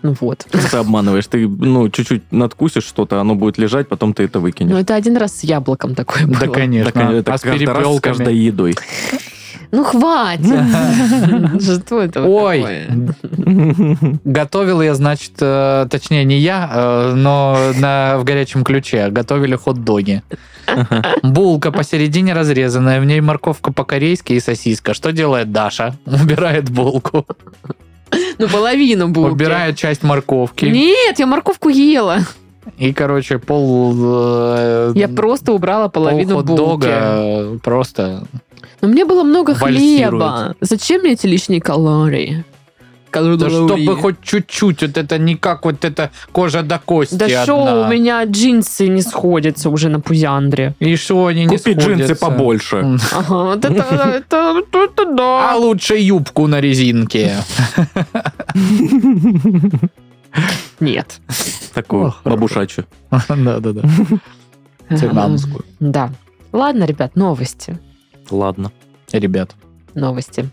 Ну 0.05 0.15
вот. 0.19 0.45
Ты 0.51 0.77
обманываешь. 0.77 1.25
Ты, 1.25 1.47
ну, 1.47 1.89
чуть-чуть 1.89 2.31
надкусишь 2.31 2.83
что-то, 2.85 3.19
оно 3.19 3.33
будет 3.33 3.57
лежать, 3.57 3.87
потом 3.87 4.13
ты 4.13 4.23
это 4.23 4.37
Ну, 4.37 4.43
выкинешь. 4.43 4.77
это 4.77 4.93
один 4.93 5.17
раз 5.17 5.35
с 5.39 5.43
яблоком 5.43 5.95
такое 5.95 6.27
было. 6.27 6.39
Да, 6.41 6.47
конечно. 6.47 6.91
Так, 6.91 7.11
это 7.11 7.33
а 7.33 7.37
с 7.39 7.41
каждый 7.41 7.65
раз 7.65 7.75
с 7.75 7.79
перепелками? 7.79 8.13
каждой 8.17 8.35
едой. 8.37 8.75
Ну, 9.71 9.83
хватит. 9.83 10.45
Что 11.61 12.01
это 12.03 12.21
вот 12.21 12.29
Ой, 12.29 12.61
такое? 12.61 13.15
готовил 14.23 14.81
я, 14.83 14.93
значит, 14.93 15.31
э, 15.41 15.87
точнее 15.89 16.23
не 16.23 16.37
я, 16.37 16.69
э, 16.71 17.13
но 17.15 17.57
на, 17.79 18.17
в 18.19 18.23
горячем 18.25 18.63
ключе 18.63 19.09
готовили 19.09 19.55
хот-доги. 19.55 20.21
Булка 21.23 21.71
посередине 21.71 22.33
разрезанная, 22.33 23.01
в 23.01 23.05
ней 23.05 23.21
морковка 23.21 23.73
по-корейски 23.73 24.33
и 24.33 24.39
сосиска. 24.39 24.93
Что 24.93 25.11
делает 25.11 25.51
Даша? 25.51 25.95
Убирает 26.05 26.69
булку, 26.69 27.25
Ну, 28.39 28.47
половину 28.49 29.07
булки. 29.07 29.31
убирает 29.31 29.77
часть 29.77 30.03
морковки. 30.03 30.65
Нет, 30.65 31.19
я 31.19 31.25
морковку 31.25 31.69
ела. 31.69 32.19
И, 32.77 32.93
короче, 32.93 33.37
пол... 33.37 33.95
э, 33.97 34.91
Я 34.95 35.07
просто 35.07 35.53
убрала 35.53 35.87
половину 35.87 36.43
пол 36.43 36.55
булки. 36.57 37.59
просто... 37.63 38.23
Но 38.81 38.87
мне 38.89 39.05
было 39.05 39.23
много 39.23 39.51
Вальсирует. 39.53 40.09
хлеба. 40.09 40.55
Зачем 40.61 41.01
мне 41.01 41.13
эти 41.13 41.27
лишние 41.27 41.61
калории? 41.61 42.43
Да 43.15 43.49
Калории. 43.49 43.83
чтобы 43.85 44.01
хоть 44.01 44.21
чуть-чуть, 44.21 44.81
вот 44.81 44.97
это 44.97 45.17
не 45.17 45.35
как 45.35 45.65
вот 45.65 45.83
это 45.85 46.11
кожа 46.31 46.61
до 46.63 46.79
кости 46.79 47.15
Да 47.15 47.45
шо, 47.45 47.83
у 47.85 47.87
меня 47.87 48.23
джинсы 48.25 48.87
не 48.87 49.01
сходятся 49.01 49.69
уже 49.69 49.89
на 49.89 49.99
пузяндре. 49.99 50.75
И 50.79 50.95
что 50.95 51.27
они 51.27 51.45
не 51.45 51.57
Купи 51.57 51.73
джинсы 51.73 52.15
сходятся? 52.15 52.15
побольше. 52.25 52.75
М. 52.77 52.99
Ага, 53.11 53.43
вот 53.45 53.65
это, 53.65 53.83
это, 54.27 54.61
это 54.73 55.01
А 55.01 55.05
да. 55.15 55.55
лучше 55.55 55.95
юбку 55.97 56.47
на 56.47 56.59
резинке. 56.61 57.37
Нет. 60.79 61.19
Такую 61.73 62.13
бабушачью. 62.25 62.85
Да-да-да. 63.29 63.81
Цыганскую. 64.95 65.63
Да. 65.79 66.11
Ладно, 66.51 66.83
ребят, 66.83 67.15
новости. 67.15 67.79
Ладно. 68.29 68.71
Ребят. 69.11 69.55
Новости. 69.93 70.49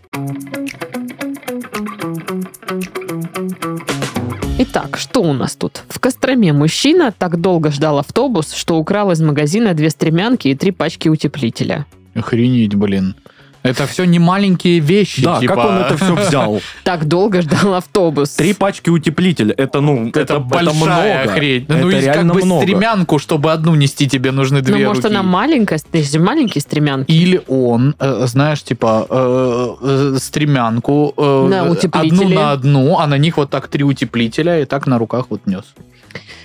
Итак, 4.59 4.97
что 4.97 5.21
у 5.21 5.33
нас 5.33 5.55
тут? 5.55 5.83
В 5.89 5.99
Костроме 5.99 6.53
мужчина 6.53 7.11
так 7.17 7.41
долго 7.41 7.71
ждал 7.71 7.99
автобус, 7.99 8.53
что 8.53 8.77
украл 8.77 9.11
из 9.11 9.21
магазина 9.21 9.73
две 9.73 9.89
стремянки 9.89 10.47
и 10.47 10.55
три 10.55 10.71
пачки 10.71 11.09
утеплителя. 11.09 11.85
Охренеть, 12.13 12.75
блин. 12.75 13.15
Это 13.63 13.87
все 13.87 14.03
не 14.03 14.19
маленькие 14.19 14.79
вещи. 14.79 15.23
Да, 15.23 15.39
типа. 15.39 15.55
как 15.55 15.65
он 15.65 15.77
это 15.77 15.97
все 15.97 16.15
взял? 16.15 16.61
Так 16.83 17.05
долго 17.05 17.41
ждал 17.41 17.75
автобус. 17.75 18.31
Три 18.31 18.53
пачки 18.53 18.89
утеплителя. 18.89 19.53
Это, 19.57 19.79
ну, 19.79 20.09
это, 20.09 20.19
Это, 20.19 20.39
большая 20.39 21.23
много. 21.23 21.33
хрень. 21.33 21.63
Это 21.63 21.77
ну, 21.77 21.89
и 21.89 22.01
как 22.01 22.25
бы 22.25 22.45
много. 22.45 22.61
стремянку, 22.63 23.19
чтобы 23.19 23.51
одну 23.51 23.75
нести, 23.75 24.07
тебе 24.07 24.31
нужны 24.31 24.59
Ну, 24.59 24.65
две 24.65 24.87
может, 24.87 25.05
руки. 25.05 25.15
она 25.15 25.23
маленькая, 25.23 25.79
есть 25.93 26.11
же 26.11 26.19
маленькие 26.19 26.61
стремянки. 26.61 27.09
Или 27.11 27.41
он, 27.47 27.95
э, 27.99 28.25
знаешь, 28.27 28.61
типа 28.63 29.07
э, 29.09 29.75
э, 29.81 30.17
стремянку 30.19 31.13
э, 31.15 31.47
На 31.47 31.61
одну 32.01 32.29
на 32.29 32.51
одну, 32.51 32.99
а 32.99 33.07
на 33.07 33.17
них 33.17 33.37
вот 33.37 33.49
так 33.49 33.67
три 33.69 33.83
утеплителя 33.83 34.61
и 34.61 34.65
так 34.65 34.87
на 34.87 34.97
руках 34.97 35.27
вот 35.29 35.47
нес. 35.47 35.63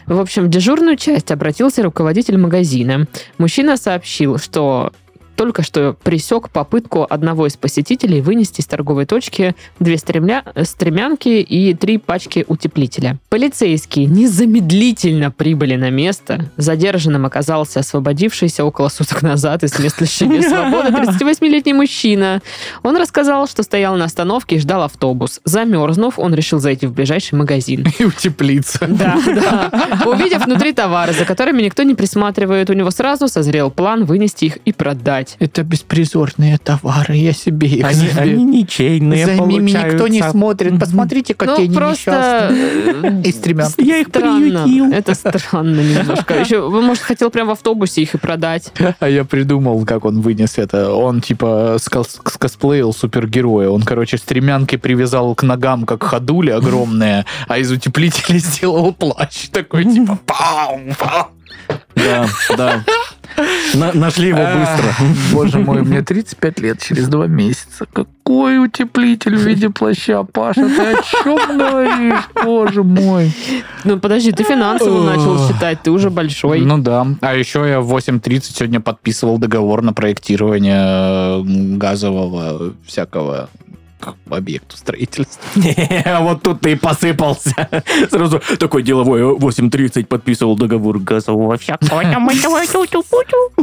В 0.07 0.21
общем, 0.21 0.45
в 0.45 0.49
дежурную 0.49 0.97
часть 0.97 1.31
обратился 1.31 1.83
руководитель 1.83 2.39
магазина. 2.39 3.07
Мужчина 3.37 3.77
сообщил, 3.77 4.39
что 4.39 4.93
только 5.39 5.63
что 5.63 5.97
пресек 6.03 6.51
попытку 6.51 7.07
одного 7.09 7.47
из 7.47 7.57
посетителей 7.57 8.21
вынести 8.21 8.61
из 8.61 8.67
торговой 8.67 9.07
точки 9.07 9.55
две 9.79 9.97
стремля... 9.97 10.43
стремянки 10.65 11.29
и 11.29 11.75
три 11.75 11.99
пачки 11.99 12.45
утеплителя. 12.49 13.19
Полицейские 13.29 14.07
незамедлительно 14.07 15.31
прибыли 15.31 15.77
на 15.77 15.91
место. 15.91 16.51
Задержанным 16.57 17.25
оказался 17.25 17.81
освободившийся 17.81 18.65
около 18.65 18.89
суток 18.89 19.23
назад 19.23 19.63
из 19.63 19.79
мест 19.79 20.01
лишения 20.01 20.43
свободы 20.43 20.89
38-летний 20.89 21.73
мужчина. 21.73 22.43
Он 22.83 22.97
рассказал, 22.97 23.47
что 23.47 23.63
стоял 23.63 23.95
на 23.95 24.07
остановке 24.07 24.57
и 24.57 24.59
ждал 24.59 24.83
автобус. 24.83 25.41
Замерзнув, 25.45 26.19
он 26.19 26.35
решил 26.35 26.59
зайти 26.59 26.89
в 26.89 26.93
ближайший 26.93 27.37
магазин. 27.37 27.87
И 28.01 28.05
утеплиться. 28.05 28.87
Да, 28.89 29.17
да. 29.25 30.03
Увидев 30.05 30.47
внутри 30.47 30.73
товары, 30.73 31.13
за 31.13 31.25
которыми 31.25 31.63
никто 31.63 31.85
не 31.85 31.95
присматривает, 31.95 32.71
у 32.71 32.73
него 32.73 32.91
сразу 32.91 33.29
созрел 33.29 33.71
план 33.71 34.05
вынести 34.05 34.47
их 34.47 34.57
и 34.65 34.73
продать. 34.73 35.28
Это 35.39 35.63
беспризорные 35.63 36.59
товары, 36.59 37.17
я 37.17 37.33
себе 37.33 37.69
их 37.69 37.85
Они, 37.85 38.09
себе- 38.09 38.21
они 38.21 38.45
ничейные 38.45 39.27
За 39.27 39.35
ними 39.37 39.71
никто 39.71 40.09
не 40.09 40.21
получаются. 40.21 40.31
смотрит. 40.31 40.81
Посмотрите, 40.81 41.35
какие 41.35 41.57
ну, 41.57 41.63
они 41.65 41.75
просто... 41.75 42.49
несчастные. 42.51 43.23
э, 43.25 43.83
И. 43.83 43.87
Я 43.89 43.99
их 43.99 44.11
приютил. 44.11 44.93
Это 44.93 45.15
странно 45.15 45.81
немножко. 45.81 46.35
Еще, 46.35 46.61
вы, 46.69 46.83
может, 46.83 47.03
хотел 47.03 47.31
прямо 47.31 47.51
в 47.51 47.53
автобусе 47.53 48.03
их 48.03 48.15
и 48.15 48.19
продать. 48.19 48.73
А 49.01 49.09
я 49.09 49.25
придумал, 49.25 49.85
как 49.85 50.05
он 50.05 50.21
вынес 50.21 50.59
это. 50.59 50.93
Он, 50.93 51.21
типа, 51.21 51.77
скос- 51.79 52.21
скосплеил 52.29 52.93
супергероя. 52.93 53.69
Он, 53.69 53.83
короче, 53.83 54.19
стремянки 54.19 54.77
привязал 54.77 55.35
к 55.35 55.43
ногам, 55.43 55.85
как 55.87 56.03
ходули 56.03 56.51
огромные, 56.51 57.25
а 57.47 57.59
из 57.59 57.71
утеплителя 57.71 58.39
сделал 58.39 58.93
плащ. 58.93 59.49
Такой, 59.51 59.85
типа, 59.85 60.19
пау, 60.27 60.81
пау. 60.99 61.27
Да, 61.95 62.27
да. 62.57 62.85
На- 63.75 63.93
нашли 63.93 64.29
его 64.29 64.39
быстро. 64.39 64.95
Боже 65.33 65.59
мой, 65.59 65.83
мне 65.83 66.03
35 66.03 66.61
лет 66.61 66.83
через 66.83 67.09
два 67.09 67.27
месяца. 67.27 67.87
Какой 67.93 68.65
утеплитель 68.65 69.37
в 69.37 69.41
виде 69.41 69.71
плаща, 69.71 70.23
Паша? 70.25 70.69
Ты 70.69 70.83
о 70.83 71.03
чем 71.03 71.59
говоришь? 71.59 72.25
Боже 72.45 72.83
мой. 72.83 73.33
Ну, 73.85 73.99
подожди, 74.01 74.33
ты 74.33 74.45
финансово 74.45 75.05
начал 75.05 75.49
считать, 75.49 75.83
ты 75.83 75.91
уже 75.91 76.11
большой. 76.11 76.61
Ну 76.61 76.79
да. 76.79 77.07
А 77.21 77.35
еще 77.35 77.67
я 77.69 77.81
в 77.81 77.95
8.30 77.95 78.43
сегодня 78.55 78.81
подписывал 78.81 79.39
договор 79.39 79.83
на 79.83 79.93
проектирование 79.93 81.41
э, 81.41 81.43
газового 81.77 82.75
всякого 82.87 83.49
объекту 84.31 84.77
строительства. 84.77 85.41
Не, 85.57 86.19
Вот 86.21 86.43
тут 86.43 86.61
ты 86.61 86.73
и 86.73 86.75
посыпался. 86.75 87.69
Сразу 88.11 88.41
такой 88.59 88.83
деловой 88.83 89.21
8.30 89.23 90.07
подписывал 90.07 90.57
договор 90.57 90.99
газового 90.99 91.57
всякого. 91.57 91.89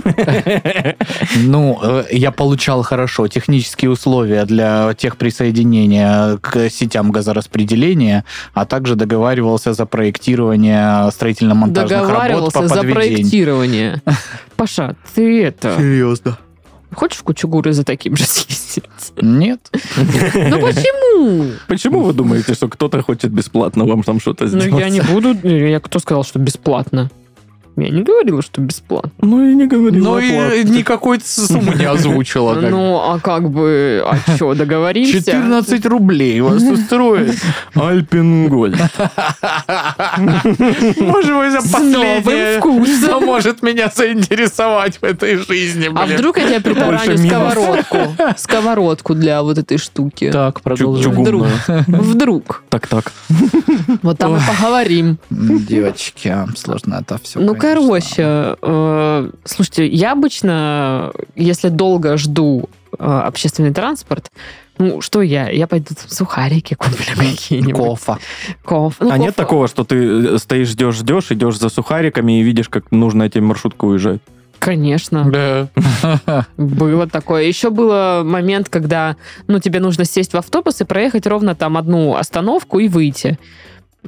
Ну, 1.37 1.79
э, 1.81 2.05
я 2.11 2.31
получал 2.31 2.83
хорошо 2.83 3.27
технические 3.27 3.91
условия 3.91 4.45
для 4.45 4.93
тех 4.93 5.17
присоединения 5.17 6.37
к 6.37 6.69
сетям 6.69 7.11
газораспределения, 7.11 8.25
а 8.53 8.65
также 8.65 8.95
договаривался 8.95 9.73
за 9.73 9.85
проектирование 9.85 11.11
строительно-монтажных 11.11 11.91
работ 12.01 12.07
по 12.07 12.13
Договаривался 12.13 12.67
за 12.67 12.75
подведению. 12.75 12.95
проектирование. 12.95 14.01
Паша, 14.55 14.95
ты 15.13 15.43
это... 15.43 15.75
Серьезно? 15.77 16.37
Хочешь 16.95 17.19
в 17.19 17.23
Кучугуры 17.23 17.73
за 17.73 17.83
таким 17.83 18.15
же 18.15 18.23
съездить? 18.25 18.83
Нет. 19.21 19.59
Ну 19.97 20.59
почему? 20.61 21.51
Почему 21.67 22.01
вы 22.01 22.13
думаете, 22.13 22.53
что 22.53 22.67
кто-то 22.67 23.01
хочет 23.01 23.31
бесплатно 23.31 23.85
вам 23.85 24.03
там 24.03 24.19
что-то 24.19 24.45
Ну 24.45 24.59
сделать? 24.61 24.79
я 24.83 24.89
не 24.89 25.01
буду... 25.01 25.33
Я 25.47 25.79
кто 25.79 25.99
сказал, 25.99 26.23
что 26.23 26.39
бесплатно? 26.39 27.09
Я 27.77 27.89
не 27.89 28.03
говорила, 28.03 28.41
что 28.41 28.61
бесплатно. 28.61 29.11
Ну 29.21 29.45
и 29.49 29.53
не 29.53 29.67
говори. 29.67 29.99
Ну 29.99 30.17
и 30.19 30.63
никакой 30.63 31.19
сумму 31.21 31.73
не 31.73 31.85
озвучила. 31.85 32.53
Ну, 32.53 32.95
а 32.97 33.19
как 33.19 33.49
бы, 33.49 34.01
а 34.05 34.17
что, 34.35 34.53
договоримся? 34.53 35.21
14 35.21 35.85
рублей 35.85 36.39
вас 36.41 36.63
устроит. 36.63 37.35
Альпинголь. 37.73 38.75
Может, 40.97 41.31
вы 41.31 41.51
за 41.51 41.61
последнее, 41.61 42.59
что 42.97 43.19
может 43.19 43.61
меня 43.61 43.91
заинтересовать 43.93 44.97
в 44.97 45.03
этой 45.03 45.37
жизни, 45.37 45.89
А 45.93 46.05
вдруг 46.05 46.37
я 46.37 46.47
тебе 46.47 46.59
притараню 46.61 47.17
сковородку? 47.17 47.97
Сковородку 48.37 49.15
для 49.15 49.43
вот 49.43 49.57
этой 49.57 49.77
штуки. 49.77 50.31
Так, 50.31 50.61
продолжим. 50.61 51.11
Чугунную. 51.11 51.51
Вдруг. 51.87 52.63
Так-так. 52.69 53.11
Вот 54.01 54.17
там 54.17 54.37
и 54.37 54.39
поговорим. 54.39 55.17
Девочки, 55.29 56.27
а, 56.27 56.47
сложно 56.55 56.95
это 57.01 57.19
все. 57.21 57.39
Ну, 57.39 57.55
короче, 57.73 58.55
э, 58.61 59.29
слушайте, 59.43 59.87
я 59.87 60.11
обычно, 60.11 61.11
если 61.35 61.69
долго 61.69 62.17
жду 62.17 62.69
э, 62.97 63.03
общественный 63.03 63.73
транспорт, 63.73 64.31
ну, 64.77 65.01
что 65.01 65.21
я? 65.21 65.49
Я 65.49 65.67
пойду 65.67 65.95
там 65.95 66.09
сухарики 66.09 66.73
куплю 66.73 67.15
какие-нибудь. 67.15 67.75
Кофа. 67.75 68.19
Кофе. 68.63 68.97
Ну, 68.99 69.11
А 69.11 69.17
нет 69.17 69.35
кофе. 69.35 69.41
такого, 69.45 69.67
что 69.67 69.83
ты 69.83 69.95
э, 69.95 70.37
стоишь, 70.37 70.69
ждешь, 70.69 70.95
ждешь, 70.95 71.31
идешь 71.31 71.57
за 71.57 71.69
сухариками 71.69 72.39
и 72.39 72.43
видишь, 72.43 72.69
как 72.69 72.91
нужно 72.91 73.23
эти 73.23 73.39
маршрутку 73.39 73.87
уезжать? 73.87 74.19
Конечно. 74.59 75.29
Да. 75.29 76.47
Было 76.57 77.07
такое. 77.07 77.43
Еще 77.43 77.69
был 77.69 78.23
момент, 78.23 78.69
когда 78.69 79.15
ну, 79.47 79.59
тебе 79.59 79.79
нужно 79.79 80.05
сесть 80.05 80.33
в 80.33 80.37
автобус 80.37 80.81
и 80.81 80.85
проехать 80.85 81.27
ровно 81.27 81.55
там 81.55 81.77
одну 81.77 82.15
остановку 82.15 82.79
и 82.79 82.87
выйти. 82.87 83.37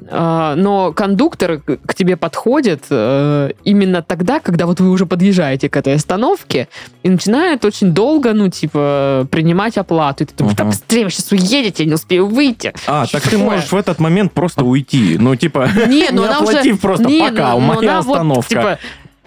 А, 0.09 0.55
Но 0.55 0.91
кондуктор 0.93 1.59
к 1.61 1.93
тебе 1.93 2.17
подходит 2.17 2.85
э, 2.89 3.51
именно 3.63 4.01
тогда, 4.01 4.39
когда 4.39 4.65
вот 4.65 4.79
вы 4.79 4.89
уже 4.89 5.05
подъезжаете 5.05 5.69
к 5.69 5.75
этой 5.77 5.95
остановке 5.95 6.67
и 7.03 7.09
начинает 7.09 7.65
очень 7.65 7.91
долго, 7.93 8.33
ну, 8.33 8.49
типа, 8.49 9.27
принимать 9.31 9.77
оплату. 9.77 10.23
И 10.23 10.27
ты 10.27 10.33
думаешь, 10.35 10.55
да 10.57 10.63
Мгм. 10.63 10.71
быстрее, 10.71 11.05
вы 11.05 11.11
сейчас 11.11 11.31
уедете, 11.31 11.83
я 11.83 11.89
не 11.89 11.95
успею 11.95 12.27
выйти. 12.27 12.73
А, 12.87 13.05
так 13.07 13.23
ты 13.23 13.37
можешь 13.37 13.71
в 13.71 13.75
этот 13.75 13.99
момент 13.99 14.33
просто 14.33 14.63
уйти. 14.63 15.17
Ну, 15.19 15.35
типа, 15.35 15.69
Не, 15.87 16.09
ну 16.11 16.21
не 16.23 16.27
она 16.27 16.39
уже... 16.39 16.49
оплатив 16.51 16.79
просто 16.79 17.05
Не, 17.05 17.19
пока, 17.29 17.51
ну, 17.53 17.59
моя 17.59 17.79
она 17.91 18.01
вот, 18.01 18.15
остановка. 18.15 18.47
типа, 18.49 18.79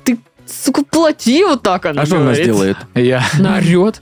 ты, 0.04 0.18
сука, 0.46 0.82
плати 0.84 1.44
вот 1.44 1.62
так 1.62 1.86
она 1.86 2.02
А 2.02 2.06
что 2.06 2.16
она 2.16 2.24
говорит. 2.26 2.44
сделает? 2.44 2.76
Я 2.94 3.22
Наорет. 3.38 4.00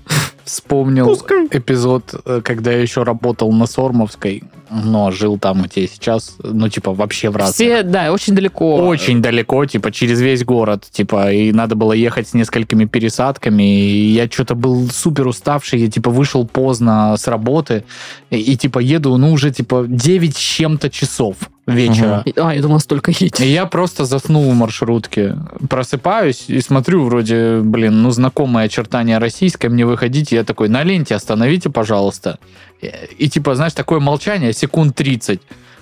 Вспомнил 0.49 1.07
Пускай. 1.07 1.47
эпизод, 1.51 2.15
э, 2.25 2.41
когда 2.45 2.73
я 2.73 2.81
еще 2.81 3.03
работал 3.03 3.53
на 3.53 3.67
Сормовской, 3.67 4.43
но 4.71 5.11
жил 5.11 5.39
там, 5.39 5.63
где 5.63 5.87
сейчас, 5.87 6.37
ну, 6.43 6.69
типа, 6.69 6.93
вообще 6.93 7.31
в 7.31 7.37
разных. 7.37 7.55
Все, 7.55 7.83
да, 7.83 8.13
очень 8.13 8.35
далеко. 8.35 8.77
Очень 8.77 9.23
далеко, 9.23 9.65
типа, 9.67 9.93
через 9.93 10.21
весь 10.21 10.45
город, 10.45 10.87
типа, 10.91 11.33
и 11.33 11.53
надо 11.53 11.75
было 11.75 11.93
ехать 11.93 12.29
с 12.29 12.35
несколькими 12.35 12.85
пересадками, 12.85 13.63
и 13.63 14.11
я 14.13 14.27
что-то 14.27 14.55
был 14.55 14.89
супер 14.91 15.27
уставший, 15.27 15.81
я, 15.81 15.91
типа, 15.91 16.11
вышел 16.11 16.47
поздно 16.47 17.17
с 17.17 17.27
работы, 17.29 17.85
и, 18.31 18.39
и, 18.39 18.57
типа, 18.57 18.79
еду, 18.79 19.17
ну, 19.17 19.33
уже, 19.33 19.51
типа, 19.51 19.85
9 19.87 20.37
с 20.37 20.39
чем-то 20.39 20.91
часов 20.91 21.37
вечера. 21.69 22.25
А, 22.37 22.55
я 22.55 22.63
думала, 22.63 22.79
столько 22.79 23.11
едет. 23.11 23.41
И 23.41 23.47
я 23.47 23.67
просто 23.67 24.05
заснул 24.05 24.51
в 24.51 24.55
маршрутке. 24.55 25.37
Просыпаюсь 25.69 26.45
и 26.49 26.61
смотрю, 26.61 27.05
вроде, 27.05 27.61
блин, 27.61 28.03
ну, 28.03 28.11
знакомые 28.11 28.67
очертания 28.67 29.19
российской, 29.19 29.69
мне 29.69 29.85
выходить, 29.85 30.33
я 30.33 30.45
такой, 30.45 30.69
на 30.69 30.83
ленте 30.83 31.15
остановите, 31.15 31.71
пожалуйста. 31.71 32.39
И, 32.81 32.93
и, 33.19 33.29
типа, 33.29 33.55
знаешь, 33.55 33.75
такое 33.75 34.01
молчание, 34.01 34.53
секунд 34.53 34.95
30. 34.97 35.41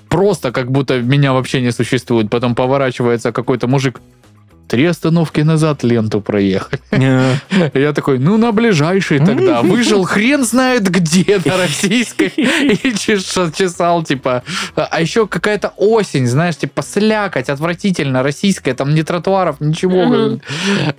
Просто 0.09 0.53
как 0.53 0.71
будто 0.71 1.01
меня 1.01 1.33
вообще 1.33 1.61
не 1.61 1.73
существует. 1.73 2.31
Потом 2.31 2.55
поворачивается 2.55 3.33
какой-то 3.33 3.67
мужик. 3.67 4.01
Три 4.69 4.85
остановки 4.87 5.41
назад 5.43 5.85
ленту 5.85 6.21
проехали. 6.21 6.81
Э, 7.51 7.71
я 7.75 7.93
такой, 7.93 8.19
ну, 8.19 8.37
на 8.37 8.53
ближайший 8.53 9.19
тогда. 9.19 9.63
Выжил 9.77 10.05
хрен 10.05 10.45
знает 10.45 10.91
где 10.91 11.41
на 11.45 11.57
российской. 11.59 12.33
И 12.37 12.95
чесал, 12.97 14.03
типа. 14.03 14.43
А 14.75 15.01
еще 15.01 15.27
какая-то 15.27 15.73
осень, 15.77 16.27
знаешь, 16.27 16.57
типа 16.57 16.83
слякоть, 16.83 17.49
отвратительно, 17.49 18.23
российская, 18.23 18.75
там 18.75 18.95
ни 18.95 19.03
тротуаров, 19.03 19.61
ничего. 19.61 20.39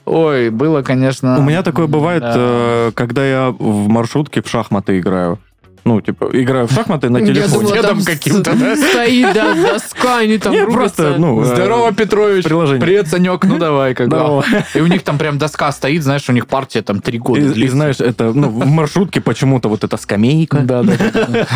Ой, 0.06 0.50
было, 0.50 0.82
конечно... 0.82 1.38
У 1.40 1.42
меня 1.42 1.64
такое 1.64 1.88
бывает, 1.88 2.24
э, 2.26 2.92
когда 2.96 3.26
я 3.26 3.50
в 3.50 3.88
маршрутке 3.88 4.42
в 4.42 4.50
шахматы 4.50 5.00
играю. 5.00 5.40
Ну, 5.84 6.02
типа, 6.02 6.30
играю 6.34 6.68
в 6.68 6.72
шахматы 6.72 7.10
на 7.10 7.26
телефоне. 7.26 7.72
Дедом 7.74 7.98
там 7.98 8.04
каким-то, 8.04 8.56
да? 8.56 8.76
Стоит, 8.76 9.34
да, 9.34 9.54
доска, 9.54 10.18
они 10.18 10.38
там 10.38 10.72
просто, 10.72 11.16
ну, 11.18 11.42
э, 11.42 11.46
Здорово, 11.46 11.94
Петрович. 11.94 12.44
приложение. 12.44 12.82
Привет, 12.82 13.08
Санек, 13.08 13.44
ну 13.46 13.58
давай, 13.58 13.94
как 13.94 14.10
бы. 14.10 14.44
И 14.74 14.82
у 14.82 14.88
них 14.88 15.04
там 15.04 15.18
прям 15.18 15.38
доска 15.38 15.72
стоит, 15.72 16.04
знаешь, 16.04 16.28
у 16.30 16.34
них 16.34 16.48
партия 16.48 16.82
там 16.82 17.00
три 17.00 17.20
года. 17.20 17.42
И, 17.42 17.68
знаешь, 17.68 18.00
это, 18.00 18.34
ну, 18.34 18.50
в 18.50 18.66
маршрутке 18.66 19.22
почему-то 19.22 19.70
вот 19.70 19.84
эта 19.84 19.98
скамейка. 19.98 20.60
Да, 20.60 20.84
да, 20.84 20.94
да. 21.14 21.48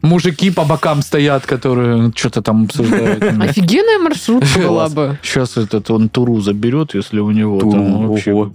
Мужики 0.00 0.50
по 0.50 0.64
бокам 0.64 1.02
стоят, 1.02 1.44
которые 1.44 2.12
что-то 2.14 2.40
там 2.40 2.64
обсуждают. 2.64 3.22
Офигенная 3.22 3.98
маршрутка 3.98 4.58
была 4.60 4.88
бы. 4.88 5.18
Сейчас 5.22 5.56
этот 5.56 5.90
он 5.90 6.08
туру 6.08 6.40
заберет, 6.40 6.94
если 6.94 7.18
у 7.18 7.30
него 7.32 7.58
Туру, 7.58 7.72
там 7.72 8.08
вообще 8.08 8.50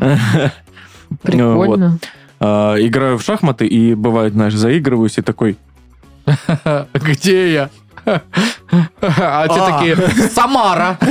да. 0.00 0.52
Прикольно. 1.22 1.98
А, 2.44 2.74
играю 2.78 3.18
в 3.18 3.22
шахматы 3.22 3.66
и 3.66 3.94
бывает, 3.94 4.32
знаешь, 4.32 4.54
заигрываюсь 4.54 5.16
и 5.18 5.22
такой, 5.22 5.56
Где 6.94 7.52
я? 7.52 7.70
А 9.00 9.46
те 9.48 9.60
А. 9.60 9.70
такие, 9.72 9.96
Самара. 10.30 10.98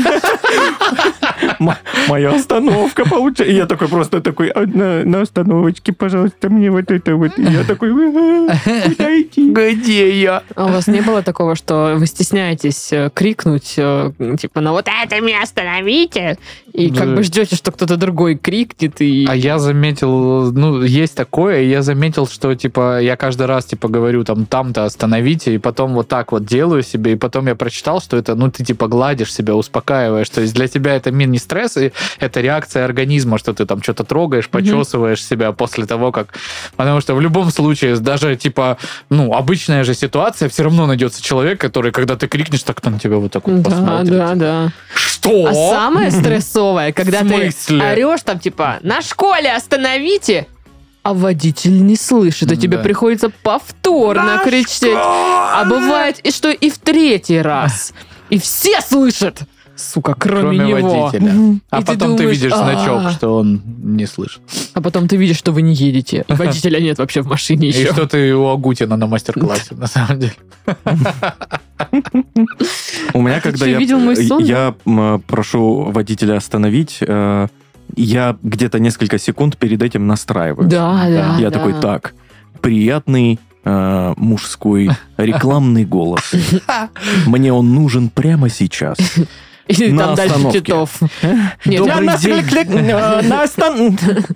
«М- 1.60 1.74
моя 2.08 2.32
остановка 2.32 3.06
получается. 3.08 3.44
И 3.46 3.56
я 3.56 3.66
такой 3.66 3.88
просто 3.88 4.20
такой, 4.22 4.50
«А, 4.50 4.66
на, 4.66 5.22
остановочке, 5.22 5.94
пожалуйста, 5.94 6.50
мне 6.50 6.70
вот 6.72 6.92
это 6.92 7.16
вот. 7.16 7.38
И 7.38 7.44
я 7.44 7.64
такой, 7.64 7.92
«А, 7.92 8.56
куда 8.90 9.22
идти? 9.22 9.52
Где 9.52 10.22
я? 10.22 10.44
А 10.56 10.66
у 10.66 10.70
вас 10.70 10.88
не 10.88 11.02
было 11.02 11.22
такого, 11.22 11.56
что 11.56 11.96
вы 11.98 12.08
стесняетесь 12.08 12.92
э, 12.92 13.10
крикнуть, 13.14 13.76
э, 13.78 14.12
типа, 14.40 14.62
на 14.62 14.72
вот 14.72 14.88
это 14.88 15.22
меня 15.22 15.44
остановите, 15.44 16.38
и 16.74 16.90
как 16.90 17.10
Да. 17.10 17.16
бы 17.16 17.24
ждете, 17.24 17.56
что 17.56 17.72
кто-то 17.72 17.98
другой 17.98 18.36
крикнет, 18.36 19.02
и... 19.02 19.26
А 19.28 19.36
я 19.36 19.60
заметил, 19.60 20.52
ну, 20.52 20.82
есть 20.84 21.16
такое, 21.16 21.62
и 21.62 21.70
я 21.70 21.82
заметил, 21.82 22.28
что, 22.28 22.56
типа, 22.56 23.02
я 23.02 23.16
каждый 23.16 23.46
раз, 23.48 23.66
типа, 23.66 23.88
говорю, 23.88 24.24
там, 24.24 24.46
там-то 24.46 24.86
остановите, 24.86 25.54
и 25.56 25.58
потом 25.58 25.94
вот 25.94 26.08
так 26.08 26.32
вот 26.32 26.46
делаю 26.46 26.84
себе, 26.84 27.14
и 27.14 27.16
потом 27.16 27.48
я 27.48 27.56
прочитал, 27.56 28.02
что 28.02 28.18
это, 28.18 28.36
ну, 28.36 28.50
ты, 28.50 28.64
типа, 28.64 28.88
гладишь 28.88 29.34
себя, 29.34 29.56
успокаиваешь, 29.56 30.30
то 30.30 30.42
есть 30.42 30.54
для 30.54 30.68
тебя 30.68 30.96
это 30.96 31.12
мир 31.12 31.28
не 31.28 31.38
стресс, 31.40 31.78
и 31.78 31.92
это 32.20 32.42
реакция 32.42 32.86
организма, 32.86 33.38
что 33.38 33.54
ты 33.54 33.66
там 33.66 33.82
что-то 33.84 34.04
трогаешь, 34.04 34.48
почесываешь 34.50 35.24
себя 35.24 35.52
после 35.52 35.86
того, 35.86 36.12
как... 36.12 36.28
Потому 36.78 37.02
что 37.02 37.16
в 37.16 37.22
любом 37.22 37.52
случае, 37.52 37.96
даже, 37.98 38.36
типа, 38.36 38.78
ну, 39.10 39.34
обычная 39.34 39.84
же 39.84 39.94
ситуация, 39.94 40.48
все 40.50 40.64
равно 40.64 40.86
найдется 40.88 41.22
человек, 41.22 41.60
который, 41.60 41.92
когда 41.92 42.16
ты 42.16 42.28
крикнешь, 42.28 42.64
так 42.64 42.84
на 42.86 42.98
тебя 43.00 43.18
вот 43.18 43.32
так 43.32 43.48
вот 43.48 43.62
Да, 43.62 43.70
посмотрит. 43.70 44.10
да, 44.10 44.36
да. 44.36 44.72
Что? 44.96 45.46
А 45.48 45.54
самое 45.54 46.12
стрессовое, 46.12 46.61
когда 46.94 47.24
В 47.24 47.30
ты 47.30 47.36
орешь 47.92 48.22
там, 48.24 48.40
типа, 48.40 48.80
на 48.82 49.02
школе 49.02 49.52
остановите, 49.54 50.48
а 51.04 51.14
водитель 51.14 51.84
не 51.84 51.96
слышит, 51.96 52.52
и 52.52 52.58
тебе 52.58 52.78
Да. 52.78 52.84
приходится 52.84 53.30
повторно 53.30 54.40
кричать. 54.44 54.96
А 54.96 55.66
бывает, 55.66 56.20
и 56.20 56.32
что 56.32 56.50
и 56.52 56.70
в 56.70 56.78
третий 56.78 57.42
раз. 57.42 57.94
И 58.30 58.40
все 58.40 58.82
слышат. 58.82 59.40
Сука, 59.82 60.14
кроме, 60.18 60.42
Кроме 60.42 60.58
него. 60.60 61.02
водителя. 61.02 61.34
А 61.72 61.80
И 61.80 61.84
ты 61.84 61.86
потом 61.94 62.12
ты 62.16 62.24
думаешь, 62.24 62.38
видишь 62.38 62.52
«А». 62.54 62.58
значок, 62.58 63.12
что 63.12 63.38
он 63.38 63.62
не 63.82 64.06
слышит. 64.06 64.42
А 64.74 64.82
потом 64.82 65.08
ты 65.08 65.16
видишь, 65.18 65.38
что 65.38 65.52
вы 65.52 65.62
не 65.64 65.74
едете. 65.74 66.24
И 66.28 66.34
водителя 66.42 66.80
нет 66.80 67.00
вообще 67.00 67.22
в 67.22 67.28
машине 67.28 67.68
И 67.70 67.72
еще. 67.72 67.92
что 67.92 68.08
ты 68.08 68.36
у 68.36 68.48
Агутина 68.48 68.96
на 68.96 69.08
мастер-классе, 69.08 69.76
на 69.76 69.88
самом 69.88 70.20
деле. 70.20 70.34
У 73.14 73.22
меня, 73.22 73.42
ты 73.42 73.52
когда 73.52 73.66
я, 73.66 74.76
прошу 75.28 75.92
водителя 75.92 76.38
остановить, 76.38 76.98
э, 77.02 77.48
я 77.96 78.38
где-то 78.44 78.80
несколько 78.80 79.18
секунд 79.18 79.58
перед 79.58 79.82
этим 79.82 80.08
настраиваю. 80.08 80.68
Да, 80.68 81.06
да. 81.08 81.38
Я 81.40 81.50
такой, 81.52 81.74
так, 81.74 82.14
приятный 82.62 83.40
э, 83.64 84.14
мужской 84.18 84.92
рекламный 85.18 85.86
голос. 85.86 86.32
Мне 87.26 87.52
он 87.52 87.74
нужен 87.74 88.10
прямо 88.10 88.50
сейчас. 88.50 88.98
И 89.78 89.92
на 89.92 90.08
там 90.08 90.16
дальше. 90.16 90.52
Титов. 90.54 91.00
Нет, 91.66 91.80
Добрый 91.86 92.10
день. 92.20 92.44
э, 92.52 93.92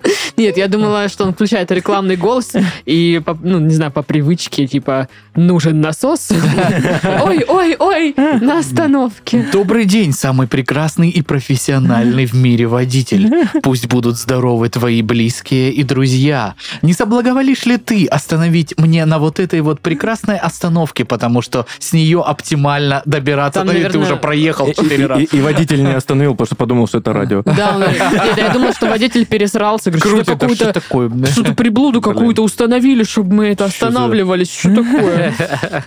нет, 0.36 0.56
я 0.56 0.68
думала, 0.68 1.08
что 1.08 1.24
он 1.24 1.32
включает 1.34 1.70
рекламный 1.70 2.16
голос 2.16 2.52
и, 2.84 3.20
по- 3.24 3.38
ну, 3.42 3.58
не 3.58 3.74
знаю, 3.74 3.90
по 3.90 4.02
привычке, 4.02 4.66
типа, 4.66 5.08
нужен 5.34 5.80
насос. 5.80 6.28
Ой, 7.24 7.44
ой, 7.46 7.76
ой, 7.78 8.14
на 8.16 8.58
остановке. 8.60 9.46
Добрый 9.52 9.84
день, 9.84 10.12
самый 10.12 10.46
прекрасный 10.46 11.10
и 11.10 11.22
профессиональный 11.22 12.26
в 12.26 12.34
мире 12.34 12.66
водитель. 12.66 13.30
Пусть 13.62 13.86
будут 13.86 14.16
здоровы 14.16 14.68
твои 14.68 15.02
близкие 15.02 15.72
и 15.72 15.82
друзья. 15.82 16.54
Не 16.82 16.92
соблаговолишь 16.92 17.64
ли 17.66 17.76
ты 17.76 18.06
остановить 18.06 18.74
мне 18.78 19.04
на 19.04 19.18
вот 19.18 19.40
этой 19.40 19.60
вот 19.60 19.80
прекрасной 19.80 20.36
остановке, 20.38 21.04
потому 21.04 21.42
что 21.42 21.66
с 21.78 21.92
нее 21.92 22.22
оптимально 22.22 23.02
добираться, 23.04 23.60
Там, 23.60 23.68
и 23.68 23.72
ты 23.72 23.76
наверное, 23.82 24.02
уже 24.06 24.16
проехал 24.16 24.66
И- 24.68 24.74
четыре 24.74 25.04
и- 25.04 25.06
раза. 25.06 25.25
И, 25.32 25.40
водитель 25.40 25.82
не 25.82 25.94
остановил, 25.94 26.32
потому 26.32 26.46
что 26.46 26.56
подумал, 26.56 26.86
что 26.86 26.98
это 26.98 27.12
радио. 27.12 27.42
Да, 27.42 27.88
я 28.36 28.50
думал, 28.52 28.72
что 28.72 28.86
водитель 28.86 29.26
пересрался. 29.26 29.90
Говорит, 29.90 30.26
Крутит, 30.26 30.56
что 30.56 30.72
такое? 30.72 31.10
что-то 31.26 31.54
приблуду 31.54 32.00
какую-то 32.00 32.42
установили, 32.42 33.04
чтобы 33.04 33.34
мы 33.34 33.46
это 33.48 33.66
останавливались. 33.66 34.50
Что 34.50 34.74
такое? 34.74 35.34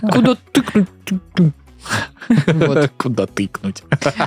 Куда 0.00 0.36
тыкнуть? 0.52 0.88
Вот. 2.46 2.90
Куда 2.96 3.26
тыкнуть? 3.26 3.82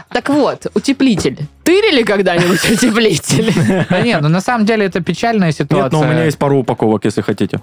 Так 0.09 0.29
вот, 0.29 0.67
утеплитель. 0.73 1.37
Тырили 1.63 2.03
когда-нибудь 2.03 2.69
утеплитель? 2.71 3.53
Да 3.89 4.01
нет, 4.01 4.21
ну 4.21 4.29
на 4.29 4.41
самом 4.41 4.65
деле 4.65 4.85
это 4.85 5.01
печальная 5.01 5.51
ситуация. 5.51 5.83
Нет, 5.83 5.91
но 5.93 6.01
у 6.01 6.03
меня 6.03 6.25
есть 6.25 6.37
пару 6.37 6.57
упаковок, 6.59 7.05
если 7.05 7.21
хотите. 7.21 7.59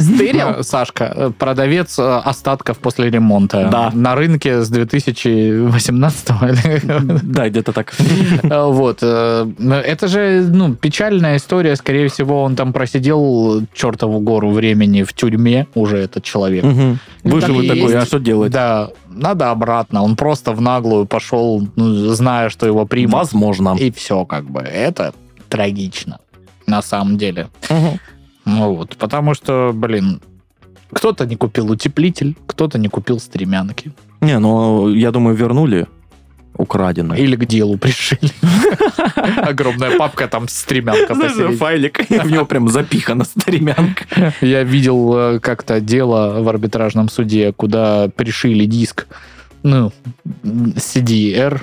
Стырил? 0.00 0.48
Э, 0.60 0.62
Сашка, 0.62 1.12
э, 1.14 1.30
продавец 1.38 1.98
э, 1.98 2.02
остатков 2.24 2.78
после 2.78 3.10
ремонта. 3.10 3.68
Да. 3.70 3.90
На 3.92 4.14
рынке 4.14 4.62
с 4.62 4.68
2018 4.70 6.30
или- 6.30 7.22
Да, 7.22 7.48
где-то 7.48 7.72
так. 7.72 7.92
Вот. 8.42 9.02
Это 9.02 10.08
же, 10.08 10.46
ну, 10.48 10.74
печальная 10.74 11.36
история. 11.36 11.76
Скорее 11.76 12.08
всего, 12.08 12.42
он 12.42 12.56
там 12.56 12.72
просидел 12.72 13.62
чертову 13.74 14.20
гору 14.20 14.50
времени 14.50 15.02
в 15.02 15.12
тюрьме, 15.12 15.66
уже 15.74 15.98
этот 15.98 16.24
человек. 16.24 16.64
Ну, 16.64 16.96
Выжил 17.22 17.60
и 17.60 17.68
такой, 17.68 17.96
а 17.96 18.04
что 18.06 18.18
делать? 18.18 18.52
Да, 18.52 18.90
надо 19.14 19.50
обратно. 19.50 20.02
Он 20.02 20.16
просто 20.16 20.52
в 20.52 20.60
наглую 20.60 21.06
пошел, 21.06 21.66
ну, 21.76 22.08
зная, 22.14 22.48
что 22.48 22.66
его 22.66 22.86
примут. 22.86 23.14
Возможно. 23.14 23.76
И 23.78 23.90
все, 23.90 24.24
как 24.24 24.44
бы. 24.44 24.60
Это 24.60 25.14
трагично, 25.48 26.18
на 26.66 26.82
самом 26.82 27.16
деле. 27.16 27.48
Ну 28.44 28.74
вот, 28.74 28.96
потому 28.96 29.34
что, 29.34 29.72
блин, 29.72 30.20
кто-то 30.92 31.26
не 31.26 31.36
купил 31.36 31.70
утеплитель, 31.70 32.36
кто-то 32.46 32.78
не 32.78 32.88
купил 32.88 33.18
стремянки. 33.18 33.92
Не, 34.20 34.38
ну, 34.38 34.88
я 34.90 35.10
думаю, 35.10 35.36
вернули 35.36 35.86
украденное. 36.56 37.18
Или 37.18 37.36
к 37.36 37.46
делу 37.46 37.76
пришили. 37.78 38.30
Огромная 39.36 39.96
папка 39.96 40.28
там 40.28 40.48
стремянка 40.48 41.14
посередине. 41.14 41.56
Файлик, 41.56 42.10
и 42.10 42.18
в 42.18 42.30
него 42.30 42.44
прям 42.44 42.68
запихана 42.68 43.24
стремянка. 43.24 44.04
Я 44.40 44.62
видел 44.62 45.14
э, 45.16 45.40
как-то 45.40 45.80
дело 45.80 46.42
в 46.42 46.48
арбитражном 46.48 47.08
суде, 47.08 47.52
куда 47.52 48.08
пришили 48.08 48.64
диск, 48.64 49.06
ну, 49.62 49.92
CDR, 50.44 51.60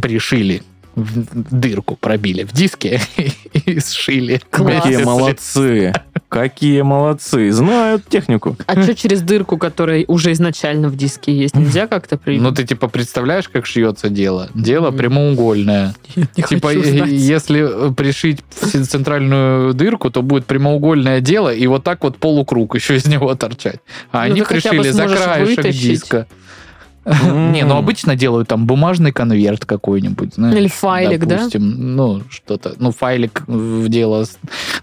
пришили 0.00 0.62
в 0.94 1.58
дырку, 1.58 1.96
пробили 1.96 2.42
в 2.42 2.52
диске 2.52 3.00
и 3.52 3.80
сшили. 3.80 4.40
Какие 4.50 5.02
молодцы. 5.04 5.92
Какие 6.28 6.82
молодцы. 6.82 7.50
Знают 7.52 8.06
технику. 8.06 8.56
А 8.66 8.82
что 8.82 8.94
через 8.94 9.22
дырку, 9.22 9.56
которая 9.56 10.04
уже 10.08 10.32
изначально 10.32 10.88
в 10.88 10.96
диске 10.96 11.32
есть? 11.32 11.54
Нельзя 11.54 11.86
как-то 11.86 12.18
при... 12.18 12.38
Ну, 12.38 12.52
ты 12.52 12.64
типа 12.64 12.88
представляешь, 12.88 13.48
как 13.48 13.64
шьется 13.64 14.10
дело? 14.10 14.50
Дело 14.54 14.90
прямоугольное. 14.90 15.94
не 16.16 16.42
Типа, 16.42 16.68
хочу 16.68 16.80
э, 16.82 17.08
если 17.08 17.94
пришить 17.94 18.40
в 18.50 18.84
центральную 18.84 19.72
дырку, 19.72 20.10
то 20.10 20.20
будет 20.20 20.44
прямоугольное 20.44 21.20
дело, 21.22 21.52
и 21.52 21.66
вот 21.66 21.82
так 21.82 22.02
вот 22.04 22.18
полукруг 22.18 22.74
еще 22.74 22.96
из 22.96 23.06
него 23.06 23.34
торчать. 23.34 23.80
А 24.12 24.26
Ну, 24.26 24.32
они 24.32 24.42
пришили 24.42 24.90
за 24.90 25.06
краешек 25.06 25.70
диска. 25.70 26.26
Не, 27.52 27.64
ну 27.64 27.76
обычно 27.76 28.16
делают 28.16 28.48
там 28.48 28.66
бумажный 28.66 29.12
конверт 29.12 29.64
какой-нибудь. 29.64 30.34
знаешь, 30.34 30.56
Или 30.56 30.68
файлик, 30.68 31.24
да? 31.26 31.36
допустим. 31.36 31.96
Ну, 31.96 32.22
что-то. 32.30 32.74
Ну, 32.78 32.92
файлик 32.92 33.42
в 33.46 33.88
дело. 33.88 34.24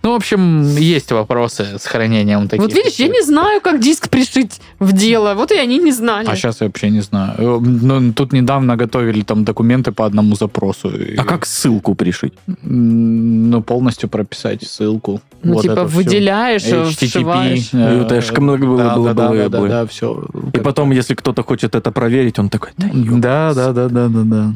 Ну, 0.03 0.11
в 0.11 0.15
общем, 0.15 0.75
есть 0.77 1.11
вопросы 1.11 1.77
с 1.79 1.85
хранением 1.85 2.47
таких. 2.47 2.65
Вот 2.65 2.73
видишь, 2.73 2.95
я 2.99 3.07
не 3.07 3.21
знаю, 3.21 3.61
как 3.61 3.79
диск 3.79 4.09
пришить 4.09 4.61
в 4.79 4.91
дело. 4.93 5.33
Вот 5.35 5.51
и 5.51 5.57
они 5.57 5.77
не 5.77 5.91
знали. 5.91 6.27
А 6.27 6.35
сейчас 6.35 6.61
я 6.61 6.67
вообще 6.67 6.89
не 6.89 7.01
знаю. 7.01 7.33
Э, 7.37 7.59
Ну, 7.59 8.13
тут 8.13 8.33
недавно 8.33 8.75
готовили 8.75 9.21
там 9.21 9.43
документы 9.43 9.91
по 9.91 10.05
одному 10.05 10.35
запросу. 10.35 10.89
И, 10.89 11.15
А 11.15 11.23
как 11.23 11.45
ссылку 11.45 11.95
пришить? 11.95 12.33
Ну, 12.63 13.61
полностью 13.61 14.09
прописать 14.09 14.63
ссылку. 14.63 15.21
Ну, 15.43 15.53
Вот 15.53 15.61
типа, 15.61 15.83
выделяешь, 15.83 16.63
HTTP. 16.63 17.07
вшиваешь. 17.07 17.73
это 17.73 18.21
ж 18.21 18.31
много 18.39 18.65
было, 18.65 18.77
да, 18.83 18.95
было, 18.95 19.13
да, 19.13 19.13
да, 19.13 19.29
было, 19.29 19.49
да, 19.49 19.67
да, 19.81 19.85
все. 19.85 20.25
И 20.53 20.59
потом, 20.59 20.91
если 20.91 21.13
кто-то 21.13 21.43
хочет 21.43 21.75
это 21.75 21.91
проверить, 21.91 22.14
он 22.39 22.49
такой, 22.49 22.71
да, 22.77 22.89
Да, 22.93 23.53
да, 23.53 23.73
да, 23.73 23.89
да, 23.89 24.07
да, 24.07 24.23
да. 24.23 24.53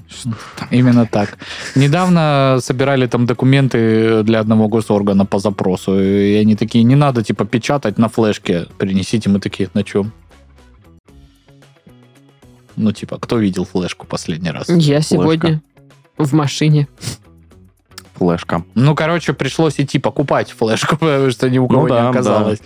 Именно 0.72 1.06
так. 1.06 1.38
Недавно 1.76 2.58
собирали 2.62 3.08
там 3.08 3.26
документы 3.26 4.24
для 4.24 4.40
одного 4.40 4.68
госоргана 4.68 5.26
по 5.26 5.40
запросу, 5.40 6.00
и 6.00 6.36
они 6.36 6.56
такие, 6.56 6.84
не 6.84 6.96
надо, 6.96 7.24
типа, 7.24 7.46
печатать 7.46 7.98
на 7.98 8.10
флешке, 8.10 8.68
принесите, 8.78 9.30
мы 9.30 9.40
такие, 9.40 9.70
на 9.74 9.84
чем? 9.84 10.12
Ну, 12.76 12.92
типа, 12.92 13.18
кто 13.20 13.38
видел 13.38 13.66
флешку 13.66 14.08
последний 14.08 14.52
раз? 14.52 14.70
Я 14.70 15.02
сегодня 15.02 15.62
в 16.18 16.34
машине. 16.34 16.88
флешка. 18.16 18.64
Ну, 18.76 18.96
короче, 18.96 19.34
пришлось 19.34 19.80
идти 19.80 20.00
покупать 20.00 20.52
флешку, 20.52 20.98
потому 21.00 21.32
что 21.32 21.50
ни 21.50 21.58
у 21.58 21.68
кого 21.68 21.84
Ну 21.84 21.88
да, 21.90 22.02
не 22.02 22.10
оказалось. 22.10 22.60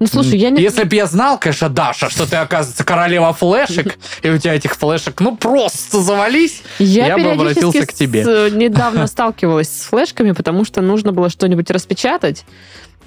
Ну, 0.00 0.06
слушай, 0.06 0.36
я 0.38 0.50
не... 0.50 0.60
Если 0.60 0.84
бы 0.84 0.96
я 0.96 1.06
знал, 1.06 1.38
конечно, 1.38 1.68
Даша, 1.68 2.10
что 2.10 2.28
ты, 2.28 2.36
оказывается, 2.36 2.84
королева 2.84 3.32
флешек, 3.32 3.96
и 4.22 4.28
у 4.30 4.38
тебя 4.38 4.54
этих 4.54 4.74
флешек, 4.76 5.20
ну, 5.20 5.36
просто 5.36 6.02
завались. 6.02 6.62
Я, 6.78 7.06
Я 7.06 7.18
бы 7.18 7.30
обратился 7.30 7.86
к 7.86 7.92
тебе. 7.92 8.24
с- 8.24 8.52
недавно 8.52 9.06
сталкивалась 9.06 9.68
с 9.68 9.84
флешками, 9.84 10.32
потому 10.32 10.64
что 10.64 10.80
нужно 10.82 11.12
было 11.12 11.30
что-нибудь 11.30 11.70
распечатать. 11.70 12.44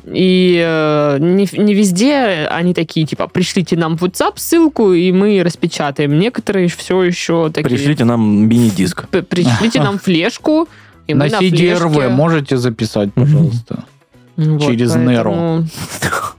И 0.05 0.63
э, 0.65 1.17
не, 1.19 1.47
не 1.53 1.73
везде 1.73 2.47
они 2.51 2.73
такие, 2.73 3.05
типа, 3.05 3.27
пришлите 3.27 3.75
нам 3.75 3.97
в 3.97 4.03
WhatsApp 4.03 4.33
ссылку, 4.35 4.93
и 4.93 5.11
мы 5.11 5.41
распечатаем. 5.43 6.17
Некоторые 6.17 6.67
все 6.69 7.03
еще 7.03 7.49
такие... 7.53 7.75
Пришлите 7.75 8.05
нам 8.05 8.47
мини-диск. 8.47 9.07
«П- 9.09 9.23
Пришлите 9.23 9.81
нам 9.81 9.97
флешку, 9.99 10.69
и 11.07 11.13
на 11.13 11.25
мы 11.25 11.31
на 11.31 11.39
CDRV 11.39 11.89
флешке». 11.93 12.09
можете 12.09 12.57
записать, 12.57 13.13
пожалуйста. 13.13 13.83
Вот, 14.37 14.61
через 14.61 14.91
поэтому 14.93 15.67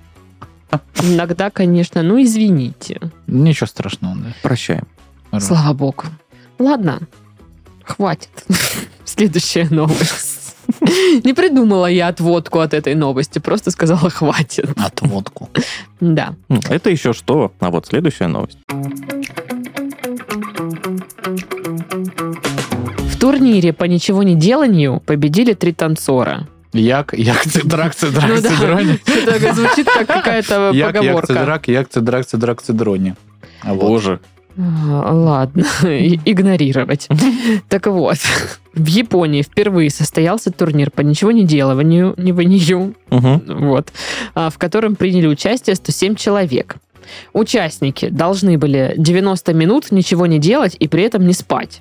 Иногда, 1.02 1.50
конечно, 1.50 2.02
ну 2.02 2.22
извините. 2.22 3.00
Ничего 3.26 3.66
страшного, 3.66 4.16
да. 4.16 4.34
Прощаем. 4.42 4.86
Слава 5.38 5.72
богу. 5.74 6.04
Ладно, 6.58 7.00
хватит. 7.84 8.30
Следующая 9.04 9.68
новость. 9.70 10.56
Не 11.24 11.32
придумала 11.32 11.86
я 11.86 12.08
отводку 12.08 12.60
от 12.60 12.74
этой 12.74 12.94
новости, 12.94 13.38
просто 13.38 13.70
сказала 13.70 14.10
хватит. 14.10 14.68
Отводку. 14.76 15.48
Да. 16.00 16.34
Это 16.68 16.90
еще 16.90 17.12
что? 17.14 17.52
А 17.60 17.70
вот 17.70 17.86
следующая 17.86 18.26
новость. 18.26 18.58
В 23.08 23.18
турнире 23.18 23.72
по 23.72 23.84
ничего 23.84 24.22
не 24.22 24.34
деланию 24.34 25.00
победили 25.00 25.54
три 25.54 25.72
танцора. 25.72 26.46
Як, 26.78 27.14
як, 27.16 27.42
цидрак, 27.46 27.94
цидрак, 27.94 28.28
Ну 28.28 28.40
да, 28.42 28.48
цидрони. 28.48 28.98
это 29.06 29.54
звучит 29.54 29.86
как 29.90 30.06
какая-то 30.06 30.70
Як, 30.74 30.94
як, 30.94 31.02
поговорка. 31.02 31.26
цидрак, 31.34 31.68
як, 31.68 31.88
цидрак, 31.88 32.26
цидрак, 32.26 32.62
цидрони. 32.62 33.14
А 33.62 33.72
вот. 33.72 33.80
Боже. 33.82 34.18
А, 34.58 35.12
Ладно, 35.14 35.64
игнорировать. 36.24 37.08
Так 37.68 37.86
вот, 37.86 38.18
в 38.74 38.86
Японии 38.86 39.42
впервые 39.42 39.90
состоялся 39.90 40.50
турнир 40.50 40.90
по 40.90 41.02
ничего 41.02 41.30
не 41.32 41.44
деланию, 41.44 42.14
не 42.16 42.32
ванию, 42.32 42.94
вот, 43.10 43.92
а, 44.34 44.50
в 44.50 44.58
котором 44.58 44.96
приняли 44.96 45.26
участие 45.26 45.76
107 45.76 46.14
человек. 46.16 46.76
Участники 47.32 48.08
должны 48.10 48.58
были 48.58 48.94
90 48.96 49.54
минут 49.54 49.90
ничего 49.92 50.26
не 50.26 50.38
делать 50.38 50.76
и 50.78 50.88
при 50.88 51.02
этом 51.04 51.26
не 51.26 51.32
спать. 51.32 51.80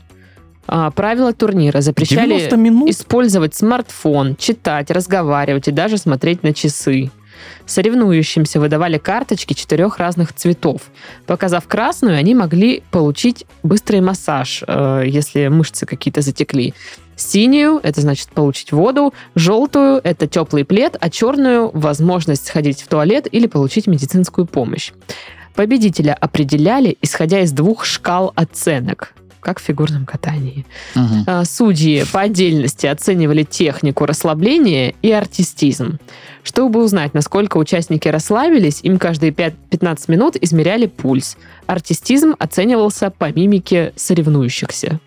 А, 0.68 0.92
Правила 0.92 1.34
турнира 1.34 1.82
запрещали 1.82 2.30
90 2.30 2.58
минут? 2.58 2.90
использовать 2.90 3.56
смартфон, 3.56 4.36
читать, 4.36 4.92
разговаривать 4.92 5.68
и 5.68 5.72
даже 5.72 5.98
смотреть 5.98 6.44
на 6.44 6.54
часы. 6.54 7.10
Соревнующимся 7.66 8.60
выдавали 8.60 8.98
карточки 8.98 9.54
четырех 9.54 10.00
разных 10.00 10.34
цветов. 10.34 10.82
Показав 11.26 11.68
красную, 11.68 12.18
они 12.18 12.34
могли 12.34 12.84
получить 12.92 13.46
быстрый 13.64 14.02
массаж, 14.02 14.64
э, 14.68 15.04
если 15.06 15.48
мышцы 15.48 15.86
какие-то 15.86 16.22
затекли. 16.22 16.74
Синюю– 17.16 17.80
это 17.84 18.02
значит 18.02 18.30
получить 18.30 18.72
воду, 18.72 19.14
желтую– 19.36 20.00
это 20.04 20.28
теплый 20.28 20.66
плед, 20.66 20.98
а 21.00 21.10
черную– 21.10 21.72
возможность 21.74 22.48
сходить 22.48 22.82
в 22.82 22.88
туалет 22.88 23.28
или 23.32 23.48
получить 23.48 23.88
медицинскую 23.88 24.46
помощь. 24.46 24.92
Победителя 25.56 26.14
определяли, 26.14 26.98
исходя 27.02 27.42
из 27.42 27.52
двух 27.52 27.86
шкал 27.86 28.32
оценок, 28.36 29.16
как 29.40 29.60
в 29.60 29.64
фигурном 29.64 30.06
катании. 30.06 30.66
А, 31.26 31.46
Судьи 31.46 32.04
по 32.12 32.22
отдельности 32.22 32.86
оценивали 32.88 33.44
технику 33.44 34.06
расслабления 34.06 34.94
и 35.02 35.12
артистизм. 35.12 36.00
Чтобы 36.44 36.84
узнать, 36.84 37.14
насколько 37.14 37.58
участники 37.58 38.08
расслабились, 38.08 38.80
им 38.82 39.00
каждые 39.00 39.32
5 39.32 39.54
15 39.70 40.08
минут 40.10 40.36
измеряли 40.40 40.86
пульс. 40.86 41.38
Артистизм 41.66 42.36
оценивался 42.40 43.10
по 43.12 43.32
мимике 43.32 43.94
соревнующихся. 43.96 45.00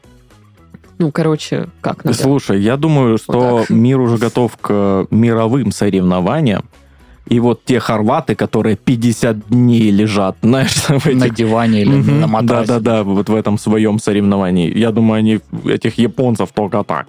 Ну, 0.98 1.10
короче, 1.10 1.68
как 1.80 2.04
надо. 2.04 2.16
Слушай, 2.16 2.60
я 2.60 2.76
думаю, 2.76 3.16
что 3.16 3.32
Вот 3.32 3.60
так. 3.68 3.70
мир 3.70 3.98
уже 4.00 4.18
готов 4.18 4.54
к 4.58 5.06
мировым 5.10 5.72
соревнованиям. 5.72 6.64
И 7.30 7.38
вот 7.40 7.64
те 7.64 7.78
хорваты, 7.78 8.34
которые 8.34 8.76
50 8.76 9.48
дней 9.48 9.90
лежат, 9.92 10.36
знаешь, 10.42 10.72
в 10.88 11.06
На 11.06 11.24
этих... 11.24 11.34
диване 11.36 11.82
или 11.82 11.94
Мгм. 11.96 12.20
на 12.20 12.26
матрасе. 12.26 12.66
Да-да-да, 12.66 13.02
вот 13.04 13.28
в 13.28 13.34
этом 13.34 13.56
своем 13.58 13.98
соревновании. 14.00 14.76
Я 14.76 14.90
думаю, 14.90 15.20
они 15.20 15.40
этих 15.64 15.96
японцев 15.98 16.48
только 16.52 16.82
так. 16.82 17.06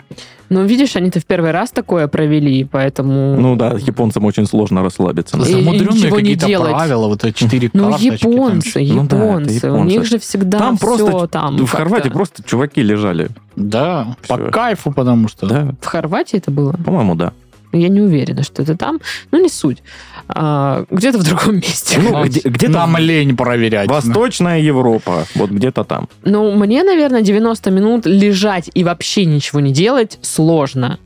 Ну, 0.49 0.65
видишь, 0.65 0.95
они-то 0.97 1.19
в 1.21 1.25
первый 1.25 1.51
раз 1.51 1.71
такое 1.71 2.07
провели, 2.07 2.65
поэтому... 2.65 3.35
Ну 3.39 3.55
да, 3.55 3.71
японцам 3.79 4.25
очень 4.25 4.45
сложно 4.45 4.83
расслабиться. 4.83 5.37
на 5.37 5.43
И- 5.43 5.51
Замудренные 5.53 5.95
ничего 5.97 6.19
не 6.19 6.33
какие-то 6.35 6.45
делать. 6.47 6.71
правила, 6.71 7.07
вот 7.07 7.23
эти 7.23 7.35
четыре 7.37 7.69
Ну, 7.73 7.89
карточки. 7.89 8.17
там 8.17 8.31
японцы. 8.31 8.79
Ну 8.93 9.03
да, 9.05 9.15
японцы, 9.15 9.53
у 9.71 9.73
японцы. 9.73 9.95
них 9.97 10.05
же 10.05 10.19
всегда 10.19 10.59
Там 10.59 10.77
все 10.77 10.85
просто 10.85 11.27
там. 11.29 11.55
В 11.55 11.59
как-то. 11.61 11.77
Хорватии 11.77 12.09
просто 12.09 12.43
чуваки 12.43 12.83
лежали. 12.83 13.29
Да, 13.55 14.15
по 14.27 14.35
Всё. 14.35 14.51
кайфу, 14.51 14.91
потому 14.91 15.29
что. 15.29 15.47
Да, 15.47 15.73
В 15.81 15.85
Хорватии 15.87 16.37
это 16.37 16.51
было? 16.51 16.73
по-моему, 16.73 17.15
да. 17.15 17.31
Я 17.73 17.89
не 17.89 18.01
уверена, 18.01 18.43
что 18.43 18.61
это 18.63 18.75
там. 18.77 18.99
Ну, 19.31 19.41
не 19.41 19.49
суть. 19.49 19.81
А, 20.27 20.85
где-то 20.89 21.17
в 21.19 21.23
другом 21.23 21.55
месте. 21.55 21.99
Ну, 22.01 22.23
где- 22.25 22.41
где-то 22.41 22.73
Нам 22.73 22.97
лень 22.97 23.35
проверять. 23.35 23.89
Восточная 23.89 24.59
Европа, 24.59 25.25
вот 25.35 25.49
где-то 25.49 25.83
там. 25.83 26.07
Ну, 26.23 26.51
мне, 26.55 26.83
наверное, 26.83 27.21
90 27.21 27.71
минут 27.71 28.05
лежать 28.05 28.69
и 28.73 28.83
вообще 28.83 29.25
ничего 29.25 29.59
не 29.59 29.71
делать 29.71 30.19
сложно. 30.21 30.99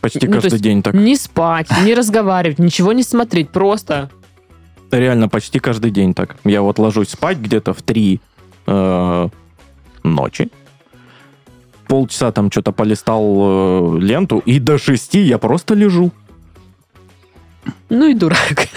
Почти 0.00 0.26
Ну, 0.26 0.34
то 0.34 0.40
каждый 0.40 0.52
есть 0.54 0.64
день 0.64 0.82
так. 0.82 0.94
Не 0.94 1.16
спать, 1.16 1.68
не 1.84 1.94
разговаривать, 1.94 2.58
ничего 2.58 2.92
не 2.92 3.02
смотреть, 3.02 3.50
просто... 3.50 4.10
Реально, 4.90 5.28
почти 5.28 5.58
каждый 5.58 5.90
день 5.90 6.14
так. 6.14 6.36
Я 6.44 6.62
вот 6.62 6.78
ложусь 6.78 7.10
спать 7.10 7.38
где-то 7.38 7.74
в 7.74 7.82
3 7.82 8.20
ночи. 10.02 10.48
Полчаса 11.90 12.30
там 12.30 12.52
что-то 12.52 12.70
полистал 12.70 13.24
э, 13.24 13.98
ленту, 13.98 14.38
и 14.38 14.60
до 14.60 14.78
6 14.78 15.14
я 15.14 15.38
просто 15.38 15.74
лежу. 15.74 16.12
Ну 17.88 18.06
и 18.06 18.14
дурак. 18.14 18.68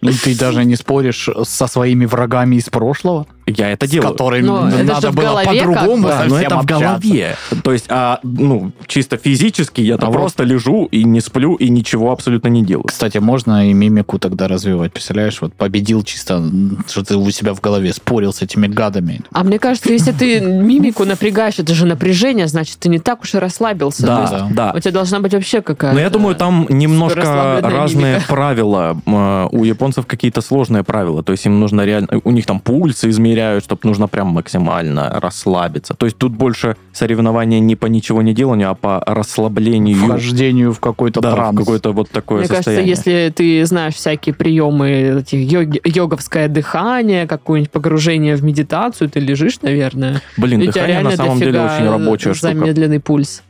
И 0.00 0.12
ты 0.12 0.36
даже 0.36 0.64
не 0.64 0.74
споришь 0.74 1.28
со 1.44 1.68
своими 1.68 2.04
врагами 2.04 2.56
из 2.56 2.68
прошлого, 2.68 3.28
Я 3.46 3.70
это 3.70 3.86
с 3.86 3.90
делаю. 3.90 4.12
которыми 4.12 4.46
Но 4.46 4.68
это 4.68 4.76
же 4.78 4.84
надо 4.84 5.12
было 5.12 5.42
по-другому. 5.44 6.08
Да, 6.08 6.24
но 6.24 6.30
совсем 6.30 6.46
это 6.46 6.56
в 6.56 6.58
общаться. 6.60 6.84
голове. 6.84 7.36
То 7.64 7.72
есть, 7.72 7.86
а, 7.88 8.20
ну, 8.22 8.72
чисто 8.86 9.16
физически 9.16 9.80
я 9.80 9.96
А 9.96 9.98
там 9.98 10.10
вот- 10.10 10.18
просто 10.18 10.44
лежу 10.44 10.86
и 10.90 11.04
не 11.04 11.20
сплю, 11.20 11.54
и 11.56 11.68
ничего 11.68 12.12
абсолютно 12.12 12.48
не 12.48 12.64
делаю. 12.64 12.84
Кстати, 12.84 13.18
можно 13.18 13.68
и 13.68 13.72
мимику 13.72 14.18
тогда 14.18 14.48
развивать. 14.48 14.92
Представляешь, 14.92 15.40
вот 15.40 15.54
победил 15.54 16.02
чисто, 16.04 16.42
что 16.88 17.04
ты 17.04 17.16
у 17.16 17.30
себя 17.30 17.54
в 17.54 17.60
голове 17.60 17.92
спорил 17.92 18.32
с 18.32 18.42
этими 18.42 18.66
гадами. 18.66 19.20
А 19.32 19.42
мне 19.44 19.58
кажется, 19.58 19.92
если 19.92 20.12
ты 20.12 20.40
мимику 20.40 21.04
напрягаешь, 21.04 21.58
это 21.58 21.74
же 21.74 21.86
напряжение, 21.86 22.46
значит, 22.46 22.78
ты 22.78 22.88
не 22.88 22.98
так 22.98 23.22
уж 23.22 23.34
и 23.34 23.38
расслабился. 23.38 24.06
Да, 24.06 24.20
есть 24.22 24.54
да. 24.54 24.72
У 24.74 24.78
тебя 24.80 24.92
должна 24.92 25.20
быть 25.20 25.32
вообще 25.34 25.62
какая-то... 25.62 25.94
Но 25.94 26.00
я 26.00 26.10
думаю, 26.10 26.34
там 26.36 26.66
немножко 26.68 27.58
разные 27.62 28.14
мимика. 28.14 28.28
правила. 28.28 28.96
М, 29.06 29.48
У 29.52 29.64
японцев 29.64 30.06
какие-то 30.06 30.40
сложные 30.40 30.82
правила. 30.84 31.22
То 31.22 31.32
есть 31.32 31.46
им 31.46 31.58
нужно 31.60 31.82
реально... 31.82 32.08
У 32.24 32.30
них 32.30 32.46
там 32.46 32.60
пульсы 32.60 33.08
измеряют, 33.32 33.64
чтобы 33.64 33.80
нужно 33.84 34.08
прям 34.08 34.28
максимально 34.28 35.08
расслабиться. 35.20 35.94
То 35.94 36.06
есть 36.06 36.18
тут 36.18 36.32
больше 36.32 36.76
соревнования 36.92 37.60
не 37.60 37.76
по 37.76 37.86
ничего 37.86 38.22
не 38.22 38.34
деланию, 38.34 38.70
а 38.70 38.74
по 38.74 39.02
расслаблению. 39.06 39.96
Вхождению 39.96 40.72
в 40.72 40.80
какой-то 40.80 41.20
Да, 41.20 41.32
в 41.32 41.34
транс. 41.34 41.58
какое-то 41.58 41.92
вот 41.92 42.10
такое 42.10 42.40
Мне 42.40 42.48
кажется, 42.48 42.70
состояние. 42.70 42.90
если 42.90 43.32
ты 43.34 43.64
знаешь 43.66 43.94
всякие 43.94 44.34
приемы, 44.34 44.90
этих 45.20 45.38
йоги- 45.50 45.80
йоговское 45.84 46.48
дыхание, 46.48 47.26
какое-нибудь 47.26 47.70
погружение 47.70 48.36
в 48.36 48.44
медитацию, 48.44 49.08
ты 49.08 49.20
лежишь, 49.20 49.60
наверное. 49.62 50.20
Блин, 50.36 50.60
тебя 50.60 50.72
дыхание 50.72 51.00
на 51.00 51.10
самом 51.16 51.38
деле 51.38 51.60
очень 51.60 51.88
рабочая 51.90 52.34
штука. 52.34 52.54
замедленный 52.54 53.00
пульс. 53.00 53.42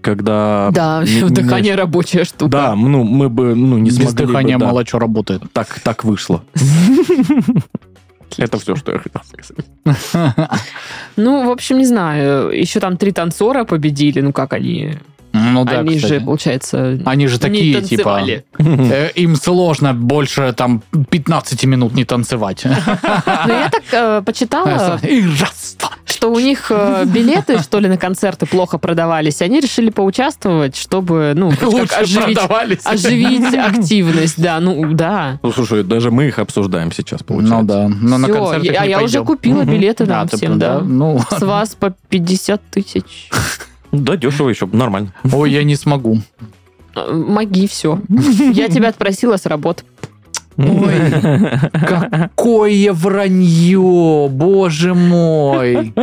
Когда... 0.00 0.70
Да, 0.72 1.02
ми- 1.04 1.28
дыхание 1.30 1.72
меняешь- 1.74 1.76
рабочая 1.78 2.24
штука. 2.24 2.50
Да, 2.50 2.74
ну 2.74 3.04
мы 3.04 3.28
бы 3.28 3.54
ну, 3.54 3.78
не 3.78 3.90
Без 3.90 3.96
смогли 3.96 4.26
бы, 4.26 4.32
дыхания 4.32 4.58
да. 4.58 4.66
мало 4.66 4.84
что 4.84 4.98
работает. 4.98 5.42
Так, 5.52 5.78
так 5.84 6.04
вышло. 6.04 6.42
Это 8.38 8.58
все, 8.58 8.76
что 8.76 8.92
я 8.92 8.98
хотел 8.98 9.22
сказать. 9.24 9.66
Ну, 11.16 11.46
в 11.46 11.50
общем, 11.50 11.78
не 11.78 11.84
знаю. 11.84 12.50
Еще 12.50 12.80
там 12.80 12.96
три 12.96 13.12
танцора 13.12 13.64
победили. 13.64 14.20
Ну, 14.20 14.32
как 14.32 14.52
они? 14.54 14.94
Ну 15.32 15.64
да, 15.64 15.80
они 15.80 15.96
кстати. 15.96 16.12
же, 16.14 16.20
получается, 16.20 16.98
Они 17.06 17.26
же 17.26 17.34
не 17.34 17.38
такие, 17.40 17.82
типа, 17.82 18.02
танцевали. 18.18 18.44
э, 18.58 19.10
им 19.14 19.34
сложно 19.36 19.94
больше 19.94 20.52
там 20.54 20.82
15 21.10 21.64
минут 21.64 21.94
не 21.94 22.04
танцевать. 22.04 22.64
Но 22.66 23.52
я 23.52 23.70
так 23.70 23.82
э, 23.92 24.22
почитала, 24.24 24.98
И 25.02 25.22
раз, 25.40 25.76
два. 25.78 25.90
что 26.04 26.30
у 26.32 26.38
них 26.38 26.66
э, 26.70 27.04
билеты, 27.06 27.58
что 27.62 27.78
ли, 27.78 27.88
на 27.88 27.96
концерты 27.96 28.44
плохо 28.46 28.76
продавались. 28.78 29.40
и 29.40 29.44
Они 29.44 29.60
решили 29.60 29.90
поучаствовать, 29.90 30.76
чтобы, 30.76 31.32
ну, 31.34 31.50
как 31.50 31.62
Лучше 31.62 31.94
оживить, 31.94 32.38
продавались. 32.38 32.80
оживить 32.86 33.54
активность. 33.54 34.40
Да, 34.42 34.60
ну, 34.60 34.92
да. 34.92 35.38
Ну, 35.42 35.52
слушай, 35.52 35.82
даже 35.82 36.10
мы 36.10 36.28
их 36.28 36.38
обсуждаем 36.38 36.92
сейчас, 36.92 37.22
получается. 37.22 37.56
Ну 37.56 37.64
да, 37.64 37.88
но 37.88 38.18
на 38.18 38.26
Всё, 38.28 38.34
концерты 38.36 38.66
я- 38.66 38.82
не 38.84 38.90
я 38.90 38.96
уже 38.98 39.04
пойдем. 39.18 39.24
купила 39.26 39.62
билеты 39.64 40.04
А, 40.04 40.06
нам 40.08 40.28
ты 40.28 40.36
всем, 40.36 40.58
да? 40.58 40.78
да. 40.78 40.84
Ну, 40.84 41.20
С 41.30 41.40
вас 41.40 41.74
по 41.74 41.94
50 42.10 42.60
тысяч. 42.70 43.30
Да, 43.92 44.16
дешево 44.16 44.48
еще, 44.48 44.66
нормально. 44.66 45.12
ой, 45.30 45.52
я 45.52 45.62
не 45.64 45.76
смогу. 45.76 46.18
Моги, 46.94 47.66
все. 47.66 48.00
Я 48.52 48.68
тебя 48.68 48.88
отпросила 48.88 49.36
с 49.36 49.46
работы. 49.46 49.84
Ой, 50.58 50.94
какое 51.72 52.92
вранье, 52.92 54.28
боже 54.30 54.94
мой. 54.94 55.94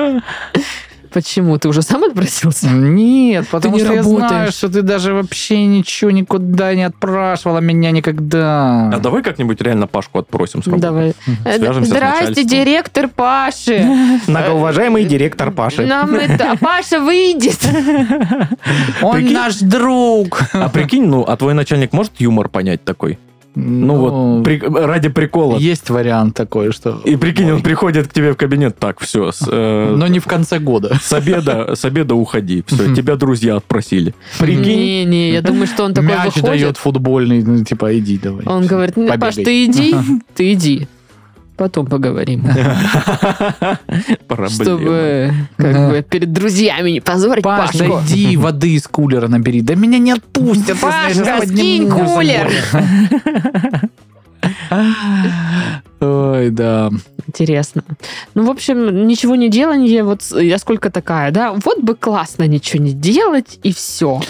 Почему? 1.11 1.57
Ты 1.57 1.67
уже 1.69 1.81
сам 1.81 2.03
отпросился? 2.03 2.67
Нет, 2.69 3.47
потому 3.49 3.75
не 3.77 3.83
что 3.83 3.93
я 3.93 4.03
знаю, 4.03 4.19
работаешь. 4.21 4.53
что 4.53 4.69
ты 4.69 4.81
даже 4.81 5.13
вообще 5.13 5.65
ничего 5.65 6.11
никуда 6.11 6.73
не 6.75 6.83
отпрашивала 6.83 7.59
меня 7.59 7.91
никогда. 7.91 8.89
А 8.93 8.99
давай 8.99 9.23
как-нибудь 9.23 9.59
реально 9.61 9.87
Пашку 9.87 10.19
отпросим 10.19 10.61
с 10.63 10.67
работы. 10.67 10.81
Давай. 10.81 11.13
Э, 11.45 11.57
Свяжемся 11.57 11.91
Здрасте, 11.91 12.43
директор 12.43 13.07
Паши. 13.07 13.85
Многоуважаемый 14.27 15.05
директор 15.05 15.51
Паши. 15.51 15.85
Нам 15.85 16.13
это... 16.15 16.55
Паша 16.59 16.99
выйдет. 16.99 17.59
Он 19.01 19.15
Прикинь? 19.15 19.33
наш 19.33 19.57
друг. 19.57 20.41
А 20.53 20.69
прикинь, 20.69 21.05
ну, 21.05 21.23
а 21.23 21.35
твой 21.37 21.53
начальник 21.53 21.93
может 21.93 22.13
юмор 22.19 22.49
понять 22.49 22.83
такой? 22.83 23.17
Ну, 23.59 23.95
вот, 23.95 24.43
при- 24.43 24.59
ради 24.59 25.09
прикола. 25.09 25.57
Есть 25.57 25.89
вариант 25.89 26.35
такой, 26.35 26.71
что... 26.71 27.01
И 27.05 27.15
прикинь, 27.15 27.51
он 27.51 27.61
приходит 27.61 28.07
к 28.07 28.13
тебе 28.13 28.33
в 28.33 28.37
кабинет, 28.37 28.77
так, 28.77 28.99
все, 28.99 29.31
с, 29.31 29.45
э, 29.47 29.95
Но 29.95 30.07
не 30.07 30.19
в 30.19 30.25
конце 30.25 30.59
года. 30.59 30.97
с 31.01 31.11
обеда, 31.13 31.75
с 31.75 31.85
обеда 31.85 32.15
уходи, 32.15 32.63
все, 32.67 32.93
тебя 32.95 33.15
друзья 33.15 33.55
отпросили. 33.57 34.13
Прикинь, 34.39 34.61
Не-не, 34.61 35.31
я 35.31 35.41
думаю, 35.41 35.67
что 35.67 35.83
он 35.83 35.93
такой 35.93 36.09
Мяч 36.09 36.35
выходит. 36.35 36.45
дает 36.45 36.77
футбольный, 36.77 37.43
ну, 37.43 37.63
типа, 37.63 37.97
иди 37.97 38.17
давай. 38.17 38.45
Он 38.45 38.65
говорит, 38.65 38.95
«Ну, 38.97 39.07
Паш, 39.07 39.35
Побегай». 39.35 39.43
ты 39.45 39.65
иди, 39.65 39.95
ты 40.35 40.53
иди. 40.53 40.87
Потом 41.59 41.87
поговорим. 41.87 42.45
Чтобы 44.47 45.33
как 45.57 45.89
бы 45.89 46.05
перед 46.09 46.31
друзьями 46.31 46.91
не 46.91 47.01
позорить 47.01 47.43
Паш, 47.43 47.73
Пашку. 47.73 47.77
да 47.79 48.01
иди 48.05 48.37
воды 48.37 48.75
из 48.75 48.87
кулера 48.87 49.27
набери. 49.27 49.59
Да 49.61 49.75
меня 49.75 49.99
не 49.99 50.13
отпустят. 50.13 50.79
Пашка, 50.79 51.45
скинь 51.45 51.89
кулер. 51.89 52.49
Ой, 55.99 56.49
да. 56.49 56.91
Интересно. 57.27 57.83
Ну, 58.35 58.45
в 58.45 58.49
общем, 58.49 59.05
ничего 59.05 59.35
не 59.35 59.49
делание, 59.49 60.03
вот 60.05 60.21
я 60.31 60.57
сколько 60.59 60.89
такая, 60.89 61.31
да, 61.31 61.51
вот 61.51 61.81
бы 61.81 61.93
классно 61.95 62.47
ничего 62.47 62.81
не 62.81 62.93
делать, 62.93 63.59
и 63.63 63.73
все. 63.73 64.21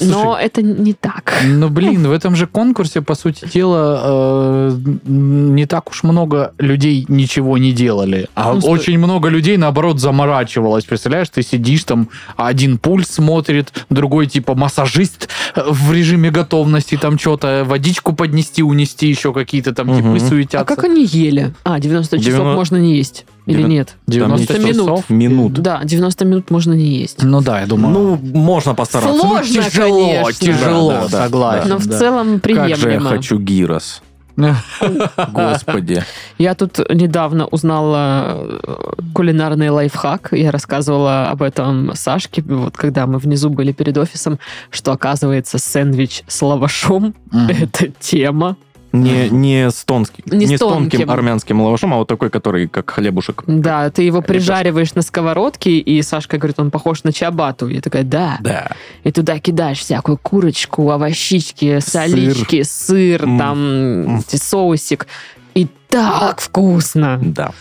Но 0.00 0.38
это 0.38 0.62
не 0.62 0.92
так. 0.92 1.34
Ну, 1.44 1.68
блин, 1.70 2.06
в 2.06 2.12
этом 2.12 2.36
же 2.36 2.46
конкурсе, 2.46 3.02
по 3.02 3.14
сути 3.14 3.46
дела, 3.52 4.00
э, 4.04 4.78
не 5.04 5.66
так 5.66 5.90
уж 5.90 6.02
много 6.02 6.52
людей 6.58 7.04
ничего 7.08 7.58
не 7.58 7.72
делали. 7.72 8.28
А 8.34 8.54
Ну, 8.54 8.60
очень 8.60 8.98
много 8.98 9.28
людей, 9.28 9.56
наоборот, 9.56 10.00
заморачивалось. 10.00 10.84
Представляешь, 10.84 11.28
ты 11.28 11.42
сидишь 11.42 11.84
там, 11.84 12.08
один 12.36 12.78
пульс 12.78 13.08
смотрит, 13.08 13.72
другой 13.90 14.26
типа 14.26 14.54
массажист 14.54 15.28
э, 15.54 15.62
в 15.68 15.92
режиме 15.92 16.30
готовности, 16.30 16.96
там 16.96 17.18
что-то, 17.18 17.64
водичку 17.66 18.12
поднести, 18.12 18.62
унести, 18.62 19.08
еще 19.08 19.32
какие-то 19.32 19.72
там 19.74 19.88
типы 19.94 20.08
Мгм. 20.08 20.20
суетятся. 20.20 20.60
А 20.60 20.64
как 20.64 20.84
они 20.84 21.04
ели? 21.04 21.52
А, 21.64 21.78
90 21.78 22.18
часов 22.18 22.32
90 22.32 22.54
можно 22.56 22.76
не 22.76 22.96
есть. 22.96 23.26
Или 23.50 23.62
нет? 23.62 23.88
Там 23.88 23.96
90 24.06 24.52
есть 24.54 24.64
минут. 24.64 24.86
часов? 24.88 25.10
Минут. 25.10 25.52
Да, 25.54 25.80
90 25.84 26.24
минут 26.24 26.50
можно 26.50 26.72
не 26.72 26.86
есть. 27.00 27.22
Ну 27.22 27.40
да, 27.40 27.60
я 27.60 27.66
думаю. 27.66 27.92
Ну, 27.92 28.16
можно 28.38 28.74
постараться. 28.74 29.18
Сложно, 29.18 29.62
тяжело, 29.62 30.06
конечно. 30.22 30.46
тяжело, 30.46 30.90
Да, 30.90 31.08
да, 31.08 31.24
согласен. 31.24 31.68
Но 31.68 31.78
в 31.78 31.86
да. 31.86 31.98
целом 31.98 32.40
Как 32.40 32.54
же 32.54 32.68
я 32.68 32.76
приемлемо. 32.76 33.10
хочу 33.10 33.38
гирос. 33.38 34.02
Господи. 35.32 36.02
Я 36.38 36.54
тут 36.54 36.78
недавно 36.90 37.46
узнала 37.46 38.38
э, 38.38 38.92
кулинарный 39.14 39.68
лайфхак. 39.70 40.28
Я 40.32 40.50
рассказывала 40.50 41.28
об 41.28 41.42
этом 41.42 41.92
Сашке, 41.94 42.42
вот 42.42 42.76
когда 42.76 43.06
мы 43.06 43.18
внизу 43.18 43.50
были 43.50 43.72
перед 43.72 43.98
офисом, 43.98 44.38
что 44.70 44.92
оказывается 44.92 45.58
сэндвич 45.58 46.22
с 46.26 46.40
лавашом 46.42 47.14
это 47.32 47.88
тема. 48.00 48.56
Не, 48.92 49.28
не 49.30 49.70
с 49.70 49.84
тонким, 49.84 50.24
Не 50.26 50.46
не, 50.46 50.56
с 50.56 50.60
тонким 50.60 50.90
тонким. 50.90 51.10
армянским 51.10 51.60
лавашом, 51.60 51.94
а 51.94 51.98
вот 51.98 52.08
такой, 52.08 52.28
который 52.30 52.66
как 52.66 52.90
хлебушек. 52.90 53.44
Да, 53.46 53.88
ты 53.90 54.02
его 54.02 54.20
прижариваешь 54.20 54.94
на 54.94 55.02
сковородке, 55.02 55.78
и 55.78 56.02
Сашка 56.02 56.38
говорит, 56.38 56.58
он 56.58 56.70
похож 56.70 57.04
на 57.04 57.12
чабату. 57.12 57.68
Я 57.68 57.80
такая, 57.80 58.02
да. 58.02 58.38
Да. 58.40 58.68
И 59.04 59.12
туда 59.12 59.38
кидаешь 59.38 59.78
всякую 59.78 60.18
курочку, 60.18 60.90
овощички, 60.90 61.78
солички, 61.80 62.62
сыр, 62.64 63.22
М. 63.24 63.38
там 63.38 63.58
М. 63.58 64.18
эти 64.18 64.36
соусик. 64.36 65.06
И 65.54 65.68
так 65.88 66.40
вкусно. 66.40 67.18
Да. 67.22 67.52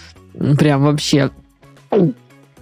Прям 0.58 0.84
вообще 0.84 1.30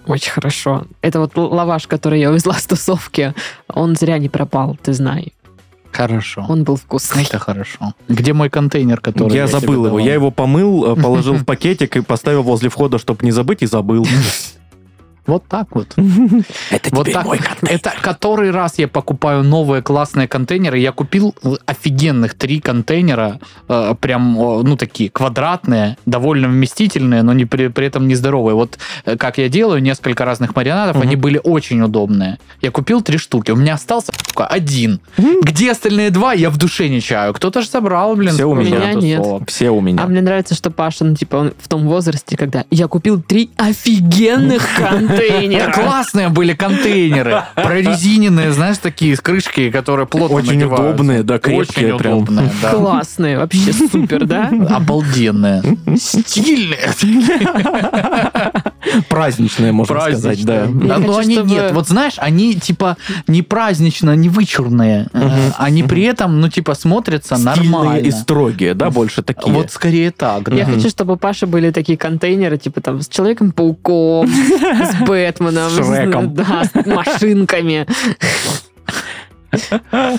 очень 0.06 0.30
хорошо. 0.32 0.84
Это 1.02 1.20
вот 1.20 1.36
лаваш, 1.36 1.86
который 1.86 2.20
я 2.20 2.30
увезла 2.30 2.54
с 2.54 2.66
тусовки, 2.66 3.34
он 3.68 3.94
зря 3.94 4.18
не 4.18 4.28
пропал, 4.28 4.76
ты 4.82 4.92
знай. 4.94 5.32
Хорошо. 5.92 6.44
Он 6.48 6.64
был 6.64 6.76
вкусный. 6.76 7.24
Это 7.24 7.38
хорошо. 7.38 7.94
Где 8.08 8.32
мой 8.32 8.50
контейнер, 8.50 9.00
который 9.00 9.34
я 9.34 9.46
тебе 9.46 9.60
забыл 9.60 9.74
его. 9.74 9.84
давал? 9.84 9.98
Я 9.98 10.14
его 10.14 10.30
помыл, 10.30 10.92
э, 10.92 11.00
положил 11.00 11.34
в 11.34 11.44
пакетик 11.44 11.96
и 11.96 12.00
поставил 12.02 12.42
возле 12.42 12.68
входа, 12.68 12.98
чтобы 12.98 13.24
не 13.24 13.32
забыть, 13.32 13.62
и 13.62 13.66
забыл. 13.66 14.06
Вот 15.28 15.44
так 15.46 15.68
вот. 15.76 15.94
Это 16.70 16.88
Вот 16.96 17.12
так. 17.12 17.26
Это 17.62 17.92
который 18.00 18.50
раз 18.50 18.78
я 18.78 18.88
покупаю 18.88 19.44
новые 19.44 19.82
классные 19.82 20.26
контейнеры. 20.26 20.78
Я 20.78 20.90
купил 20.92 21.34
офигенных 21.66 22.34
три 22.34 22.60
контейнера, 22.60 23.38
э, 23.68 23.94
прям, 24.00 24.36
о, 24.38 24.62
ну, 24.62 24.76
такие 24.76 25.10
квадратные, 25.10 25.96
довольно 26.06 26.48
вместительные, 26.48 27.22
но 27.22 27.32
не 27.34 27.44
при, 27.44 27.68
при 27.68 27.86
этом 27.86 28.08
нездоровые. 28.08 28.54
Вот 28.54 28.78
э, 29.04 29.16
как 29.16 29.38
я 29.38 29.48
делаю, 29.48 29.82
несколько 29.82 30.24
разных 30.24 30.56
маринадов, 30.56 30.96
Мгм. 30.96 31.02
они 31.06 31.16
были 31.16 31.40
очень 31.44 31.80
удобные. 31.82 32.38
Я 32.62 32.70
купил 32.70 33.02
три 33.02 33.18
штуки, 33.18 33.50
у 33.50 33.56
меня 33.56 33.74
остался 33.74 34.12
сука, 34.26 34.46
один. 34.46 35.00
Где 35.42 35.72
остальные 35.72 36.10
два, 36.10 36.32
я 36.32 36.48
в 36.50 36.56
душе 36.56 36.88
не 36.88 37.00
чаю. 37.02 37.34
Кто-то 37.34 37.60
же 37.62 37.68
собрал, 37.68 38.16
блин. 38.16 38.32
Все 38.32 38.44
у 38.46 38.54
меня. 38.54 38.94
нет. 38.94 39.18
тусовок. 39.18 39.48
Все 39.50 39.70
у 39.70 39.78
А 39.78 39.82
меня. 39.82 40.06
мне 40.06 40.22
нравится, 40.22 40.54
что 40.54 40.70
Паша, 40.70 41.04
ну, 41.04 41.14
типа, 41.14 41.36
он 41.36 41.52
в 41.60 41.68
том 41.68 41.86
возрасте, 41.86 42.36
когда 42.38 42.64
я 42.70 42.88
купил 42.88 43.20
три 43.20 43.50
офигенных 43.56 44.62
контейнера. 44.76 45.17
Классные 45.72 46.28
были 46.28 46.54
контейнеры, 46.54 47.42
прорезиненные, 47.54 48.52
знаешь, 48.52 48.78
такие 48.78 49.16
с 49.16 49.20
крышки, 49.20 49.70
которые 49.70 50.06
плотно 50.06 50.36
Очень 50.36 50.54
надеваются. 50.54 50.88
удобные, 50.90 51.22
да, 51.22 51.38
крепкие 51.38 51.88
Очень 51.94 51.98
прям. 51.98 52.18
удобные, 52.18 52.50
да. 52.62 52.70
Классные, 52.72 53.38
вообще 53.38 53.72
супер, 53.72 54.24
да? 54.26 54.50
Обалденные. 54.70 55.62
Стильные. 55.96 56.78
Праздничные, 59.08 59.72
можно 59.72 60.00
сказать, 60.00 60.44
да. 60.44 60.62
Я 60.62 60.66
но 60.66 60.94
хочу, 60.94 61.16
они 61.18 61.34
чтобы- 61.34 61.50
нет. 61.50 61.72
Вот 61.72 61.88
знаешь, 61.88 62.14
они 62.18 62.54
типа 62.54 62.96
не 63.26 63.42
празднично, 63.42 64.14
не 64.16 64.28
вычурные. 64.28 65.08
Э, 65.12 65.50
Они 65.58 65.82
при 65.82 66.02
этом, 66.04 66.40
ну, 66.40 66.48
типа, 66.48 66.74
смотрятся 66.74 67.36
Стильные 67.36 67.70
нормально. 67.70 67.98
и 68.06 68.10
строгие, 68.10 68.74
да, 68.74 68.90
больше 68.90 69.22
такие. 69.22 69.52
Вот 69.52 69.70
скорее 69.70 70.10
так, 70.10 70.48
Я 70.48 70.64
да. 70.64 70.72
хочу, 70.72 70.88
чтобы 70.88 71.14
у 71.14 71.16
Паши 71.16 71.46
были 71.46 71.70
такие 71.70 71.98
контейнеры, 71.98 72.56
типа 72.58 72.80
там 72.80 73.00
с 73.02 73.08
Человеком-пауком, 73.08 74.28
с 74.28 75.04
Бэтменом, 75.08 75.70
С 75.70 75.76
Шреком. 75.76 76.34
да, 76.34 76.62
с 76.64 76.86
машинками. 76.86 77.86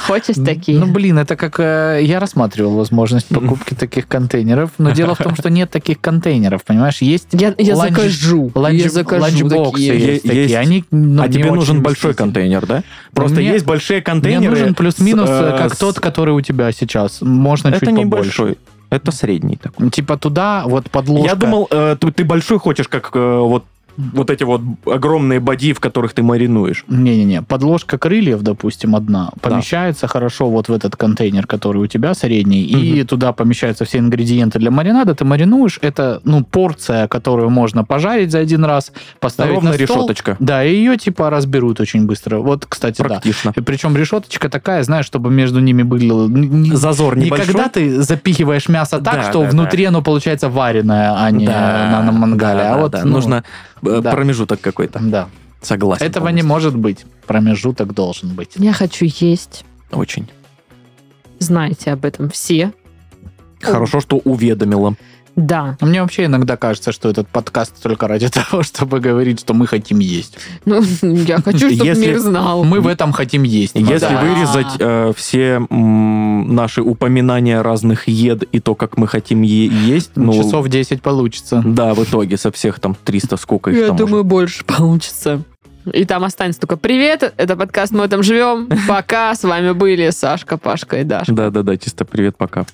Хочешь 0.07 0.35
такие? 0.43 0.79
Ну, 0.79 0.87
блин, 0.91 1.19
это 1.19 1.35
как... 1.35 1.59
э, 1.59 1.99
я 2.01 2.19
рассматривал 2.19 2.75
возможность 2.75 3.27
покупки 3.27 3.75
таких 3.75 4.07
контейнеров, 4.07 4.71
но 4.79 4.89
дело 4.89 5.13
в 5.13 5.19
том, 5.19 5.35
что 5.35 5.51
нет 5.51 5.69
таких 5.69 6.01
контейнеров, 6.01 6.63
понимаешь? 6.63 6.97
Есть 7.01 7.27
Я, 7.33 7.53
я 7.59 7.75
ланч- 7.75 7.89
закажу. 7.91 8.51
ланч- 8.55 8.73
я 8.81 8.89
закажу 8.89 9.21
ланчбоксы 9.21 9.71
такие. 9.71 9.99
есть, 10.13 10.23
такие. 10.23 10.57
Они, 10.57 10.83
ну, 10.89 11.21
а 11.21 11.27
тебе 11.29 11.51
нужен 11.51 11.83
большой 11.83 12.15
контейнер, 12.15 12.65
да? 12.65 12.83
Просто 13.13 13.37
Мне- 13.37 13.49
есть 13.51 13.65
большие 13.65 13.97
Мне 13.97 14.03
контейнеры. 14.03 14.49
нужен 14.49 14.73
плюс-минус, 14.73 15.29
с, 15.29 15.31
э, 15.31 15.57
как 15.59 15.75
с- 15.75 15.77
тот, 15.77 15.99
который 15.99 16.33
у 16.33 16.41
тебя 16.41 16.71
сейчас. 16.71 17.21
Можно 17.21 17.67
Это 17.67 17.81
чуть 17.81 17.89
побольше. 17.95 18.05
небольшой. 18.05 18.57
Это 18.89 19.11
средний 19.11 19.57
такой. 19.57 19.91
Типа 19.91 20.17
туда 20.17 20.63
вот 20.65 20.89
подложка. 20.89 21.27
Я 21.27 21.35
думал, 21.35 21.67
э, 21.69 21.95
ты, 21.99 22.11
ты 22.11 22.23
большой 22.23 22.57
хочешь, 22.57 22.87
как 22.87 23.11
э, 23.13 23.19
вот, 23.39 23.63
вот 24.13 24.29
эти 24.29 24.43
вот 24.43 24.61
огромные 24.85 25.39
боди, 25.39 25.73
в 25.73 25.79
которых 25.79 26.13
ты 26.13 26.23
маринуешь. 26.23 26.85
Не-не-не, 26.87 27.41
подложка 27.41 27.97
крыльев, 27.97 28.41
допустим, 28.41 28.95
одна, 28.95 29.31
помещается 29.41 30.07
хорошо 30.07 30.49
вот 30.49 30.69
в 30.69 30.73
этот 30.73 30.95
контейнер, 30.95 31.45
который 31.45 31.81
у 31.81 31.87
тебя 31.87 32.13
средний, 32.13 32.61
и 32.61 33.03
туда 33.03 33.33
помещаются 33.33 33.85
все 33.85 33.99
ингредиенты 33.99 34.59
для 34.59 34.71
маринада, 34.71 35.15
ты 35.15 35.25
маринуешь, 35.25 35.79
это, 35.81 36.21
ну, 36.23 36.43
порция, 36.43 37.07
которую 37.07 37.49
можно 37.49 37.83
пожарить 37.83 38.31
за 38.31 38.39
один 38.39 38.63
раз, 38.63 38.91
поставить 39.19 39.55
Ровно 39.55 39.71
на 39.71 39.75
стол. 39.75 39.97
решеточка. 39.97 40.37
Да, 40.39 40.63
и 40.63 40.73
ее, 40.73 40.97
типа, 40.97 41.29
разберут 41.29 41.79
очень 41.79 42.05
быстро. 42.05 42.39
Вот, 42.39 42.65
кстати, 42.65 43.01
да. 43.01 43.07
Практично. 43.09 43.53
И 43.55 43.61
Причем 43.61 43.97
решеточка 43.97 44.49
такая, 44.49 44.83
знаешь, 44.83 45.05
чтобы 45.05 45.29
между 45.29 45.59
ними 45.59 45.83
был... 45.83 46.29
Зазор 46.75 47.17
не 47.17 47.25
небольшой. 47.25 47.47
когда 47.47 47.69
ты 47.69 48.01
запихиваешь 48.01 48.69
мясо 48.69 48.99
так, 48.99 49.15
Да, 49.15 49.23
что 49.29 49.43
да, 49.43 49.49
внутри 49.49 49.85
оно 49.85 50.01
получается 50.01 50.49
вареное, 50.49 51.13
а 51.17 51.31
не 51.31 51.45
на, 51.47 52.01
на 52.03 52.11
мангале. 52.11 52.59
да, 52.59 52.71
а 52.71 52.75
да, 52.75 52.81
вот 52.81 52.91
да. 52.91 53.01
ну, 53.03 53.11
нужно 53.11 53.43
да. 53.81 54.11
промежуток 54.11 54.61
какой-то. 54.61 54.99
Да. 55.01 55.29
Согласен. 55.61 56.05
Этого 56.05 56.29
не 56.29 56.41
полностью. 56.41 56.47
может 56.47 56.75
быть. 56.77 57.05
Промежуток 57.27 57.93
должен 57.93 58.29
быть. 58.33 58.51
Я 58.55 58.73
хочу 58.73 59.05
есть. 59.05 59.65
Очень. 59.91 60.27
Знаете 61.39 61.91
об 61.91 62.05
этом 62.05 62.29
все. 62.29 62.73
Хорошо, 63.61 63.99
что 63.99 64.17
уведомила. 64.17 64.95
Да. 65.35 65.77
Мне 65.79 66.01
вообще 66.01 66.25
иногда 66.25 66.57
кажется, 66.57 66.91
что 66.91 67.09
этот 67.09 67.27
подкаст 67.29 67.81
только 67.81 68.07
ради 68.07 68.27
того, 68.29 68.61
чтобы 68.63 68.99
говорить, 68.99 69.39
что 69.41 69.53
мы 69.53 69.67
хотим 69.67 69.99
есть. 69.99 70.37
Ну, 70.65 70.81
я 71.01 71.37
хочу, 71.41 71.69
чтобы 71.73 71.85
Если- 71.85 72.07
мир 72.07 72.19
знал. 72.19 72.63
Мы 72.65 72.81
в 72.81 72.87
этом 72.87 73.11
хотим 73.13 73.43
есть. 73.43 73.75
Если 73.75 73.99
Да. 73.99 74.21
вырезать 74.21 74.75
э, 74.79 75.13
все 75.15 75.59
наши 76.47 76.81
упоминания 76.81 77.61
разных 77.61 78.07
ед 78.07 78.43
и 78.51 78.59
то, 78.59 78.75
как 78.75 78.97
мы 78.97 79.07
хотим 79.07 79.41
е- 79.41 79.67
есть, 79.67 80.11
ну, 80.15 80.33
Часов 80.33 80.67
10 80.67 81.01
получится. 81.01 81.61
да, 81.65 81.93
в 81.93 82.03
итоге 82.03 82.37
со 82.37 82.51
всех 82.51 82.79
там 82.79 82.95
300, 83.03 83.37
сколько 83.37 83.71
их 83.71 83.77
Я 83.77 83.87
там 83.87 83.95
уже. 83.95 84.05
думаю, 84.05 84.23
больше 84.23 84.63
получится. 84.65 85.41
И 85.93 86.05
там 86.05 86.23
останется 86.23 86.61
только 86.61 86.77
«Привет, 86.77 87.33
это 87.37 87.55
подкаст 87.55 87.91
«Мы 87.91 88.07
там 88.07 88.23
живем». 88.23 88.69
Пока, 88.87 89.33
с 89.35 89.43
вами 89.43 89.71
были 89.71 90.09
Сашка, 90.09 90.57
Пашка 90.57 90.97
и 90.99 91.03
Даша. 91.03 91.31
Да-да-да, 91.31 91.77
чисто 91.77 92.05
привет, 92.05 92.37
пока. 92.37 92.65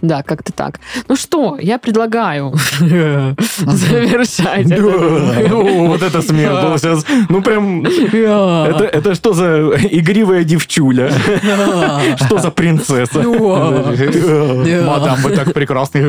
Да, 0.00 0.22
как-то 0.24 0.52
так. 0.52 0.80
Ну 1.08 1.14
что, 1.14 1.56
я 1.60 1.78
предлагаю 1.78 2.52
завершать. 2.80 4.66
вот 4.80 6.02
это 6.02 6.22
смех 6.22 6.60
был 6.60 6.76
сейчас. 6.76 7.06
Ну, 7.28 7.40
прям... 7.40 7.84
Это, 7.86 8.84
это 8.84 9.14
что 9.14 9.32
за 9.32 9.70
игривая 9.90 10.42
девчуля? 10.44 11.12
Что 12.16 12.38
за 12.38 12.50
принцесса? 12.50 13.22
Мадам, 13.22 15.20
вы 15.22 15.36
так 15.36 15.52
прекрасны. 15.54 16.02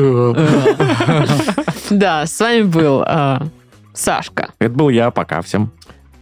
Да, 1.90 2.26
с 2.26 2.40
вами 2.40 2.62
был 2.62 3.04
а, 3.06 3.46
Сашка, 3.92 4.50
Это 4.58 4.74
был 4.74 4.88
я, 4.88 5.10
пока 5.10 5.40
всем. 5.42 5.70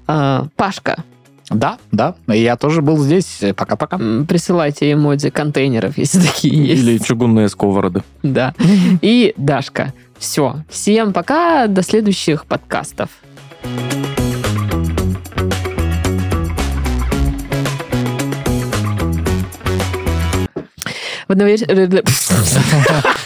А, 0.07 0.47
Пашка. 0.57 1.05
Да, 1.51 1.79
да. 1.91 2.15
Я 2.29 2.57
тоже 2.57 2.83
был 2.83 2.99
здесь. 2.99 3.41
Пока-пока. 3.57 3.99
Присылайте 3.99 4.93
эмодзи 4.93 5.31
контейнеров, 5.31 5.99
если 5.99 6.21
такие 6.21 6.67
есть. 6.67 6.83
Или 6.83 6.99
чугунные 6.99 7.49
сковороды. 7.49 8.03
Да. 8.23 8.55
И 9.03 9.35
Дашка. 9.37 9.93
Все. 10.19 10.57
Всем 10.71 11.13
пока. 11.13 11.67
До 11.67 11.83
следующих 11.83 12.47
подкастов. 12.47 13.11
В 21.29 21.33
одного 21.33 21.51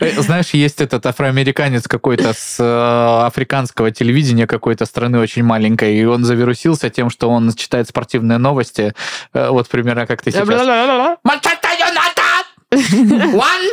Э, 0.00 0.20
Знаешь, 0.20 0.50
есть 0.50 0.80
этот 0.80 1.06
афроамериканец 1.06 1.86
какой-то 1.88 2.32
с 2.34 2.56
э, 2.58 3.26
африканского 3.26 3.90
телевидения 3.90 4.46
какой-то 4.46 4.84
страны 4.86 5.18
очень 5.20 5.42
маленькой, 5.44 5.96
и 5.96 6.04
он 6.04 6.24
завирусился 6.24 6.90
тем, 6.90 7.10
что 7.10 7.30
он 7.30 7.52
читает 7.54 7.88
спортивные 7.88 8.38
новости. 8.38 8.94
Э, 9.32 9.48
Вот 9.50 9.68
примерно 9.68 10.06
как 10.06 10.22
ты 10.22 10.30
сейчас. 10.30 10.46
One! 12.72 13.68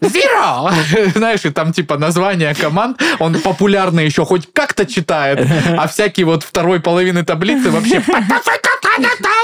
Zero! 0.00 0.70
Знаешь, 1.14 1.44
и 1.44 1.50
там 1.50 1.72
типа 1.72 1.98
название 1.98 2.54
команд, 2.54 3.00
он 3.18 3.34
популярно 3.40 4.00
еще 4.00 4.24
хоть 4.24 4.52
как-то 4.52 4.86
читает, 4.86 5.46
а 5.78 5.86
всякие 5.88 6.26
вот 6.26 6.42
второй 6.42 6.80
половины 6.80 7.24
таблицы 7.24 7.70
вообще 7.70 8.00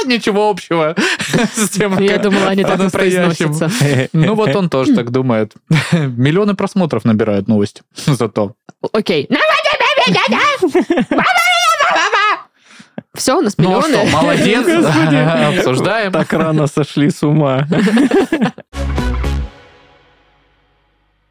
ничего 0.07 0.48
общего 0.51 0.94
с 1.55 1.70
тем, 1.70 1.98
Я 1.98 2.18
думала, 2.18 2.48
они 2.48 2.64
так 2.64 2.80
и 2.80 2.90
произносятся. 2.90 3.70
Ну 4.12 4.34
вот 4.34 4.55
он 4.55 4.68
тоже 4.70 4.94
так 4.94 5.11
думает. 5.11 5.55
Миллионы 5.92 6.55
просмотров 6.55 7.05
набирают 7.05 7.48
новость 7.48 7.82
зато. 7.94 8.55
Окей. 8.92 9.28
Все, 13.14 13.38
у 13.38 13.42
нас 13.42 13.55
Ну 13.59 13.68
миллионы. 13.68 14.07
что, 14.07 14.16
молодец, 14.16 14.66
обсуждаем. 15.59 16.12
Так 16.12 16.32
рано 16.32 16.66
сошли 16.66 17.11
с 17.11 17.22
ума. 17.22 17.66